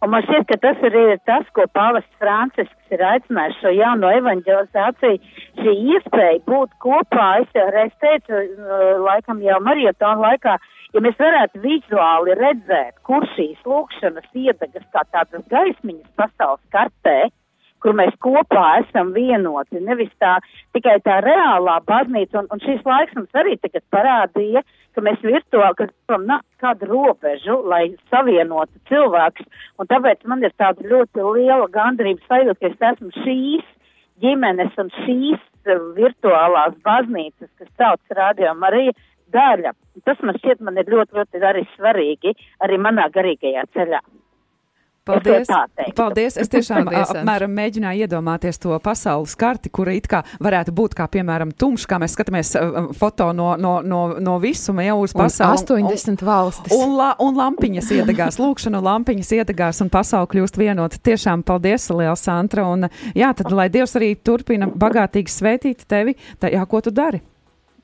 Un 0.00 0.08
man 0.14 0.24
šķiet, 0.24 0.46
ka 0.48 0.56
tas 0.62 0.78
ir 0.80 0.94
arī 0.96 1.16
tas, 1.28 1.48
ko 1.52 1.66
Pāvests 1.76 2.20
Francisks 2.22 2.94
ir 2.94 3.02
aicinājis 3.04 3.58
šo 3.60 3.72
jauno 3.76 4.08
evanģelizāciju, 4.16 5.18
šī 5.60 5.74
iespēja 5.94 6.38
būt 6.46 6.72
kopā. 6.80 7.26
Es 7.42 7.58
jau 7.58 7.66
reiz 7.74 7.92
teicu, 8.00 8.32
uh, 8.32 8.94
laikam 9.04 9.42
jau 9.44 9.58
marietonu 9.66 10.24
laikā, 10.24 10.56
ja 10.96 11.02
mēs 11.04 11.20
varētu 11.20 11.60
vizuāli 11.66 12.38
redzēt, 12.40 12.96
kur 13.04 13.28
šīs 13.34 13.60
lūkšanas 13.68 14.32
iedegas 14.32 14.88
kā 14.96 15.04
tādas 15.12 15.44
gaismiņas 15.52 16.16
pasaules 16.16 16.64
kartē, 16.72 17.18
kur 17.84 17.96
mēs 18.00 18.16
kopā 18.24 18.66
esam 18.80 19.12
vienoti, 19.12 19.84
nevis 19.84 20.12
tā 20.20 20.38
tikai 20.76 20.96
tā 21.04 21.20
reālā 21.24 21.76
baznīca, 21.84 22.40
un, 22.40 22.48
un 22.52 22.64
šis 22.64 22.80
laiks 22.88 23.16
mums 23.16 23.36
arī 23.36 23.60
tagad 23.60 23.84
parādīja, 23.92 24.64
ka 24.94 25.04
mēs 25.04 25.20
virtuāli, 25.24 25.76
ka 25.78 25.88
gribam 25.88 26.26
nākt 26.28 26.48
kādu 26.62 26.88
robežu, 26.90 27.60
lai 27.72 27.82
savienotu 28.12 28.80
cilvēkus, 28.90 29.46
un 29.78 29.90
tāpēc 29.90 30.24
man 30.30 30.42
ir 30.46 30.54
tāda 30.60 30.86
ļoti 30.92 31.26
liela 31.36 31.68
gandrības 31.72 32.26
sajūta, 32.30 32.58
ka 32.60 32.72
es 32.72 32.88
esmu 32.92 33.12
šīs 33.20 33.68
ģimenes 34.20 34.76
un 34.82 34.90
šīs 35.02 35.40
uh, 35.40 35.78
virtuālās 35.96 36.76
baznīcas, 36.86 37.50
kas 37.58 37.70
sauc 37.78 38.18
Radio 38.18 38.54
Marija, 38.58 38.96
daļa. 39.34 39.74
Tas 40.06 40.20
man 40.26 40.38
šķiet, 40.38 40.62
man 40.64 40.78
ir 40.80 40.90
ļoti, 40.90 41.16
ļoti 41.18 41.44
arī 41.46 41.66
svarīgi 41.76 42.34
arī 42.64 42.78
manā 42.82 43.06
garīgajā 43.14 43.66
ceļā. 43.76 44.00
Paldies! 45.04 45.48
Es. 45.80 45.94
Paldies! 45.96 46.36
Es 46.36 46.50
tiešām 46.52 46.84
Paldies, 46.86 47.08
ap- 47.08 47.20
apmēram 47.22 47.52
mēģināju 47.56 48.04
iedomāties 48.04 48.60
to 48.60 48.76
pasaules 48.84 49.32
karti, 49.40 49.70
kura 49.72 49.94
it 49.96 50.06
kā 50.10 50.20
varētu 50.44 50.74
būt 50.76 50.94
kā, 50.98 51.06
piemēram, 51.10 51.54
tumšs, 51.56 51.86
kā 51.88 51.98
mēs 52.02 52.14
skatāmies 52.16 52.52
foto 52.98 53.30
no, 53.36 53.54
no, 53.56 53.78
no, 53.80 54.02
no 54.20 54.36
visuma 54.42 54.84
jau 54.84 54.98
uz 55.06 55.14
Un 55.16 55.22
pasauli. 55.24 55.56
80 55.88 56.24
valstis. 56.26 56.76
Un, 56.76 56.94
la, 57.00 57.14
un 57.24 57.40
lampiņas 57.40 57.90
iedegās, 57.98 58.38
lūkšana 58.42 58.82
lampiņas 58.84 59.32
iedegās 59.40 59.80
un 59.84 59.90
pasauli 59.92 60.30
kļūst 60.36 60.60
vienota. 60.60 61.00
Tiešām 61.10 61.42
paldies, 61.48 61.88
liels 61.96 62.22
Santra. 62.28 62.68
Un, 62.68 62.90
jā, 63.16 63.32
tad 63.40 63.50
lai 63.56 63.70
Dievs 63.72 63.96
arī 63.98 64.12
turpina 64.20 64.68
bagātīgi 64.68 65.32
svētīt 65.32 65.86
tevi 65.90 66.16
tajā, 66.44 66.64
ko 66.68 66.84
tu 66.84 66.92
dari. 66.94 67.24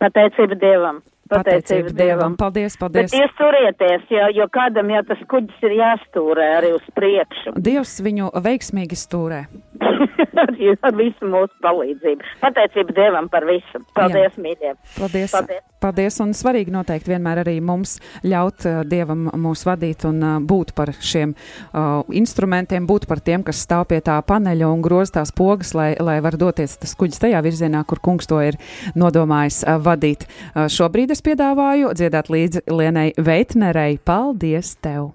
Pateicība 0.03 0.59
Dievam! 0.61 1.01
Pateicība 1.31 1.93
Dievam! 1.97 2.37
Paldies, 2.39 2.77
Bet 2.77 2.81
paldies. 2.85 3.15
jūs 3.17 3.33
turieties, 3.39 4.07
jo, 4.13 4.29
jo 4.37 4.47
kādam 4.55 4.91
jau 4.95 5.03
tas 5.09 5.23
kuģis 5.31 5.65
ir 5.69 5.77
jāstūrē 5.81 6.49
arī 6.59 6.73
uz 6.77 6.87
priekšu. 6.97 7.57
Dievs 7.59 7.97
viņu 8.07 8.31
veiksmīgi 8.45 8.99
stūrē. 9.01 9.41
Ar 10.87 10.97
visu 10.97 11.29
mūsu 11.31 11.53
palīdzību. 11.65 12.35
Pateicība 12.43 12.95
Dievam 12.97 13.31
par 13.33 13.47
visu. 13.49 13.81
Paldies, 13.97 14.37
mīļie! 14.41 14.75
Paldies. 14.97 15.35
Paldies. 15.35 15.65
Paldies. 15.83 16.19
Un 16.25 16.33
svarīgi 16.37 16.73
noteikti 16.75 17.13
vienmēr 17.13 17.43
arī 17.45 17.57
mums 17.65 17.97
ļaut 18.27 18.67
uh, 18.69 18.81
Dievam 18.89 19.27
mūs 19.43 19.67
vadīt 19.69 20.07
un 20.09 20.23
uh, 20.23 20.39
būt 20.41 20.73
par 20.79 20.93
šiem 20.95 21.35
uh, 21.37 22.01
instrumentiem, 22.17 22.89
būt 22.89 23.09
par 23.11 23.23
tiem, 23.25 23.45
kas 23.47 23.61
stāv 23.67 23.87
pie 23.93 24.01
tā 24.05 24.17
paneļa 24.27 24.71
un 24.73 24.85
groz 24.85 25.13
tās 25.15 25.35
pogas, 25.37 25.75
lai, 25.77 25.93
lai 26.01 26.19
var 26.25 26.39
doties 26.41 26.79
tas 26.83 26.97
kuģis 26.99 27.23
tajā 27.27 27.43
virzienā, 27.45 27.85
kur 27.89 28.03
kungs 28.03 28.31
to 28.31 28.41
ir 28.45 28.59
nodomājis 28.99 29.63
uh, 29.67 29.77
vadīt. 29.83 30.27
Uh, 30.55 30.67
šobrīd 30.73 31.15
es 31.15 31.25
piedāvāju 31.27 31.95
dziedāt 31.97 32.33
līdzi 32.33 32.67
Lienai 32.73 33.13
Veitnerei. 33.21 34.01
Paldies 34.07 34.77
tev! 34.81 35.13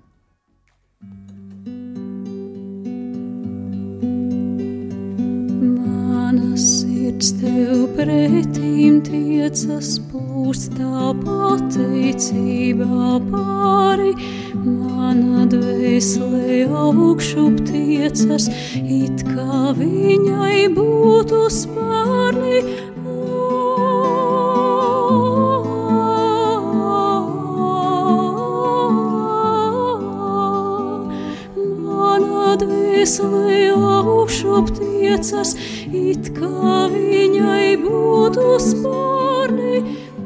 Sirds 7.12 7.32
tev 7.41 7.89
pretīm 7.97 9.01
tiecas, 9.03 9.97
plūst 10.12 10.78
tā 10.78 11.12
pateicībā 11.20 13.20
pāri. 13.32 14.14
Mana 14.64 15.47
dvēsele 15.51 16.62
augšup 16.70 17.59
tiecas, 17.68 18.47
it 18.78 19.26
kā 19.28 19.74
viņai 19.76 20.70
būtu 20.78 21.41
spārni. 21.51 22.64
Mana 31.82 32.55
dvēsele 32.62 33.41
augšup 34.62 34.78
tiecas, 34.78 35.55
it 35.91 36.32
kā 36.36 36.89
viņai 36.91 37.78
būtu 37.82 38.59
spārni. 38.62 39.82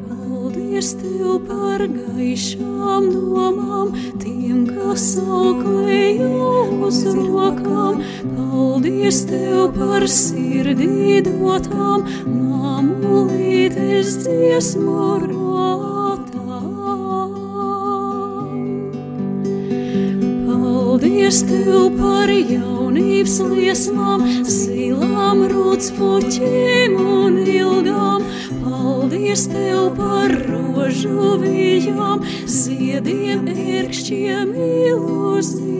Paldies 0.08 0.94
tev 1.00 1.40
par 1.48 1.80
gaišām 1.86 3.08
domām, 3.12 3.94
tiem, 4.20 4.66
kas 4.66 5.18
auklēja 5.20 6.28
uz 6.86 7.04
rokām. 7.16 8.02
Paldies 8.36 9.24
tev 9.30 9.72
par 9.76 10.06
sirdī 10.06 11.22
dotām, 11.24 12.04
māmulītes 12.26 14.18
dziesmu 14.24 15.08
rotām. 15.24 16.56
Paldies 20.46 21.42
tev 21.48 21.90
par 21.96 22.30
jaunības 22.96 23.40
liesmām, 23.52 24.22
zilām 24.48 25.42
rūtspuķiem 25.50 26.96
un 26.96 27.36
ilgām. 27.44 28.22
Paldies 28.64 29.46
tev 29.52 29.92
par 29.96 30.32
rožu 30.48 31.36
vijām, 31.42 32.22
ziediem, 32.46 33.46
ērkšķiem, 33.52 34.54
ilūzijām. 34.88 35.76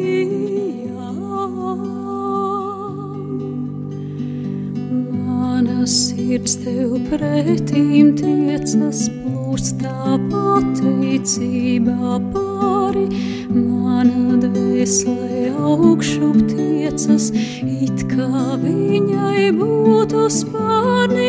Mana 5.26 5.86
sirds 5.86 6.56
tev 6.64 6.98
pretīm 7.08 8.12
tiecas, 8.18 9.08
plūst 9.22 9.80
tā 9.80 10.18
pateicībā 10.28 12.20
pāri. 12.32 13.08
Mana 13.56 14.36
dvēsele 14.42 15.54
augšup 15.56 16.65
tiecas, 16.96 17.30
it 17.62 18.06
kā 18.08 18.56
viņai 18.56 19.52
būtu 19.52 20.28
spārni. 20.32 21.28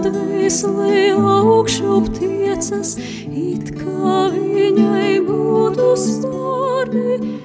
Dvēsele 0.00 1.12
augšup 1.12 2.08
tiecas, 2.16 2.96
it 3.28 3.68
kā 3.76 4.30
viņai 4.32 5.20
būtu 5.28 5.90
spārni. 6.00 7.36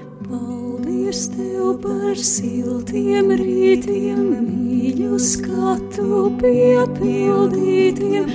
Paldies 1.16 1.32
tev 1.32 1.78
par 1.80 2.18
siltiem 2.20 3.30
rītiem, 3.40 4.24
mīļu 4.44 5.16
skatu 5.24 6.28
piepildītiem. 6.42 8.26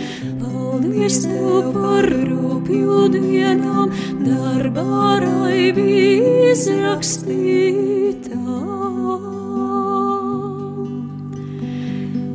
Paldies 0.41 1.19
tev 1.27 1.75
par 1.75 2.09
rūpju 2.09 3.01
dienām, 3.13 3.93
darbā 4.25 5.21
raibi 5.21 6.25
izrakstītām. 6.55 8.49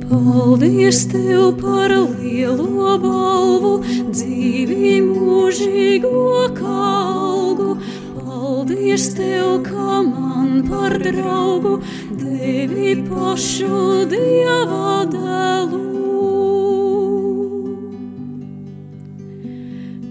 Paldies 0.05 1.01
tev 1.09 1.57
par 1.63 1.89
lielo 2.19 2.99
balvu, 3.07 3.73
dzīvi 4.13 5.01
mūžīgo 5.09 6.53
kalgu. 6.61 7.79
Paldies 8.21 9.09
tev, 9.17 9.63
ka 9.65 10.03
man 10.05 10.24
par 10.63 10.93
draugu 11.01 11.79
devi 12.19 12.95
pašu 13.09 14.05
dieva 14.11 15.03
dēlu. 15.11 15.81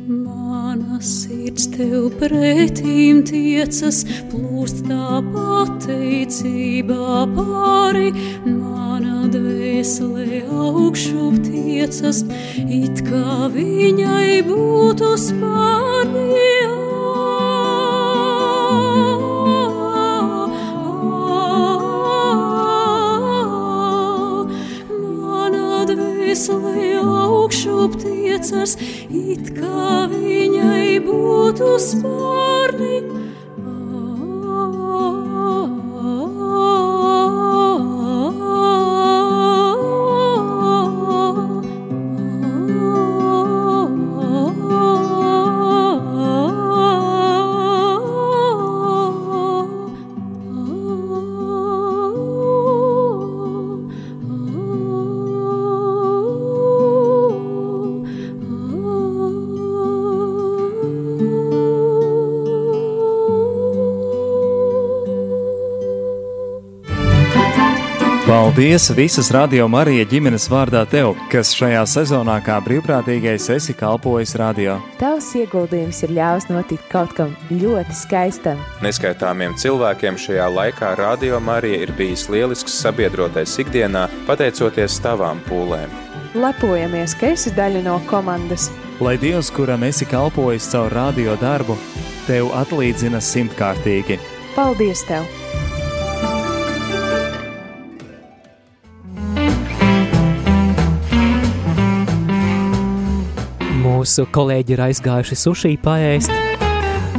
Mana 0.08 1.00
sirds 1.00 1.68
tev 1.74 2.10
pretīm 2.20 3.22
tiecas, 3.28 4.04
plūst 4.32 4.84
tā 4.88 5.20
pateicībā 5.32 7.24
pāri. 7.36 8.12
Mana 8.44 9.28
dvēsele 9.32 10.44
augšup 10.52 11.40
tiecas, 11.48 12.24
it 12.68 13.04
kā 13.08 13.50
viņai 13.56 14.42
būtu 14.50 15.14
spārni. 15.28 16.83
Tiecas, 28.44 28.76
it 29.08 29.52
kā 29.56 30.08
viņai 30.10 31.00
būtu 31.04 31.76
spārni. 31.80 33.23
Paldies 68.54 68.90
visas 68.94 69.32
radio 69.34 69.64
Marija 69.66 70.04
ģimenes 70.06 70.44
vārdā 70.46 70.84
tev, 70.86 71.16
kas 71.32 71.48
šajā 71.58 71.80
sezonā 71.90 72.36
kā 72.46 72.60
brīvprātīgais 72.62 73.48
esi 73.50 73.74
kalpojis 73.74 74.36
radio. 74.38 74.76
Tavs 75.00 75.32
ieguldījums 75.40 76.04
ir 76.06 76.12
ļāvis 76.14 76.46
notikt 76.52 76.86
kaut 76.92 77.16
kam 77.18 77.34
ļoti 77.50 77.98
skaistam. 77.98 78.62
Neskaitāmiem 78.86 79.58
cilvēkiem 79.58 80.14
šajā 80.22 80.46
laikā 80.54 80.94
radio 81.02 81.42
Marija 81.42 81.82
ir 81.82 81.96
bijis 81.98 82.28
lielisks 82.30 82.78
sabiedrotais 82.78 83.58
ikdienā, 83.58 84.06
pateicoties 84.30 85.02
tavām 85.02 85.42
pūlēm. 85.50 85.90
Lepojamies, 86.38 87.18
ka 87.18 87.34
esi 87.34 87.50
daļa 87.58 87.82
no 87.90 87.98
komandas. 88.06 88.70
Lai 89.02 89.18
Dievs, 89.18 89.50
kuram 89.50 89.82
esi 89.82 90.06
kalpojis 90.06 90.70
caur 90.70 90.94
radio 90.94 91.34
darbu, 91.42 91.74
tev 92.30 92.54
atlīdzina 92.54 93.18
simtkārtīgi. 93.18 94.22
Paldies 94.54 95.10
tev! 95.10 95.26
Kolēģi 104.34 104.76
ir 104.76 104.82
aizgājuši 104.86 105.38
sushi 105.38 105.74
paēst. 105.82 106.32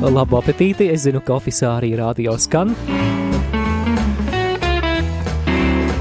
Labu 0.05 0.39
apetīti! 0.39 0.87
Es 0.93 1.03
zinu, 1.05 1.21
ka 1.25 1.35
oficiālā 1.37 1.79
arī 1.81 1.91
radio 1.99 2.35
skan. 2.39 2.75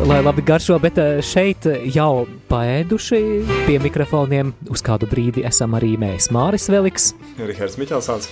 Lai 0.05 0.19
labi 0.21 0.43
garšo, 0.45 0.77
bet 0.83 0.99
eh, 1.01 1.21
šeit 1.25 1.65
jau 1.95 2.27
paēduši 2.51 3.21
pie 3.65 3.79
mikrofoniem. 3.81 4.51
Uz 4.71 4.85
kādu 4.85 5.09
brīdi 5.09 5.47
esam 5.49 5.77
arī 5.79 5.95
mēs, 6.01 6.29
Māris 6.35 6.69
Veliks, 6.69 7.15
Rihards 7.41 7.79
Miķelsons 7.81 8.29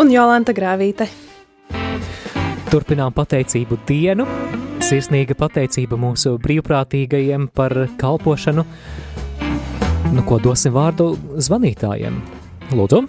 un 0.00 0.10
Jolanta 0.10 0.54
Grāvīte. 0.56 1.06
Turpinām 2.72 3.14
pateicību 3.14 3.78
dienu. 3.86 4.26
Sirsnīga 4.84 5.36
pateicība 5.38 5.96
mūsu 6.00 6.34
brīvprātīgajiem 6.42 7.46
par 7.54 7.76
kalpošanu. 8.00 8.66
Nu, 10.14 10.22
ko 10.26 10.38
dosim 10.42 10.74
vārdu 10.74 11.14
zvanītājiem? 11.42 12.18
Lūdzu, 12.74 13.02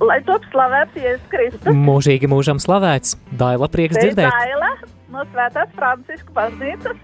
Lai 0.00 0.20
top 0.24 0.44
slavēts 0.52 0.94
Jēzus 0.96 1.24
Kristus. 1.30 1.74
mūžīgi 1.74 2.28
mūžam 2.30 2.60
slavēts. 2.62 3.16
Daila 3.36 3.66
prieks 3.68 3.96
Te 3.98 4.04
ir 4.04 4.12
dzirdēt. 4.12 4.30
Daila 4.30 4.70
no 5.10 5.24
Svētās 5.32 5.72
Francisku 5.74 6.32
baznīcas. 6.36 6.96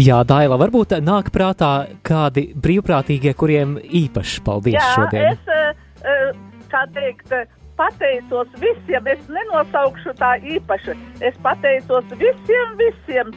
Jā, 0.00 0.22
Daila, 0.24 0.56
varbūt 0.62 0.94
nāk 1.04 1.28
prātā 1.34 1.72
kādi 2.06 2.46
brīvprātīgie, 2.54 3.34
kuriem 3.36 3.76
īpaši 3.82 4.44
paldies 4.46 4.78
Jā, 4.78 4.86
šodien. 4.94 5.34
es, 5.34 5.38
eh, 5.48 5.74
eh, 6.04 6.32
kā 6.72 6.86
teikt, 6.94 7.32
eh, 7.32 7.44
pateicos 7.76 8.48
visiem, 8.62 9.06
es 9.06 9.20
nenosaukšu 9.28 10.14
tā 10.16 10.38
īpaši. 10.40 10.96
Es 11.20 11.34
pateicos 11.42 12.04
visiem, 12.16 12.76
visiem. 12.78 13.34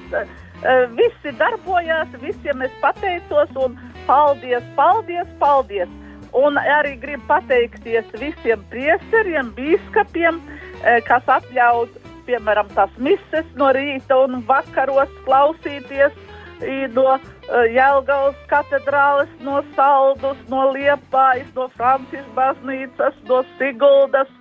Eh, 0.64 0.88
Visi 0.98 1.36
darbojās, 1.40 2.08
visiem 2.22 2.62
es 2.62 2.74
pateicos 2.82 3.52
un 3.56 3.78
paldies, 4.08 4.64
paldies, 4.76 5.28
paldies. 5.40 5.90
Un 6.36 6.60
arī 6.60 6.98
gribu 7.00 7.24
pateikties 7.30 8.08
visiem 8.20 8.64
priesteriem, 8.72 9.54
bīskapiem, 9.56 10.42
eh, 10.84 11.02
kas 11.08 11.24
atļaut, 11.38 11.96
piemēram, 12.28 12.68
tās 12.76 12.92
mises 12.98 13.48
no 13.56 13.72
rīta 13.76 14.18
un 14.26 14.42
vakaros 14.48 15.12
klausīties 15.26 16.16
no 16.96 17.16
eh, 17.16 17.74
Jelgavas 17.76 18.36
katedrāles, 18.48 19.30
no 19.42 19.62
Saldus, 19.76 20.38
no 20.50 20.72
Liepājas, 20.74 21.52
no 21.56 21.68
Franciskas 21.76 22.32
baznīcas, 22.36 23.14
no 23.30 23.44
Siguldas 23.60 24.32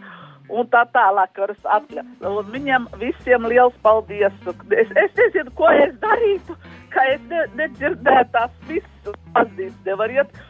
un 0.53 0.69
tā 0.73 0.85
tālāk, 0.95 1.33
kuras 1.37 1.69
atļauj. 1.77 2.07
Un 2.29 2.51
viņam 2.53 2.89
visiem 3.01 3.47
liels 3.49 3.77
paldies. 3.85 4.35
Es, 4.71 4.91
es 4.91 5.15
nezinu, 5.21 5.53
ko 5.59 5.71
es 5.73 5.95
darītu, 6.03 6.57
ka 6.95 7.07
es 7.15 7.23
ne, 7.31 7.45
nedzirdētu 7.61 8.35
tās 8.35 8.59
visas 8.69 9.23
pazīst, 9.37 9.81
nevar 9.87 10.13
iet. 10.13 10.43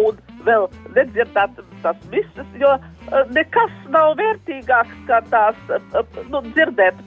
Un 0.00 0.16
vēl 0.46 0.70
nedzirdēt 0.96 1.58
tās 1.82 2.04
visas, 2.08 2.48
jo 2.56 2.70
eh, 2.78 3.26
nekas 3.36 3.74
nav 3.92 4.14
vērtīgāks 4.16 5.02
kā 5.10 5.18
tās 5.28 5.58
eh, 5.68 6.16
nu, 6.32 6.40
dzirdēt. 6.54 7.02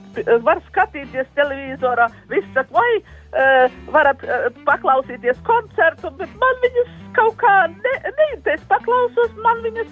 Var 0.46 0.62
skatīties 0.68 1.32
televizorā, 1.34 2.06
viss 2.30 2.54
saka, 2.54 2.70
vai 2.78 2.90
varat 3.92 4.22
paklausīties 4.64 5.36
koncertu, 5.44 6.08
bet 6.16 6.30
man 6.40 6.62
viņas 6.62 6.94
kaut 7.18 7.34
kā 7.42 7.56
ne, 7.68 7.92
ne, 8.06 8.28
es 8.54 8.62
paklausos, 8.70 9.34
man 9.44 9.60
viņas 9.66 9.90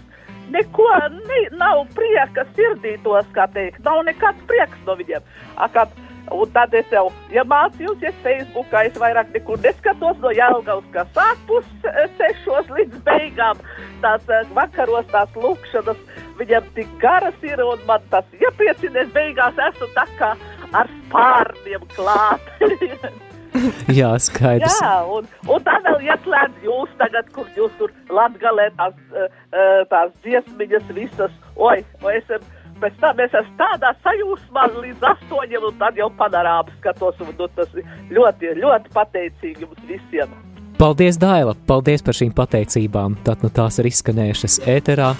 neko 0.51 0.88
ne, 1.11 1.40
nav 1.59 1.84
prieka 1.97 2.47
sirdī 2.57 2.97
tos, 3.05 3.26
kā 3.36 3.47
teikt, 3.55 3.82
nav 3.86 4.03
nekāds 4.09 4.42
prieks 4.51 4.80
no 4.86 4.97
viņiem. 4.99 5.24
Akat, 5.66 5.92
un 6.34 6.53
tad 6.55 6.74
es 6.76 6.90
jau, 6.92 7.07
ja 7.32 7.45
mācījos 7.49 8.03
Facebookā, 8.24 8.84
es 8.88 8.99
vairāk 9.01 9.32
nekur 9.34 9.61
neskatos 9.64 10.20
no 10.22 10.32
Jelgavas, 10.34 10.86
kā 10.95 11.07
sāk 11.16 11.40
pus 11.49 11.68
eh, 11.88 12.05
sešos 12.20 12.70
līdz 12.76 13.03
beigām, 13.09 13.61
tās 14.05 14.28
eh, 14.28 14.47
vakaros 14.57 15.09
tās 15.12 15.36
lūkšanas, 15.38 16.01
viņam 16.40 16.72
tik 16.78 16.97
garas 17.03 17.36
ir, 17.47 17.62
un 17.64 17.84
man 17.88 18.05
tas 18.12 18.26
iepriecinies, 18.40 19.12
beigās 19.16 19.61
esmu 19.70 19.90
tā 19.97 20.09
kā 20.18 20.34
ar 20.74 20.90
spārniem 21.05 21.86
klāt. 21.95 22.51
Jā, 23.99 24.11
skaidrs. 24.23 24.81
Jā, 24.83 24.95
un, 25.11 25.29
un 25.51 25.65
tā 25.67 25.77
vēl 25.87 26.09
ieslēdz 26.09 26.67
jūs 26.67 26.95
tagad, 27.01 27.31
kur 27.35 27.49
jūs 27.59 27.73
tur 27.79 27.93
latgalē 28.13 28.71
tās, 28.79 28.97
uh, 29.15 29.29
uh, 29.55 29.81
tās 29.93 30.13
dziesmiņas 30.27 30.91
visas. 30.97 31.35
Oi, 31.55 31.79
oi 32.03 32.17
esam, 32.19 32.49
pēc 32.83 32.99
tam 33.03 33.23
es 33.23 33.37
esmu 33.43 33.55
tādā 33.61 33.95
sajūsmā 34.07 34.67
līdz 34.75 35.07
astoņiem, 35.13 35.69
un 35.71 35.79
tad 35.83 36.01
jau 36.01 36.11
panorāmu 36.19 36.75
skatos, 36.81 37.23
un 37.23 37.31
nu, 37.39 37.49
tas 37.59 37.79
ļoti, 38.11 38.57
ļoti 38.59 38.95
pateicīgi 38.97 39.67
jums 39.69 39.87
visiem. 39.91 40.35
Paldies, 40.79 41.21
Daila! 41.23 41.55
Paldies 41.69 42.03
par 42.03 42.19
šīm 42.19 42.35
pateicībām. 42.35 43.21
Tad 43.25 43.47
nu 43.47 43.53
tās 43.55 43.79
ir 43.79 43.93
izskanējušas 43.93 44.65
ēterā. 44.75 45.15